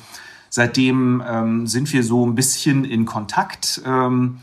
Seitdem 0.49 1.23
ähm, 1.27 1.67
sind 1.67 1.91
wir 1.93 2.03
so 2.03 2.25
ein 2.25 2.35
bisschen 2.35 2.85
in 2.85 3.05
Kontakt. 3.05 3.81
Ähm, 3.85 4.39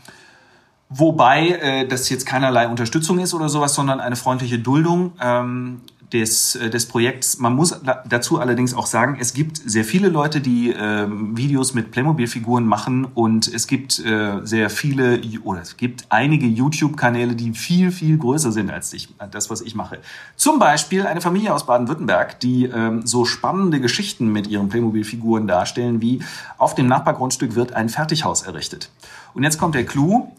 wobei 0.89 1.49
äh, 1.49 1.87
das 1.87 2.09
jetzt 2.09 2.25
keinerlei 2.25 2.67
Unterstützung 2.67 3.19
ist 3.19 3.33
oder 3.33 3.49
sowas, 3.49 3.73
sondern 3.73 3.99
eine 3.99 4.15
freundliche 4.15 4.59
Duldung. 4.59 5.13
Ähm, 5.21 5.81
des, 6.13 6.55
äh, 6.55 6.69
des 6.69 6.85
Projekts. 6.85 7.37
Man 7.39 7.55
muss 7.55 7.79
dazu 8.07 8.39
allerdings 8.39 8.73
auch 8.73 8.85
sagen, 8.85 9.17
es 9.19 9.33
gibt 9.33 9.57
sehr 9.57 9.83
viele 9.83 10.09
Leute, 10.09 10.39
die 10.39 10.71
äh, 10.71 11.07
Videos 11.09 11.73
mit 11.73 11.91
Playmobil-Figuren 11.91 12.65
machen 12.65 13.05
und 13.05 13.47
es 13.47 13.67
gibt 13.67 13.99
äh, 13.99 14.39
sehr 14.43 14.69
viele 14.69 15.21
oder 15.43 15.61
es 15.61 15.75
gibt 15.75 16.05
einige 16.09 16.45
YouTube-Kanäle, 16.45 17.35
die 17.35 17.53
viel, 17.53 17.91
viel 17.91 18.17
größer 18.17 18.51
sind 18.51 18.71
als 18.71 18.93
ich, 18.93 19.09
das, 19.31 19.49
was 19.49 19.61
ich 19.61 19.75
mache. 19.75 19.99
Zum 20.35 20.59
Beispiel 20.59 21.05
eine 21.05 21.19
Familie 21.19 21.53
aus 21.53 21.65
Baden-Württemberg, 21.65 22.39
die 22.39 22.65
ähm, 22.65 23.05
so 23.05 23.25
spannende 23.25 23.81
Geschichten 23.81 24.31
mit 24.31 24.47
ihren 24.47 24.69
Playmobil-Figuren 24.69 25.47
darstellen, 25.47 26.01
wie 26.01 26.21
auf 26.57 26.73
dem 26.73 26.87
Nachbargrundstück 26.87 27.55
wird 27.55 27.73
ein 27.73 27.89
Fertighaus 27.89 28.43
errichtet. 28.43 28.89
Und 29.33 29.43
jetzt 29.43 29.57
kommt 29.57 29.75
der 29.75 29.85
Clou. 29.85 30.31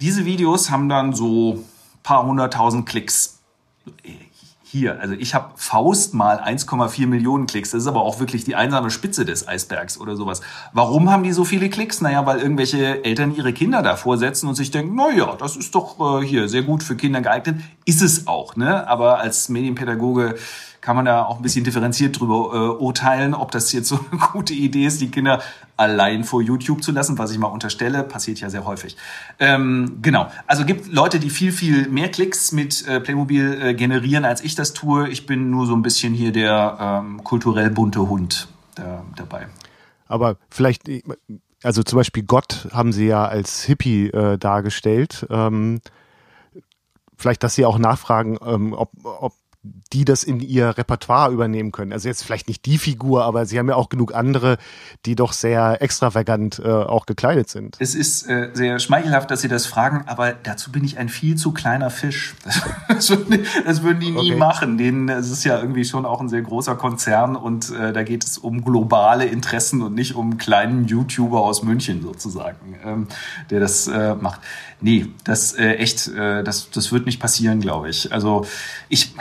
Diese 0.00 0.24
Videos 0.24 0.70
haben 0.70 0.88
dann 0.88 1.12
so 1.12 1.64
paar 2.02 2.26
hunderttausend 2.26 2.86
Klicks 2.86 3.38
hier, 4.72 4.98
also 5.02 5.12
ich 5.12 5.34
habe 5.34 5.50
Faust 5.56 6.14
mal 6.14 6.40
1,4 6.40 7.06
Millionen 7.06 7.46
Klicks. 7.46 7.72
Das 7.72 7.82
ist 7.82 7.86
aber 7.86 8.00
auch 8.00 8.20
wirklich 8.20 8.44
die 8.44 8.56
einsame 8.56 8.90
Spitze 8.90 9.26
des 9.26 9.46
Eisbergs 9.46 10.00
oder 10.00 10.16
sowas. 10.16 10.40
Warum 10.72 11.10
haben 11.10 11.24
die 11.24 11.32
so 11.32 11.44
viele 11.44 11.68
Klicks? 11.68 12.00
Naja, 12.00 12.24
weil 12.24 12.38
irgendwelche 12.38 13.04
Eltern 13.04 13.34
ihre 13.34 13.52
Kinder 13.52 13.82
davor 13.82 14.16
setzen 14.16 14.48
und 14.48 14.54
sich 14.54 14.70
denken, 14.70 14.94
na 14.94 15.10
ja, 15.10 15.36
das 15.36 15.56
ist 15.56 15.74
doch 15.74 16.22
äh, 16.22 16.24
hier 16.24 16.48
sehr 16.48 16.62
gut 16.62 16.82
für 16.82 16.96
Kinder 16.96 17.20
geeignet. 17.20 17.56
Ist 17.84 18.00
es 18.00 18.26
auch, 18.26 18.56
ne? 18.56 18.88
Aber 18.88 19.18
als 19.18 19.50
Medienpädagoge 19.50 20.36
kann 20.82 20.96
man 20.96 21.04
da 21.04 21.24
auch 21.24 21.36
ein 21.36 21.42
bisschen 21.42 21.64
differenziert 21.64 22.18
drüber 22.18 22.50
äh, 22.52 22.82
urteilen, 22.82 23.34
ob 23.34 23.52
das 23.52 23.72
jetzt 23.72 23.88
so 23.88 24.00
eine 24.10 24.20
gute 24.32 24.52
Idee 24.52 24.84
ist, 24.84 25.00
die 25.00 25.10
Kinder 25.10 25.40
allein 25.76 26.24
vor 26.24 26.42
YouTube 26.42 26.82
zu 26.82 26.90
lassen, 26.92 27.16
was 27.18 27.30
ich 27.30 27.38
mal 27.38 27.46
unterstelle, 27.46 28.02
passiert 28.02 28.40
ja 28.40 28.50
sehr 28.50 28.66
häufig. 28.66 28.96
Ähm, 29.38 29.98
genau, 30.02 30.28
also 30.46 30.64
gibt 30.64 30.92
Leute, 30.92 31.20
die 31.20 31.30
viel, 31.30 31.52
viel 31.52 31.88
mehr 31.88 32.10
Klicks 32.10 32.50
mit 32.50 32.86
äh, 32.86 33.00
Playmobil 33.00 33.62
äh, 33.62 33.74
generieren, 33.74 34.24
als 34.24 34.42
ich 34.42 34.56
das 34.56 34.74
tue. 34.74 35.08
Ich 35.08 35.24
bin 35.24 35.50
nur 35.50 35.66
so 35.66 35.74
ein 35.74 35.82
bisschen 35.82 36.14
hier 36.14 36.32
der 36.32 36.76
ähm, 36.80 37.22
kulturell 37.22 37.70
bunte 37.70 38.08
Hund 38.08 38.48
da, 38.74 38.82
äh, 38.82 38.98
dabei. 39.14 39.46
Aber 40.08 40.36
vielleicht, 40.50 40.82
also 41.62 41.84
zum 41.84 41.96
Beispiel 41.96 42.24
Gott 42.24 42.68
haben 42.72 42.92
sie 42.92 43.06
ja 43.06 43.24
als 43.24 43.62
Hippie 43.62 44.08
äh, 44.08 44.36
dargestellt. 44.36 45.26
Ähm, 45.30 45.80
vielleicht, 47.16 47.44
dass 47.44 47.54
sie 47.54 47.64
auch 47.64 47.78
nachfragen, 47.78 48.36
ähm, 48.44 48.72
ob, 48.72 48.90
ob 49.04 49.32
die 49.92 50.04
das 50.04 50.24
in 50.24 50.40
ihr 50.40 50.76
Repertoire 50.78 51.32
übernehmen 51.32 51.72
können. 51.72 51.92
Also 51.92 52.08
jetzt 52.08 52.24
vielleicht 52.24 52.48
nicht 52.48 52.64
die 52.64 52.78
Figur, 52.78 53.24
aber 53.24 53.46
sie 53.46 53.58
haben 53.58 53.68
ja 53.68 53.76
auch 53.76 53.88
genug 53.88 54.14
andere, 54.14 54.56
die 55.04 55.14
doch 55.14 55.32
sehr 55.32 55.82
extravagant 55.82 56.60
äh, 56.64 56.68
auch 56.68 57.06
gekleidet 57.06 57.48
sind. 57.48 57.76
Es 57.78 57.94
ist 57.94 58.28
äh, 58.28 58.50
sehr 58.54 58.78
schmeichelhaft, 58.78 59.30
dass 59.30 59.42
Sie 59.42 59.48
das 59.48 59.66
fragen, 59.66 60.04
aber 60.06 60.32
dazu 60.32 60.72
bin 60.72 60.84
ich 60.84 60.98
ein 60.98 61.08
viel 61.08 61.36
zu 61.36 61.52
kleiner 61.52 61.90
Fisch. 61.90 62.34
Das, 62.88 63.08
würden, 63.10 63.46
das 63.64 63.82
würden 63.82 64.00
die 64.00 64.10
nie 64.10 64.32
okay. 64.32 64.36
machen. 64.36 64.78
Denen, 64.78 65.08
es 65.08 65.30
ist 65.30 65.44
ja 65.44 65.58
irgendwie 65.58 65.84
schon 65.84 66.04
auch 66.04 66.20
ein 66.20 66.28
sehr 66.28 66.42
großer 66.42 66.76
Konzern 66.76 67.36
und 67.36 67.70
äh, 67.70 67.92
da 67.92 68.02
geht 68.02 68.22
es 68.22 68.38
um 68.38 68.64
globale 68.64 69.24
Interessen 69.24 69.82
und 69.82 69.94
nicht 69.94 70.14
um 70.14 70.30
einen 70.30 70.38
kleinen 70.38 70.86
YouTuber 70.86 71.40
aus 71.40 71.62
München 71.62 72.02
sozusagen, 72.02 72.76
ähm, 72.84 73.06
der 73.50 73.60
das 73.60 73.88
äh, 73.88 74.14
macht. 74.14 74.40
Nee, 74.80 75.06
das 75.24 75.54
äh, 75.54 75.74
echt, 75.74 76.08
äh, 76.08 76.44
das, 76.44 76.70
das 76.70 76.92
wird 76.92 77.06
nicht 77.06 77.20
passieren, 77.20 77.60
glaube 77.60 77.88
ich. 77.88 78.12
Also 78.12 78.46
ich 78.88 79.14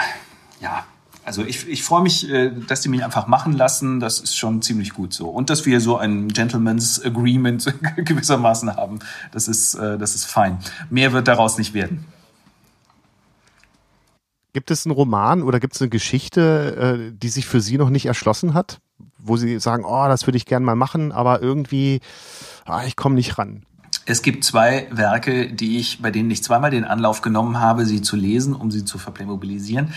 ja, 0.62 0.86
also 1.24 1.43
ich, 1.43 1.67
ich 1.67 1.84
freue 1.84 2.02
mich, 2.02 2.30
äh, 2.30 2.52
dass 2.67 2.82
die 2.82 2.89
mich 2.89 3.04
einfach 3.04 3.28
machen 3.28 3.54
lassen. 3.54 4.00
Das 4.00 4.19
ist 4.19 4.36
schon 4.36 4.62
ziemlich 4.62 4.93
gut 4.93 5.13
so. 5.13 5.30
Und 5.30 5.50
dass 5.50 5.65
wir 5.65 5.80
so 5.80 5.97
ein 5.97 6.30
Gentleman's 6.30 7.04
Agreement 7.04 7.74
gewissermaßen 7.97 8.76
haben. 8.76 9.00
Das 9.32 9.47
ist, 9.47 9.76
äh, 9.76 9.97
das 9.97 10.15
ist 10.15 10.26
fein. 10.26 10.58
Mehr 10.89 11.13
wird 11.13 11.28
daraus 11.28 11.58
nicht 11.58 11.74
werden. 11.74 12.06
Gibt 14.54 14.71
es 14.71 14.86
einen 14.86 14.93
Roman 14.93 15.43
oder 15.43 15.60
gibt 15.60 15.76
es 15.76 15.82
eine 15.82 15.89
Geschichte, 15.89 17.12
äh, 17.12 17.17
die 17.17 17.30
sich 17.30 17.45
für 17.45 17.62
Sie 17.62 17.78
noch 17.78 17.89
nicht 17.89 18.08
erschlossen 18.08 18.54
hat? 18.54 18.80
Wo 19.17 19.38
Sie 19.38 19.60
sagen, 19.60 19.86
oh, 19.86 20.08
das 20.08 20.28
würde 20.28 20.38
ich 20.38 20.45
gern 20.45 20.63
mal 20.63 20.76
machen, 20.76 21.12
aber 21.12 21.41
irgendwie, 21.41 22.01
ah, 22.66 22.84
ich 22.86 22.95
komme 22.95 23.16
nicht 23.16 23.38
ran. 23.38 23.64
Es 24.05 24.24
gibt 24.24 24.43
zwei 24.43 24.88
Werke, 24.89 25.53
die 25.53 25.78
ich, 25.78 26.01
bei 26.01 26.09
denen 26.09 26.32
ich 26.32 26.43
zweimal 26.43 26.72
den 26.72 26.84
Anlauf 26.84 27.22
genommen 27.22 27.59
habe, 27.59 27.86
sie 27.86 28.01
zu 28.01 28.16
lesen, 28.16 28.55
um 28.55 28.72
sie 28.72 28.84
zu 28.84 28.97
verplaymobilisieren. 28.97 29.93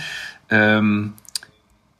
Ähm, 0.50 1.14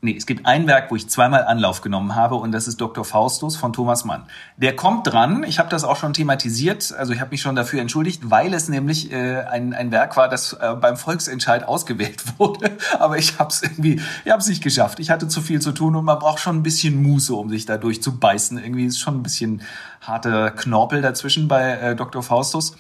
nee, 0.05 0.15
es 0.17 0.27
gibt 0.27 0.47
ein 0.47 0.67
Werk, 0.67 0.91
wo 0.91 0.97
ich 0.97 1.09
zweimal 1.09 1.45
Anlauf 1.45 1.81
genommen 1.81 2.15
habe 2.15 2.37
und 2.37 2.53
das 2.53 2.69
ist 2.69 2.81
Dr. 2.81 3.05
Faustus 3.05 3.57
von 3.57 3.73
Thomas 3.73 4.05
Mann. 4.05 4.25
Der 4.57 4.77
kommt 4.77 5.07
dran, 5.07 5.45
ich 5.45 5.59
habe 5.59 5.69
das 5.71 5.83
auch 5.83 5.97
schon 5.97 6.13
thematisiert, 6.13 6.95
also 6.97 7.13
ich 7.13 7.21
habe 7.21 7.31
mich 7.31 7.41
schon 7.41 7.57
dafür 7.57 7.81
entschuldigt, 7.81 8.31
weil 8.31 8.55
es 8.55 8.69
nämlich 8.69 9.11
äh, 9.11 9.41
ein, 9.43 9.73
ein 9.73 9.91
Werk 9.91 10.17
war, 10.17 10.29
das 10.29 10.53
äh, 10.53 10.75
beim 10.81 10.97
Volksentscheid 10.97 11.67
ausgewählt 11.67 12.23
wurde, 12.39 12.71
aber 12.99 13.19
ich 13.19 13.39
habe 13.39 13.49
es 13.49 13.63
irgendwie, 13.63 14.01
ich 14.25 14.31
habe 14.31 14.41
es 14.41 14.49
nicht 14.49 14.63
geschafft. 14.63 15.01
Ich 15.01 15.11
hatte 15.11 15.27
zu 15.29 15.41
viel 15.41 15.61
zu 15.61 15.73
tun 15.73 15.97
und 15.97 16.05
man 16.05 16.19
braucht 16.19 16.41
schon 16.41 16.57
ein 16.57 16.63
bisschen 16.63 17.03
Muße, 17.03 17.35
um 17.35 17.49
sich 17.49 17.67
da 17.67 17.79
durchzubeißen. 17.79 18.59
Irgendwie 18.59 18.85
ist 18.85 18.99
schon 18.99 19.17
ein 19.17 19.23
bisschen 19.23 19.63
harter 20.01 20.51
Knorpel 20.51 21.03
dazwischen 21.03 21.49
bei 21.49 21.71
äh, 21.73 21.97
Dr. 21.97 22.23
Faustus. 22.23 22.77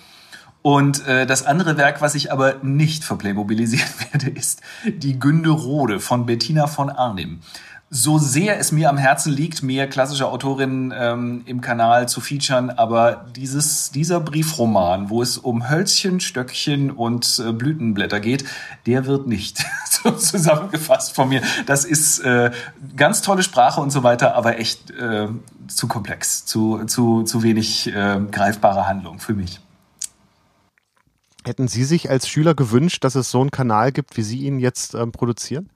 Und 0.66 1.06
äh, 1.06 1.26
das 1.26 1.44
andere 1.44 1.76
Werk, 1.76 2.00
was 2.00 2.14
ich 2.14 2.32
aber 2.32 2.54
nicht 2.62 3.04
verplaymobilisieren 3.04 3.86
werde, 4.12 4.30
ist 4.30 4.62
Die 4.86 5.18
Günde 5.18 5.50
Rode 5.50 6.00
von 6.00 6.24
Bettina 6.24 6.68
von 6.68 6.88
Arnim. 6.88 7.40
So 7.90 8.16
sehr 8.16 8.58
es 8.58 8.72
mir 8.72 8.88
am 8.88 8.96
Herzen 8.96 9.30
liegt, 9.30 9.62
mehr 9.62 9.86
klassische 9.90 10.26
Autorinnen 10.26 10.90
ähm, 10.96 11.42
im 11.44 11.60
Kanal 11.60 12.08
zu 12.08 12.22
featuren, 12.22 12.70
aber 12.70 13.26
dieses, 13.36 13.90
dieser 13.90 14.20
Briefroman, 14.20 15.10
wo 15.10 15.20
es 15.20 15.36
um 15.36 15.68
Hölzchen, 15.68 16.18
Stöckchen 16.20 16.90
und 16.90 17.42
äh, 17.46 17.52
Blütenblätter 17.52 18.20
geht, 18.20 18.46
der 18.86 19.04
wird 19.04 19.26
nicht 19.26 19.66
so 19.90 20.12
zusammengefasst 20.12 21.14
von 21.14 21.28
mir. 21.28 21.42
Das 21.66 21.84
ist 21.84 22.20
äh, 22.20 22.52
ganz 22.96 23.20
tolle 23.20 23.42
Sprache 23.42 23.82
und 23.82 23.90
so 23.90 24.02
weiter, 24.02 24.34
aber 24.34 24.58
echt 24.58 24.90
äh, 24.92 25.28
zu 25.68 25.88
komplex, 25.88 26.46
zu, 26.46 26.84
zu, 26.86 27.22
zu 27.22 27.42
wenig 27.42 27.86
äh, 27.88 28.18
greifbare 28.30 28.88
Handlung 28.88 29.18
für 29.18 29.34
mich. 29.34 29.60
Hätten 31.44 31.68
Sie 31.68 31.84
sich 31.84 32.08
als 32.08 32.26
Schüler 32.26 32.54
gewünscht, 32.54 33.04
dass 33.04 33.14
es 33.14 33.30
so 33.30 33.40
einen 33.40 33.50
Kanal 33.50 33.92
gibt, 33.92 34.16
wie 34.16 34.22
Sie 34.22 34.38
ihn 34.38 34.58
jetzt 34.58 34.94
ähm, 34.94 35.12
produzieren? 35.12 35.68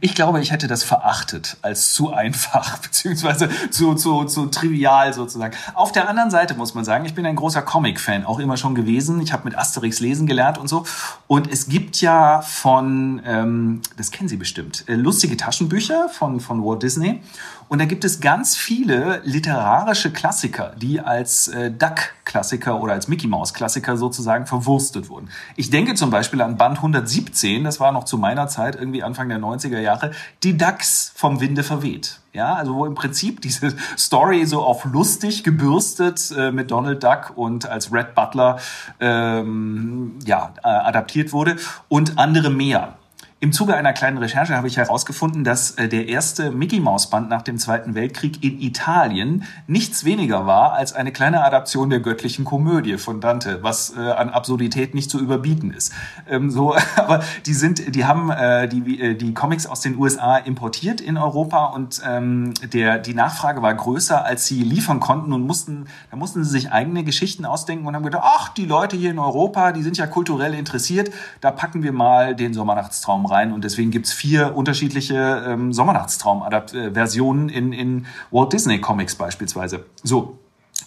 Ich 0.00 0.14
glaube, 0.14 0.40
ich 0.40 0.52
hätte 0.52 0.66
das 0.66 0.82
verachtet 0.82 1.56
als 1.62 1.94
zu 1.94 2.12
einfach, 2.12 2.78
beziehungsweise 2.82 3.48
zu, 3.70 3.94
zu, 3.94 4.24
zu 4.24 4.46
trivial 4.46 5.12
sozusagen. 5.14 5.56
Auf 5.74 5.90
der 5.90 6.08
anderen 6.08 6.30
Seite 6.30 6.54
muss 6.54 6.74
man 6.74 6.84
sagen, 6.84 7.04
ich 7.06 7.14
bin 7.14 7.24
ein 7.24 7.36
großer 7.36 7.62
Comic-Fan, 7.62 8.26
auch 8.26 8.38
immer 8.38 8.56
schon 8.56 8.74
gewesen. 8.74 9.20
Ich 9.20 9.32
habe 9.32 9.44
mit 9.44 9.56
Asterix 9.56 10.00
lesen 10.00 10.26
gelernt 10.26 10.58
und 10.58 10.68
so. 10.68 10.84
Und 11.26 11.50
es 11.50 11.68
gibt 11.68 12.00
ja 12.00 12.42
von, 12.42 13.22
ähm, 13.24 13.80
das 13.96 14.10
kennen 14.10 14.28
Sie 14.28 14.36
bestimmt, 14.36 14.84
äh, 14.88 14.94
lustige 14.94 15.36
Taschenbücher 15.36 16.08
von, 16.10 16.40
von 16.40 16.62
Walt 16.62 16.82
Disney. 16.82 17.22
Und 17.68 17.80
da 17.80 17.84
gibt 17.84 18.04
es 18.04 18.20
ganz 18.20 18.56
viele 18.56 19.20
literarische 19.24 20.12
Klassiker, 20.12 20.72
die 20.76 21.00
als 21.00 21.48
äh, 21.48 21.70
Duck-Klassiker 21.70 22.80
oder 22.80 22.92
als 22.92 23.08
Mickey-Mouse-Klassiker 23.08 23.96
sozusagen 23.96 24.46
verwurstet 24.46 25.08
wurden. 25.08 25.30
Ich 25.56 25.70
denke 25.70 25.94
zum 25.94 26.10
Beispiel 26.10 26.40
an 26.42 26.56
Band 26.56 26.76
117, 26.76 27.64
das 27.64 27.80
war 27.80 27.90
noch 27.90 28.04
zu 28.04 28.18
meiner 28.18 28.46
Zeit, 28.46 28.76
irgendwie 28.76 29.02
Anfang 29.02 29.28
der 29.28 29.38
90er 29.38 29.80
Jahre, 29.80 30.12
die 30.44 30.56
Ducks 30.56 31.12
vom 31.16 31.40
Winde 31.40 31.64
verweht. 31.64 32.20
Ja, 32.32 32.54
also 32.54 32.74
wo 32.74 32.86
im 32.86 32.94
Prinzip 32.94 33.40
diese 33.40 33.74
Story 33.96 34.44
so 34.44 34.62
auf 34.62 34.84
lustig 34.84 35.42
gebürstet 35.42 36.32
äh, 36.36 36.52
mit 36.52 36.70
Donald 36.70 37.02
Duck 37.02 37.32
und 37.34 37.66
als 37.66 37.92
Red 37.92 38.14
Butler 38.14 38.58
ähm, 39.00 40.18
ja, 40.24 40.52
äh, 40.62 40.68
adaptiert 40.68 41.32
wurde 41.32 41.56
und 41.88 42.18
andere 42.18 42.50
mehr. 42.50 42.98
Im 43.46 43.52
Zuge 43.52 43.76
einer 43.76 43.92
kleinen 43.92 44.18
Recherche 44.18 44.56
habe 44.56 44.66
ich 44.66 44.76
herausgefunden, 44.76 45.44
dass 45.44 45.70
äh, 45.78 45.86
der 45.88 46.08
erste 46.08 46.50
Mickey 46.50 46.80
Maus 46.80 47.10
Band 47.10 47.30
nach 47.30 47.42
dem 47.42 47.58
Zweiten 47.58 47.94
Weltkrieg 47.94 48.42
in 48.42 48.60
Italien 48.60 49.44
nichts 49.68 50.04
weniger 50.04 50.46
war 50.48 50.72
als 50.72 50.94
eine 50.94 51.12
kleine 51.12 51.44
Adaption 51.44 51.88
der 51.88 52.00
göttlichen 52.00 52.44
Komödie 52.44 52.98
von 52.98 53.20
Dante, 53.20 53.60
was 53.62 53.96
äh, 53.96 54.00
an 54.00 54.30
Absurdität 54.30 54.96
nicht 54.96 55.12
zu 55.12 55.20
überbieten 55.20 55.72
ist. 55.72 55.92
Ähm, 56.28 56.50
so, 56.50 56.74
aber 56.96 57.22
die 57.46 57.54
sind, 57.54 57.94
die 57.94 58.04
haben 58.04 58.30
äh, 58.30 58.66
die, 58.66 59.00
äh, 59.00 59.14
die 59.14 59.32
Comics 59.32 59.68
aus 59.68 59.80
den 59.80 59.96
USA 59.96 60.38
importiert 60.38 61.00
in 61.00 61.16
Europa 61.16 61.66
und 61.66 62.02
ähm, 62.04 62.52
der 62.72 62.98
die 62.98 63.14
Nachfrage 63.14 63.62
war 63.62 63.74
größer, 63.74 64.24
als 64.24 64.46
sie 64.46 64.64
liefern 64.64 64.98
konnten 64.98 65.32
und 65.32 65.46
mussten, 65.46 65.86
da 66.10 66.16
mussten 66.16 66.42
sie 66.42 66.50
sich 66.50 66.72
eigene 66.72 67.04
Geschichten 67.04 67.44
ausdenken 67.44 67.86
und 67.86 67.94
haben 67.94 68.02
gedacht, 68.02 68.24
ach, 68.26 68.48
die 68.48 68.66
Leute 68.66 68.96
hier 68.96 69.12
in 69.12 69.20
Europa, 69.20 69.70
die 69.70 69.84
sind 69.84 69.98
ja 69.98 70.08
kulturell 70.08 70.52
interessiert, 70.52 71.12
da 71.40 71.52
packen 71.52 71.84
wir 71.84 71.92
mal 71.92 72.34
den 72.34 72.52
Sommernachtstraum 72.52 73.24
rein. 73.24 73.35
Und 73.44 73.64
deswegen 73.64 73.90
gibt's 73.90 74.12
vier 74.12 74.56
unterschiedliche 74.56 75.44
ähm, 75.46 75.72
Sommernachtstraum-Versionen 75.72 77.48
in, 77.48 77.72
in 77.72 78.06
Walt 78.30 78.52
Disney 78.52 78.80
Comics 78.80 79.14
beispielsweise. 79.14 79.86
So, 80.02 80.38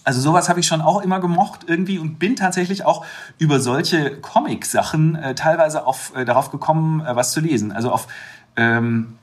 also 0.04 0.20
sowas 0.20 0.48
habe 0.48 0.60
ich 0.60 0.66
schon 0.66 0.80
auch 0.80 1.02
immer 1.02 1.20
gemocht 1.20 1.66
irgendwie 1.66 1.98
und 1.98 2.18
bin 2.18 2.36
tatsächlich 2.36 2.84
auch 2.84 3.04
über 3.38 3.60
solche 3.60 4.16
Comic-Sachen 4.16 5.14
äh, 5.14 5.34
teilweise 5.34 5.86
auf, 5.86 6.12
äh, 6.14 6.24
darauf 6.24 6.50
gekommen, 6.50 7.00
äh, 7.00 7.14
was 7.16 7.32
zu 7.32 7.40
lesen. 7.40 7.72
Also 7.72 7.92
auf 7.92 8.08
ähm, 8.56 9.18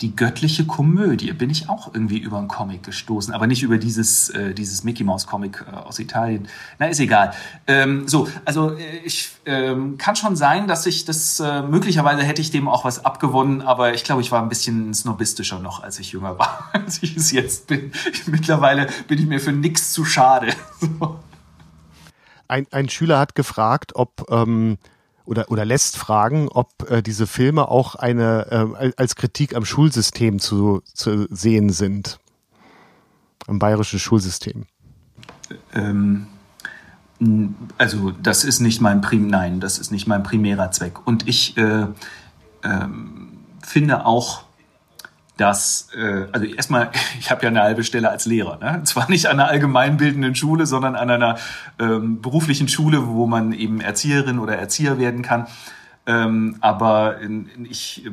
die 0.00 0.14
göttliche 0.14 0.66
Komödie 0.66 1.32
bin 1.32 1.48
ich 1.48 1.68
auch 1.68 1.94
irgendwie 1.94 2.18
über 2.18 2.38
einen 2.38 2.48
Comic 2.48 2.82
gestoßen, 2.82 3.32
aber 3.32 3.46
nicht 3.46 3.62
über 3.62 3.78
dieses, 3.78 4.28
äh, 4.28 4.52
dieses 4.52 4.84
Mickey 4.84 5.04
Mouse 5.04 5.26
Comic 5.26 5.64
äh, 5.66 5.74
aus 5.74 5.98
Italien. 5.98 6.48
Na, 6.78 6.86
ist 6.86 7.00
egal. 7.00 7.32
Ähm, 7.66 8.06
so, 8.06 8.28
also 8.44 8.72
äh, 8.72 8.98
ich 9.04 9.30
ähm, 9.46 9.96
kann 9.96 10.14
schon 10.14 10.36
sein, 10.36 10.68
dass 10.68 10.84
ich 10.84 11.06
das, 11.06 11.40
äh, 11.40 11.62
möglicherweise 11.62 12.22
hätte 12.22 12.42
ich 12.42 12.50
dem 12.50 12.68
auch 12.68 12.84
was 12.84 13.04
abgewonnen, 13.04 13.62
aber 13.62 13.94
ich 13.94 14.04
glaube, 14.04 14.20
ich 14.20 14.30
war 14.30 14.42
ein 14.42 14.50
bisschen 14.50 14.92
snobistischer 14.92 15.60
noch, 15.60 15.82
als 15.82 15.98
ich 15.98 16.12
jünger 16.12 16.38
war, 16.38 16.68
als 16.72 17.02
ich 17.02 17.16
es 17.16 17.32
jetzt 17.32 17.66
bin. 17.66 17.92
Mittlerweile 18.26 18.88
bin 19.08 19.18
ich 19.18 19.26
mir 19.26 19.40
für 19.40 19.52
nichts 19.52 19.92
zu 19.92 20.04
schade. 20.04 20.52
ein, 22.48 22.66
ein 22.70 22.88
Schüler 22.90 23.18
hat 23.18 23.34
gefragt, 23.34 23.92
ob 23.94 24.30
ähm, 24.30 24.76
oder, 25.26 25.50
oder 25.50 25.64
lässt 25.64 25.96
fragen, 25.96 26.48
ob 26.48 26.90
äh, 26.90 27.02
diese 27.02 27.26
Filme 27.26 27.68
auch 27.68 27.94
eine 27.96 28.74
äh, 28.80 28.92
als 28.96 29.16
Kritik 29.16 29.54
am 29.54 29.64
Schulsystem 29.64 30.38
zu, 30.38 30.82
zu 30.94 31.26
sehen 31.30 31.70
sind. 31.70 32.18
Am 33.46 33.58
bayerischen 33.58 33.98
Schulsystem. 33.98 34.66
Ähm, 35.74 36.26
also 37.78 38.10
das 38.10 38.44
ist 38.44 38.60
nicht 38.60 38.80
mein 38.80 39.00
Prim 39.00 39.28
nein, 39.28 39.60
das 39.60 39.78
ist 39.78 39.90
nicht 39.90 40.06
mein 40.06 40.22
primärer 40.22 40.70
Zweck. 40.70 41.06
Und 41.06 41.28
ich 41.28 41.56
äh, 41.56 41.86
ähm, 42.62 43.38
finde 43.62 44.06
auch, 44.06 44.45
dass, 45.36 45.88
äh, 45.94 46.26
also 46.32 46.46
erstmal, 46.46 46.90
ich 47.18 47.30
habe 47.30 47.42
ja 47.42 47.48
eine 47.48 47.62
halbe 47.62 47.84
Stelle 47.84 48.10
als 48.10 48.26
Lehrer. 48.26 48.58
Ne? 48.58 48.82
Zwar 48.84 49.10
nicht 49.10 49.26
an 49.26 49.40
einer 49.40 49.48
allgemeinbildenden 49.48 50.34
Schule, 50.34 50.66
sondern 50.66 50.96
an 50.96 51.10
einer 51.10 51.38
ähm, 51.78 52.20
beruflichen 52.20 52.68
Schule, 52.68 53.06
wo 53.06 53.26
man 53.26 53.52
eben 53.52 53.80
Erzieherin 53.80 54.38
oder 54.38 54.56
Erzieher 54.56 54.98
werden 54.98 55.22
kann. 55.22 55.46
Ähm, 56.08 56.56
aber 56.60 57.16
ich 57.68 58.08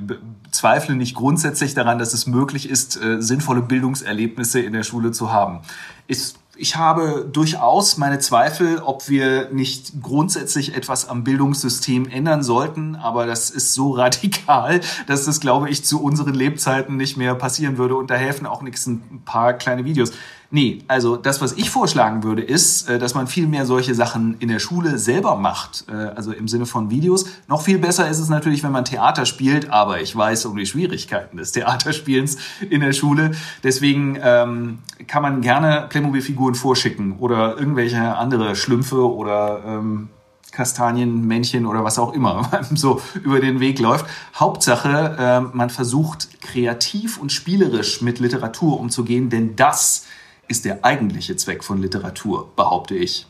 zweifle 0.49 0.95
nicht 0.95 1.13
grundsätzlich 1.13 1.75
daran, 1.75 1.99
dass 1.99 2.13
es 2.13 2.25
möglich 2.25 2.67
ist, 2.67 2.99
äh, 3.01 3.21
sinnvolle 3.21 3.61
Bildungserlebnisse 3.61 4.59
in 4.61 4.73
der 4.73 4.81
Schule 4.81 5.11
zu 5.11 5.31
haben. 5.31 5.59
Ist 6.07 6.39
ich 6.55 6.75
habe 6.75 7.27
durchaus 7.31 7.97
meine 7.97 8.19
Zweifel, 8.19 8.79
ob 8.79 9.09
wir 9.09 9.49
nicht 9.51 10.01
grundsätzlich 10.01 10.75
etwas 10.75 11.09
am 11.09 11.23
Bildungssystem 11.23 12.07
ändern 12.07 12.43
sollten, 12.43 12.95
aber 12.95 13.25
das 13.25 13.49
ist 13.49 13.73
so 13.73 13.91
radikal, 13.95 14.81
dass 15.07 15.25
das, 15.25 15.39
glaube 15.39 15.69
ich, 15.69 15.83
zu 15.83 16.01
unseren 16.01 16.33
Lebzeiten 16.33 16.95
nicht 16.95 17.17
mehr 17.17 17.33
passieren 17.35 17.77
würde 17.77 17.95
und 17.95 18.09
da 18.09 18.15
helfen 18.15 18.45
auch 18.45 18.61
nichts 18.61 18.85
ein 18.85 19.21
paar 19.25 19.53
kleine 19.53 19.85
Videos. 19.85 20.11
Nee, 20.55 20.83
also 20.87 21.15
das, 21.15 21.41
was 21.41 21.53
ich 21.53 21.71
vorschlagen 21.71 22.21
würde, 22.21 22.43
ist, 22.43 22.87
äh, 22.87 22.99
dass 22.99 23.15
man 23.15 23.25
viel 23.25 23.47
mehr 23.47 23.65
solche 23.65 23.95
Sachen 23.95 24.37
in 24.37 24.49
der 24.49 24.59
Schule 24.59 24.99
selber 24.99 25.35
macht, 25.35 25.85
äh, 25.89 25.93
also 25.93 26.31
im 26.31 26.47
Sinne 26.47 26.67
von 26.67 26.91
Videos. 26.91 27.25
Noch 27.47 27.63
viel 27.63 27.79
besser 27.79 28.07
ist 28.07 28.19
es 28.19 28.29
natürlich, 28.29 28.61
wenn 28.61 28.71
man 28.71 28.85
Theater 28.85 29.25
spielt, 29.25 29.71
aber 29.71 29.99
ich 29.99 30.15
weiß 30.15 30.45
um 30.45 30.55
die 30.55 30.67
Schwierigkeiten 30.67 31.37
des 31.37 31.51
Theaterspielens 31.53 32.37
in 32.69 32.81
der 32.81 32.93
Schule. 32.93 33.31
Deswegen 33.63 34.19
ähm, 34.21 34.77
kann 35.07 35.23
man 35.23 35.41
gerne 35.41 35.87
Playmobil-Figuren 35.89 36.53
vorschicken 36.53 37.17
oder 37.17 37.57
irgendwelche 37.57 38.15
andere 38.15 38.55
Schlümpfe 38.55 39.11
oder 39.11 39.63
ähm, 39.65 40.09
Kastanienmännchen 40.51 41.65
oder 41.65 41.83
was 41.83 41.97
auch 41.97 42.13
immer 42.13 42.47
so 42.75 43.01
über 43.23 43.39
den 43.39 43.59
Weg 43.59 43.79
läuft. 43.79 44.05
Hauptsache, 44.35 45.17
äh, 45.17 45.57
man 45.57 45.71
versucht 45.71 46.41
kreativ 46.41 47.17
und 47.17 47.31
spielerisch 47.31 48.03
mit 48.03 48.19
Literatur 48.19 48.79
umzugehen, 48.79 49.31
denn 49.31 49.55
das 49.55 50.05
ist 50.47 50.65
der 50.65 50.83
eigentliche 50.83 51.35
Zweck 51.35 51.63
von 51.63 51.81
Literatur, 51.81 52.51
behaupte 52.55 52.95
ich. 52.95 53.27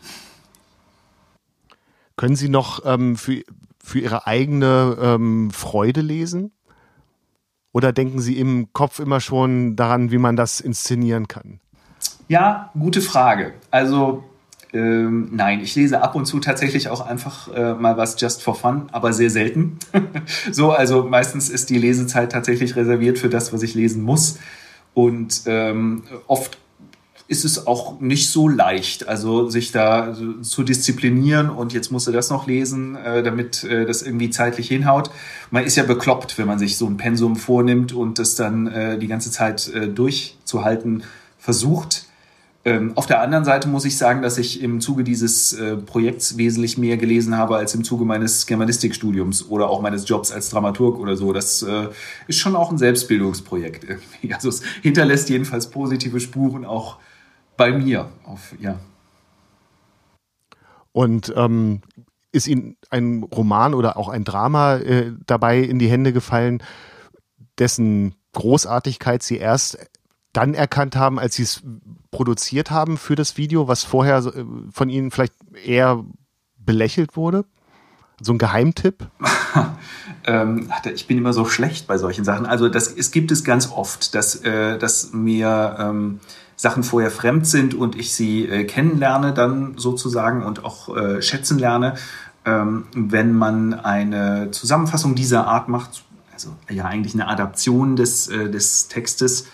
Können 2.16 2.36
Sie 2.36 2.50
noch 2.50 2.86
ähm, 2.86 3.16
für, 3.16 3.44
für 3.84 4.00
Ihre 4.00 4.28
eigene 4.28 4.98
ähm, 5.02 5.52
Freude 5.52 6.02
lesen? 6.02 6.52
Oder 7.72 7.92
denken 7.92 8.20
Sie 8.20 8.38
im 8.38 8.72
Kopf 8.72 9.00
immer 9.00 9.20
schon 9.20 9.76
daran, 9.76 10.12
wie 10.12 10.20
man 10.20 10.36
das 10.36 10.60
inszenieren 10.60 11.28
kann? 11.28 11.60
Ja, 12.28 12.72
gute 12.78 13.02
Frage. 13.02 13.54
Also 13.72 14.24
ähm, 14.74 15.30
nein, 15.32 15.60
ich 15.60 15.76
lese 15.76 16.02
ab 16.02 16.16
und 16.16 16.26
zu 16.26 16.40
tatsächlich 16.40 16.90
auch 16.90 17.02
einfach 17.02 17.48
äh, 17.54 17.76
mal 17.76 17.96
was 17.96 18.20
just 18.20 18.42
for 18.42 18.56
fun, 18.56 18.90
aber 18.92 19.14
sehr 19.14 19.30
selten. 19.30 19.78
so, 20.52 20.72
also 20.72 21.04
meistens 21.04 21.50
ist 21.50 21.70
die 21.70 21.78
Lesezeit 21.78 22.32
tatsächlich 22.32 22.76
reserviert 22.76 23.20
für 23.20 23.30
das, 23.30 23.54
was 23.54 23.62
ich 23.62 23.76
lesen 23.76 24.04
muss. 24.04 24.40
Und 24.96 25.44
ähm, 25.46 26.04
oft 26.28 26.58
ist 27.34 27.46
es 27.46 27.66
auch 27.66 28.00
nicht 28.00 28.30
so 28.30 28.48
leicht, 28.48 29.08
also 29.08 29.50
sich 29.50 29.72
da 29.72 30.16
zu 30.44 30.62
disziplinieren 30.62 31.50
und 31.50 31.74
jetzt 31.74 31.92
musst 31.92 32.06
du 32.06 32.12
das 32.12 32.30
noch 32.30 32.46
lesen, 32.46 32.96
äh, 32.96 33.24
damit 33.24 33.64
äh, 33.64 33.88
das 33.88 34.04
irgendwie 34.04 34.30
zeitlich 34.30 34.68
hinhaut. 34.68 35.10
Man 35.50 35.64
ist 35.64 35.76
ja 35.76 35.82
bekloppt, 35.82 36.38
wenn 36.38 36.46
man 36.46 36.60
sich 36.60 36.78
so 36.78 36.86
ein 36.86 36.98
Pensum 36.98 37.36
vornimmt 37.36 37.92
und 37.92 38.20
das 38.20 38.36
dann 38.36 38.68
äh, 38.68 39.00
die 39.00 39.08
ganze 39.08 39.32
Zeit 39.32 39.72
durchzuhalten 39.96 41.04
versucht. 41.40 42.06
Ähm, 42.66 42.92
auf 42.96 43.08
der 43.08 43.20
anderen 43.22 43.46
Seite 43.46 43.68
muss 43.68 43.84
ich 43.84 43.98
sagen, 43.98 44.22
dass 44.22 44.38
ich 44.38 44.62
im 44.62 44.80
Zuge 44.80 45.04
dieses 45.04 45.58
Projekts 45.88 46.38
wesentlich 46.38 46.78
mehr 46.78 46.98
gelesen 46.98 47.36
habe 47.36 47.58
als 47.58 47.74
im 47.74 47.84
Zuge 47.84 48.06
meines 48.06 48.46
Germanistikstudiums 48.46 49.50
oder 49.50 49.70
auch 49.70 49.82
meines 49.82 50.08
Jobs 50.08 50.32
als 50.32 50.50
Dramaturg 50.50 51.00
oder 51.00 51.18
so. 51.18 51.34
Das 51.34 51.66
ist 52.28 52.38
schon 52.38 52.56
auch 52.56 52.72
ein 52.72 52.78
Selbstbildungsprojekt. 52.78 53.88
Also 54.34 54.50
es 54.50 54.62
hinterlässt 54.82 55.30
jedenfalls 55.30 55.70
positive 55.70 56.20
Spuren 56.20 56.64
auch 56.66 56.98
bei 57.58 57.72
mir. 57.72 58.10
Auf, 58.26 58.56
ja. 58.60 58.80
Und 60.92 61.34
ähm, 61.36 61.82
ist 62.32 62.48
Ihnen 62.48 62.78
ein 62.90 63.24
Roman 63.24 63.74
oder 63.74 63.98
auch 63.98 64.10
ein 64.10 64.24
Drama 64.24 64.78
äh, 64.78 65.12
dabei 65.26 65.60
in 65.60 65.80
die 65.80 65.90
Hände 65.90 66.14
gefallen, 66.14 66.62
dessen 67.58 68.16
Großartigkeit 68.34 69.24
Sie 69.24 69.38
erst 69.38 69.78
dann 70.34 70.56
erkannt 70.56 70.96
haben, 70.96 71.20
als 71.20 71.36
Sie 71.36 71.44
es 71.44 71.62
produziert 72.12 72.72
haben 72.72 72.98
für 72.98 73.16
das 73.16 73.38
Video, 73.38 73.68
was 73.68 73.84
vorher 73.84 74.18
äh, 74.18 74.46
von 74.72 74.90
Ihnen 74.90 75.12
vielleicht 75.12 75.36
eher 75.64 76.04
belächelt 76.58 77.16
wurde? 77.16 77.46
So 78.20 78.34
ein 78.34 78.38
Geheimtipp? 78.38 79.08
ähm, 80.26 80.72
ich 80.94 81.08
bin 81.08 81.18
immer 81.18 81.34
so 81.34 81.46
schlecht 81.46 81.88
bei 81.88 81.98
solchen 81.98 82.24
Sachen. 82.24 82.46
Also 82.46 82.70
das, 82.70 82.92
es 82.92 83.12
gibt 83.12 83.32
es 83.32 83.44
ganz 83.44 83.72
oft, 83.72 84.16
dass, 84.16 84.36
äh, 84.44 84.78
dass 84.78 85.14
mir 85.14 85.76
ähm, 85.80 86.20
Sachen 86.64 86.84
vorher 86.84 87.12
fremd 87.12 87.46
sind 87.46 87.74
und 87.74 88.00
ich 88.00 88.14
sie 88.14 88.48
äh, 88.48 88.64
kennenlerne 88.64 89.34
dann 89.34 89.78
sozusagen 89.78 90.46
und 90.46 90.64
auch 90.64 90.96
äh, 90.96 91.22
schätzen 91.22 91.60
lerne. 91.60 91.96
Ähm, 92.46 92.86
wenn 92.96 93.34
man 93.34 93.74
eine 93.74 94.50
Zusammenfassung 94.52 95.14
dieser 95.14 95.46
Art 95.46 95.68
macht, 95.68 96.06
also 96.32 96.56
ja 96.70 96.86
eigentlich 96.86 97.16
eine 97.16 97.28
Adaption 97.28 97.98
des, 97.98 98.30
äh, 98.30 98.50
des 98.50 98.88
Textes, 98.88 99.48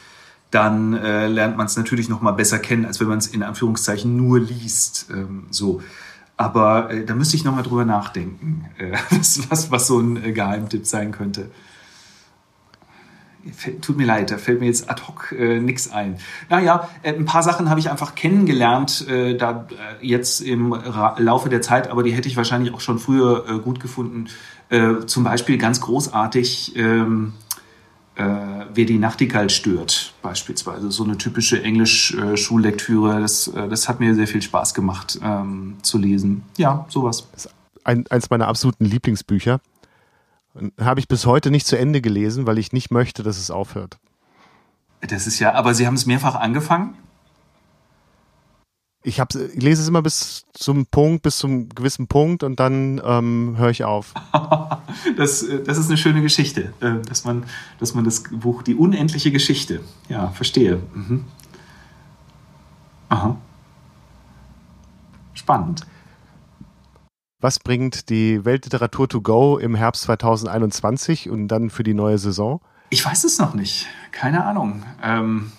dann 0.51 0.93
äh, 0.93 1.27
lernt 1.27 1.57
man 1.57 1.65
es 1.65 1.75
natürlich 1.75 2.09
noch 2.09 2.21
mal 2.21 2.33
besser 2.33 2.59
kennen, 2.59 2.85
als 2.85 2.99
wenn 2.99 3.07
man 3.07 3.17
es 3.17 3.25
in 3.25 3.41
Anführungszeichen 3.41 4.15
nur 4.15 4.39
liest. 4.39 5.07
Ähm, 5.09 5.47
so. 5.49 5.81
Aber 6.37 6.91
äh, 6.91 7.05
da 7.05 7.15
müsste 7.15 7.37
ich 7.37 7.43
noch 7.43 7.55
mal 7.55 7.63
drüber 7.63 7.85
nachdenken, 7.85 8.65
äh, 8.77 8.95
was, 9.49 9.71
was, 9.71 9.87
so 9.87 9.97
ein 9.97 10.23
äh, 10.23 10.31
Geheimtipp 10.31 10.85
sein 10.85 11.11
könnte. 11.11 11.49
Tut 13.81 13.97
mir 13.97 14.05
leid, 14.05 14.31
da 14.31 14.37
fällt 14.37 14.59
mir 14.59 14.67
jetzt 14.67 14.89
ad 14.89 15.03
hoc 15.07 15.31
äh, 15.31 15.59
nichts 15.59 15.91
ein. 15.91 16.17
Naja, 16.49 16.89
äh, 17.03 17.13
ein 17.13 17.25
paar 17.25 17.43
Sachen 17.43 17.69
habe 17.69 17.79
ich 17.79 17.89
einfach 17.89 18.15
kennengelernt, 18.15 19.07
äh, 19.07 19.35
da 19.35 19.67
äh, 19.69 20.05
jetzt 20.05 20.41
im 20.41 20.73
Ra 20.73 21.15
Laufe 21.17 21.49
der 21.49 21.61
Zeit, 21.61 21.89
aber 21.89 22.03
die 22.03 22.11
hätte 22.11 22.27
ich 22.27 22.37
wahrscheinlich 22.37 22.73
auch 22.73 22.81
schon 22.81 22.99
früher 22.99 23.45
äh, 23.47 23.59
gut 23.59 23.79
gefunden. 23.79 24.27
Äh, 24.69 25.05
zum 25.05 25.23
Beispiel 25.23 25.57
ganz 25.57 25.81
großartig 25.81 26.75
ähm, 26.75 27.33
äh, 28.19 28.65
wer 28.73 28.85
die 28.85 28.99
Nachtigall 28.99 29.49
stört, 29.49 30.13
beispielsweise. 30.21 30.91
So 30.91 31.05
eine 31.05 31.17
typische 31.17 31.63
Englisch-Schullektüre. 31.63 33.21
Das, 33.21 33.47
äh, 33.47 33.69
das 33.69 33.87
hat 33.87 34.01
mir 34.01 34.13
sehr 34.13 34.27
viel 34.27 34.41
Spaß 34.41 34.73
gemacht 34.73 35.19
ähm, 35.23 35.77
zu 35.83 35.97
lesen. 35.97 36.43
Ja, 36.57 36.85
sowas. 36.89 37.27
Das 37.31 37.45
ist 37.45 37.53
ein, 37.85 38.05
eins 38.09 38.29
meiner 38.29 38.47
absoluten 38.47 38.83
Lieblingsbücher. 38.83 39.61
Habe 40.79 40.99
ich 40.99 41.07
bis 41.07 41.25
heute 41.25 41.51
nicht 41.51 41.67
zu 41.67 41.77
Ende 41.77 42.01
gelesen, 42.01 42.47
weil 42.47 42.57
ich 42.57 42.73
nicht 42.73 42.91
möchte, 42.91 43.23
dass 43.23 43.37
es 43.37 43.51
aufhört. 43.51 43.97
Das 45.01 45.27
ist 45.27 45.39
ja, 45.39 45.53
aber 45.53 45.73
Sie 45.73 45.87
haben 45.87 45.95
es 45.95 46.05
mehrfach 46.05 46.35
angefangen? 46.35 46.95
ich, 49.03 49.19
hab, 49.19 49.33
ich 49.33 49.61
lese 49.61 49.81
es 49.81 49.87
immer 49.87 50.01
bis 50.01 50.45
zum 50.53 50.85
Punkt, 50.85 51.23
bis 51.23 51.37
zum 51.37 51.69
gewissen 51.69 52.07
Punkt 52.07 52.43
und 52.43 52.59
dann 52.59 53.01
ähm, 53.03 53.55
höre 53.57 53.69
ich 53.69 53.83
auf. 53.83 54.13
das, 55.17 55.45
das 55.65 55.77
ist 55.77 55.87
eine 55.87 55.97
schöne 55.97 56.21
Geschichte, 56.21 56.73
äh, 56.81 56.99
dass 57.07 57.23
man, 57.23 57.45
dass 57.79 57.93
man 57.93 58.03
das 58.03 58.23
Buch, 58.23 58.61
die 58.61 58.75
unendliche 58.75 59.31
Geschichte, 59.31 59.81
ja, 60.09 60.29
verstehe. 60.29 60.81
Mhm. 60.93 61.25
Aha. 63.07 63.37
Spannend. 65.33 65.85
Was 67.41 67.57
bringt 67.57 68.09
die 68.09 68.43
Weltliteratur 68.43 69.07
to 69.07 69.21
go 69.21 69.57
im 69.57 69.73
Herbst 69.73 70.01
2021 70.03 71.29
und 71.29 71.47
dann 71.47 71.69
für 71.69 71.83
die 71.83 71.93
neue 71.93 72.17
Saison? 72.17 72.59
Ich 72.89 73.05
weiß 73.05 73.23
es 73.23 73.39
noch 73.39 73.53
nicht. 73.53 73.87
Keine 74.11 74.43
Ahnung. 74.43 74.83
Ähm, 75.01 75.53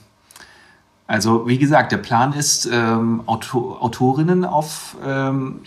also 1.07 1.49
wie 1.49 1.57
gesagt, 1.57 1.91
der 1.93 1.97
Plan 1.97 2.35
ist, 2.35 2.69
ähm, 2.71 3.23
Autor 3.25 3.83
Autorinnen 3.83 4.45
auf 4.45 4.99
ähm, 5.03 5.61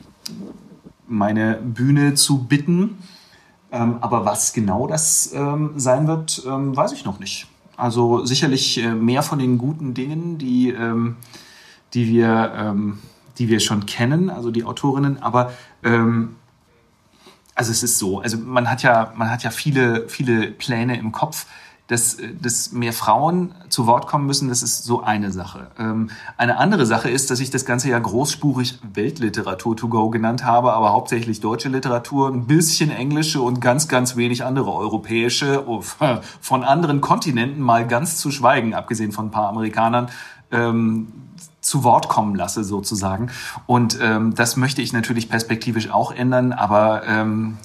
meine 1.07 1.55
Bühne 1.55 2.13
zu 2.13 2.43
bitten. 2.43 2.99
Ähm, 3.71 3.97
aber 4.01 4.23
was 4.23 4.53
genau 4.53 4.85
das 4.85 5.33
ähm, 5.33 5.71
sein 5.77 6.05
wird, 6.05 6.43
ähm, 6.45 6.77
weiß 6.77 6.91
ich 6.91 7.05
noch 7.05 7.19
nicht. 7.19 7.47
Also 7.75 8.23
sicherlich 8.23 8.77
äh, 8.77 8.93
mehr 8.93 9.23
von 9.23 9.39
den 9.39 9.57
guten 9.57 9.95
Dingen, 9.95 10.37
die, 10.37 10.75
die, 11.95 12.07
wir, 12.07 12.75
die 13.37 13.49
wir 13.49 13.59
schon 13.59 13.85
kennen, 13.85 14.29
also 14.29 14.51
die 14.51 14.63
Autorinnen. 14.63 15.21
Aber 15.21 15.51
also 17.55 17.71
es 17.71 17.83
ist 17.83 17.99
so, 17.99 18.19
also 18.21 18.37
man 18.37 18.69
hat 18.69 18.83
ja, 18.83 19.11
man 19.15 19.29
hat 19.29 19.43
ja 19.43 19.49
viele, 19.49 20.07
viele 20.07 20.51
Pläne 20.51 20.97
im 20.97 21.11
Kopf 21.11 21.45
dass, 21.87 22.17
dass 22.41 22.71
mehr 22.71 22.93
Frauen 22.93 23.53
zu 23.67 23.87
Wort 23.87 24.07
kommen 24.07 24.25
müssen, 24.25 24.47
das 24.47 24.63
ist 24.63 24.85
so 24.85 25.03
eine 25.03 25.31
Sache. 25.31 25.71
Ähm, 25.77 26.09
eine 26.37 26.57
andere 26.57 26.85
Sache 26.85 27.09
ist, 27.09 27.29
dass 27.29 27.41
ich 27.41 27.49
das 27.49 27.65
Ganze 27.65 27.89
ja 27.89 27.99
großspurig 27.99 28.79
Weltliteratur 28.93 29.75
to 29.75 29.89
go 29.89 30.09
genannt 30.09 30.45
habe, 30.45 30.73
aber 30.73 30.93
hauptsächlich 30.93 31.41
deutsche 31.41 31.67
Literatur, 31.67 32.29
ein 32.29 32.47
bisschen 32.47 32.89
englische 32.89 33.41
und 33.41 33.59
ganz, 33.59 33.89
ganz 33.89 34.15
wenig 34.15 34.45
andere 34.45 34.71
europäische, 34.73 35.67
oh, 35.67 35.83
von 36.41 36.63
anderen 36.63 37.01
Kontinenten 37.01 37.61
mal 37.61 37.85
ganz 37.85 38.17
zu 38.17 38.31
schweigen, 38.31 38.73
abgesehen 38.73 39.11
von 39.11 39.27
ein 39.27 39.31
paar 39.31 39.49
Amerikanern. 39.49 40.09
Ähm, 40.51 41.07
zu 41.63 41.83
Wort 41.83 42.09
kommen 42.09 42.35
lasse 42.35 42.63
sozusagen. 42.63 43.31
Und 43.65 43.97
ähm, 44.01 44.35
das 44.35 44.57
möchte 44.57 44.81
ich 44.81 44.93
natürlich 44.93 45.29
perspektivisch 45.29 45.89
auch 45.89 46.11
ändern, 46.11 46.51
aber 46.51 47.03
ähm, 47.07 47.57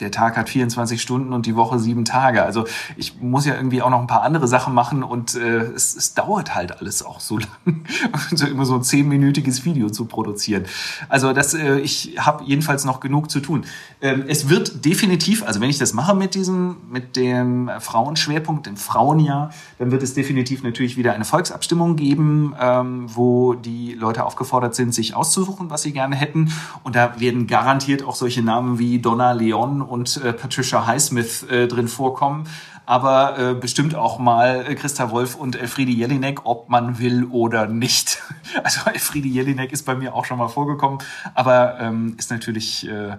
der 0.00 0.10
Tag 0.10 0.36
hat 0.36 0.50
24 0.50 1.00
Stunden 1.00 1.32
und 1.32 1.46
die 1.46 1.56
Woche 1.56 1.78
sieben 1.78 2.04
Tage. 2.04 2.42
Also 2.42 2.66
ich 2.96 3.20
muss 3.20 3.46
ja 3.46 3.54
irgendwie 3.54 3.80
auch 3.80 3.88
noch 3.88 4.00
ein 4.00 4.06
paar 4.06 4.22
andere 4.22 4.46
Sachen 4.46 4.74
machen 4.74 5.02
und 5.02 5.34
äh, 5.34 5.58
es, 5.58 5.96
es 5.96 6.12
dauert 6.12 6.54
halt 6.54 6.80
alles 6.80 7.02
auch 7.02 7.20
so 7.20 7.38
lang, 7.66 7.84
also 8.30 8.46
immer 8.46 8.66
so 8.66 8.74
ein 8.74 8.82
zehnminütiges 8.82 9.64
Video 9.64 9.88
zu 9.88 10.04
produzieren. 10.04 10.64
Also 11.08 11.32
das, 11.32 11.54
äh, 11.54 11.78
ich 11.78 12.16
habe 12.18 12.44
jedenfalls 12.44 12.84
noch 12.84 13.00
genug 13.00 13.30
zu 13.30 13.40
tun. 13.40 13.64
Ähm, 14.02 14.24
es 14.28 14.50
wird 14.50 14.84
definitiv, 14.84 15.42
also 15.42 15.60
wenn 15.60 15.70
ich 15.70 15.78
das 15.78 15.94
mache 15.94 16.14
mit 16.14 16.34
diesem, 16.34 16.76
mit 16.90 17.16
dem 17.16 17.70
Frauenschwerpunkt, 17.80 18.66
dem 18.66 18.76
Frauenjahr, 18.76 19.50
dann 19.78 19.90
wird 19.90 20.02
es 20.02 20.12
definitiv 20.12 20.62
natürlich 20.62 20.98
wieder 20.98 21.14
eine 21.14 21.24
Volksabstimmung 21.24 21.96
geben, 21.96 22.54
ähm, 22.60 23.06
wo 23.14 23.54
die 23.54 23.94
Leute 23.94 24.24
aufgefordert 24.24 24.74
sind, 24.74 24.94
sich 24.94 25.14
auszusuchen, 25.14 25.70
was 25.70 25.82
sie 25.82 25.92
gerne 25.92 26.16
hätten. 26.16 26.52
Und 26.82 26.96
da 26.96 27.18
werden 27.18 27.46
garantiert 27.46 28.02
auch 28.02 28.14
solche 28.14 28.42
Namen 28.42 28.78
wie 28.78 28.98
Donna 28.98 29.32
Leon 29.32 29.85
und 29.88 30.16
äh, 30.18 30.32
Patricia 30.32 30.86
Highsmith 30.86 31.44
äh, 31.44 31.66
drin 31.66 31.88
vorkommen, 31.88 32.48
aber 32.86 33.38
äh, 33.38 33.54
bestimmt 33.54 33.94
auch 33.94 34.18
mal 34.18 34.64
äh, 34.66 34.74
Christa 34.74 35.10
Wolf 35.10 35.34
und 35.34 35.56
Elfriede 35.56 35.92
Jelinek, 35.92 36.44
ob 36.44 36.68
man 36.68 36.98
will 36.98 37.24
oder 37.24 37.66
nicht. 37.66 38.22
Also 38.62 38.88
Elfriede 38.88 39.28
Jelinek 39.28 39.72
ist 39.72 39.84
bei 39.84 39.94
mir 39.94 40.14
auch 40.14 40.24
schon 40.24 40.38
mal 40.38 40.48
vorgekommen, 40.48 40.98
aber 41.34 41.78
ähm, 41.78 42.14
ist 42.16 42.30
natürlich 42.30 42.88
äh, 42.88 43.16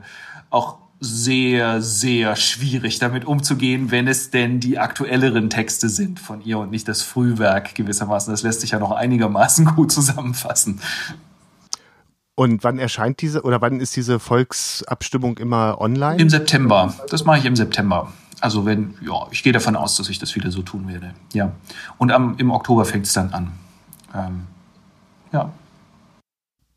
auch 0.49 0.77
sehr, 0.99 1.81
sehr 1.81 2.35
schwierig 2.35 2.97
damit 2.99 3.25
umzugehen, 3.25 3.91
wenn 3.91 4.07
es 4.07 4.31
denn 4.31 4.59
die 4.59 4.79
aktuelleren 4.79 5.49
Texte 5.49 5.89
sind 5.89 6.19
von 6.19 6.41
ihr 6.41 6.57
und 6.57 6.71
nicht 6.71 6.87
das 6.87 7.03
Frühwerk 7.03 7.75
gewissermaßen. 7.75 8.33
Das 8.33 8.41
lässt 8.41 8.61
sich 8.61 8.71
ja 8.71 8.79
noch 8.79 8.91
einigermaßen 8.91 9.65
gut 9.75 9.91
zusammenfassen. 9.91 10.81
Und 12.39 12.63
wann 12.63 12.77
erscheint 12.77 13.19
diese 13.23 13.41
oder 13.41 13.61
wann 13.61 13.79
ist 13.79 13.95
diese 13.95 14.19
Volksabstimmung 14.19 15.39
immer 15.39 15.81
online? 15.81 16.21
Im 16.21 16.29
September. 16.29 16.93
Das 17.09 17.25
mache 17.25 17.39
ich 17.39 17.45
im 17.45 17.55
September. 17.55 18.13
Also 18.41 18.63
wenn, 18.63 18.93
ja, 19.01 19.25
ich 19.31 19.41
gehe 19.41 19.53
davon 19.53 19.75
aus, 19.75 19.97
dass 19.97 20.07
ich 20.07 20.19
das 20.19 20.35
wieder 20.35 20.51
so 20.51 20.61
tun 20.61 20.87
werde. 20.87 21.15
Ja. 21.33 21.53
Und 21.97 22.11
am, 22.11 22.35
im 22.37 22.51
Oktober 22.51 22.85
fängt 22.85 23.07
es 23.07 23.13
dann 23.13 23.33
an. 23.33 23.53
Ähm, 24.13 24.45
ja. 25.31 25.51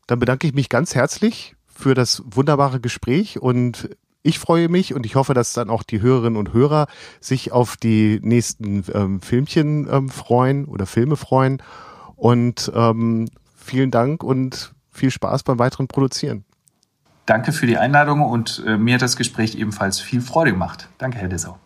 Dann 0.07 0.17
bedanke 0.17 0.47
ich 0.47 0.55
mich 0.55 0.67
ganz 0.67 0.95
herzlich 0.95 1.55
für 1.67 1.93
das 1.93 2.23
wunderbare 2.25 2.79
Gespräch 2.79 3.39
und 3.39 3.87
ich 4.23 4.39
freue 4.39 4.67
mich 4.67 4.95
und 4.95 5.05
ich 5.05 5.13
hoffe, 5.13 5.35
dass 5.35 5.53
dann 5.53 5.69
auch 5.69 5.83
die 5.83 6.01
Hörerinnen 6.01 6.39
und 6.39 6.53
Hörer 6.53 6.87
sich 7.19 7.51
auf 7.51 7.77
die 7.77 8.19
nächsten 8.23 8.83
ähm, 8.95 9.21
Filmchen 9.21 9.87
ähm, 9.91 10.09
freuen 10.09 10.65
oder 10.65 10.87
Filme 10.87 11.17
freuen. 11.17 11.61
Und 12.15 12.71
ähm, 12.73 13.29
vielen 13.55 13.91
Dank 13.91 14.23
und 14.23 14.73
viel 14.91 15.11
Spaß 15.11 15.43
beim 15.43 15.59
weiteren 15.59 15.87
Produzieren. 15.87 16.45
Danke 17.25 17.51
für 17.51 17.67
die 17.67 17.77
Einladung 17.77 18.21
und 18.21 18.63
äh, 18.65 18.77
mir 18.77 18.95
hat 18.95 19.01
das 19.01 19.15
Gespräch 19.15 19.55
ebenfalls 19.55 19.99
viel 19.99 20.21
Freude 20.21 20.51
gemacht. 20.51 20.89
Danke, 20.97 21.19
Herr 21.19 21.29
Dessau. 21.29 21.57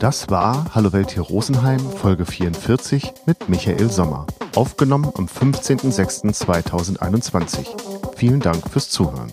Das 0.00 0.30
war 0.30 0.74
Hallo 0.74 0.92
Welt 0.92 1.10
hier 1.10 1.22
Rosenheim, 1.22 1.80
Folge 1.80 2.24
44 2.24 3.12
mit 3.26 3.48
Michael 3.48 3.90
Sommer. 3.90 4.28
Aufgenommen 4.54 5.10
am 5.16 5.26
15.06.2021. 5.26 8.16
Vielen 8.16 8.40
Dank 8.40 8.70
fürs 8.70 8.90
Zuhören. 8.90 9.32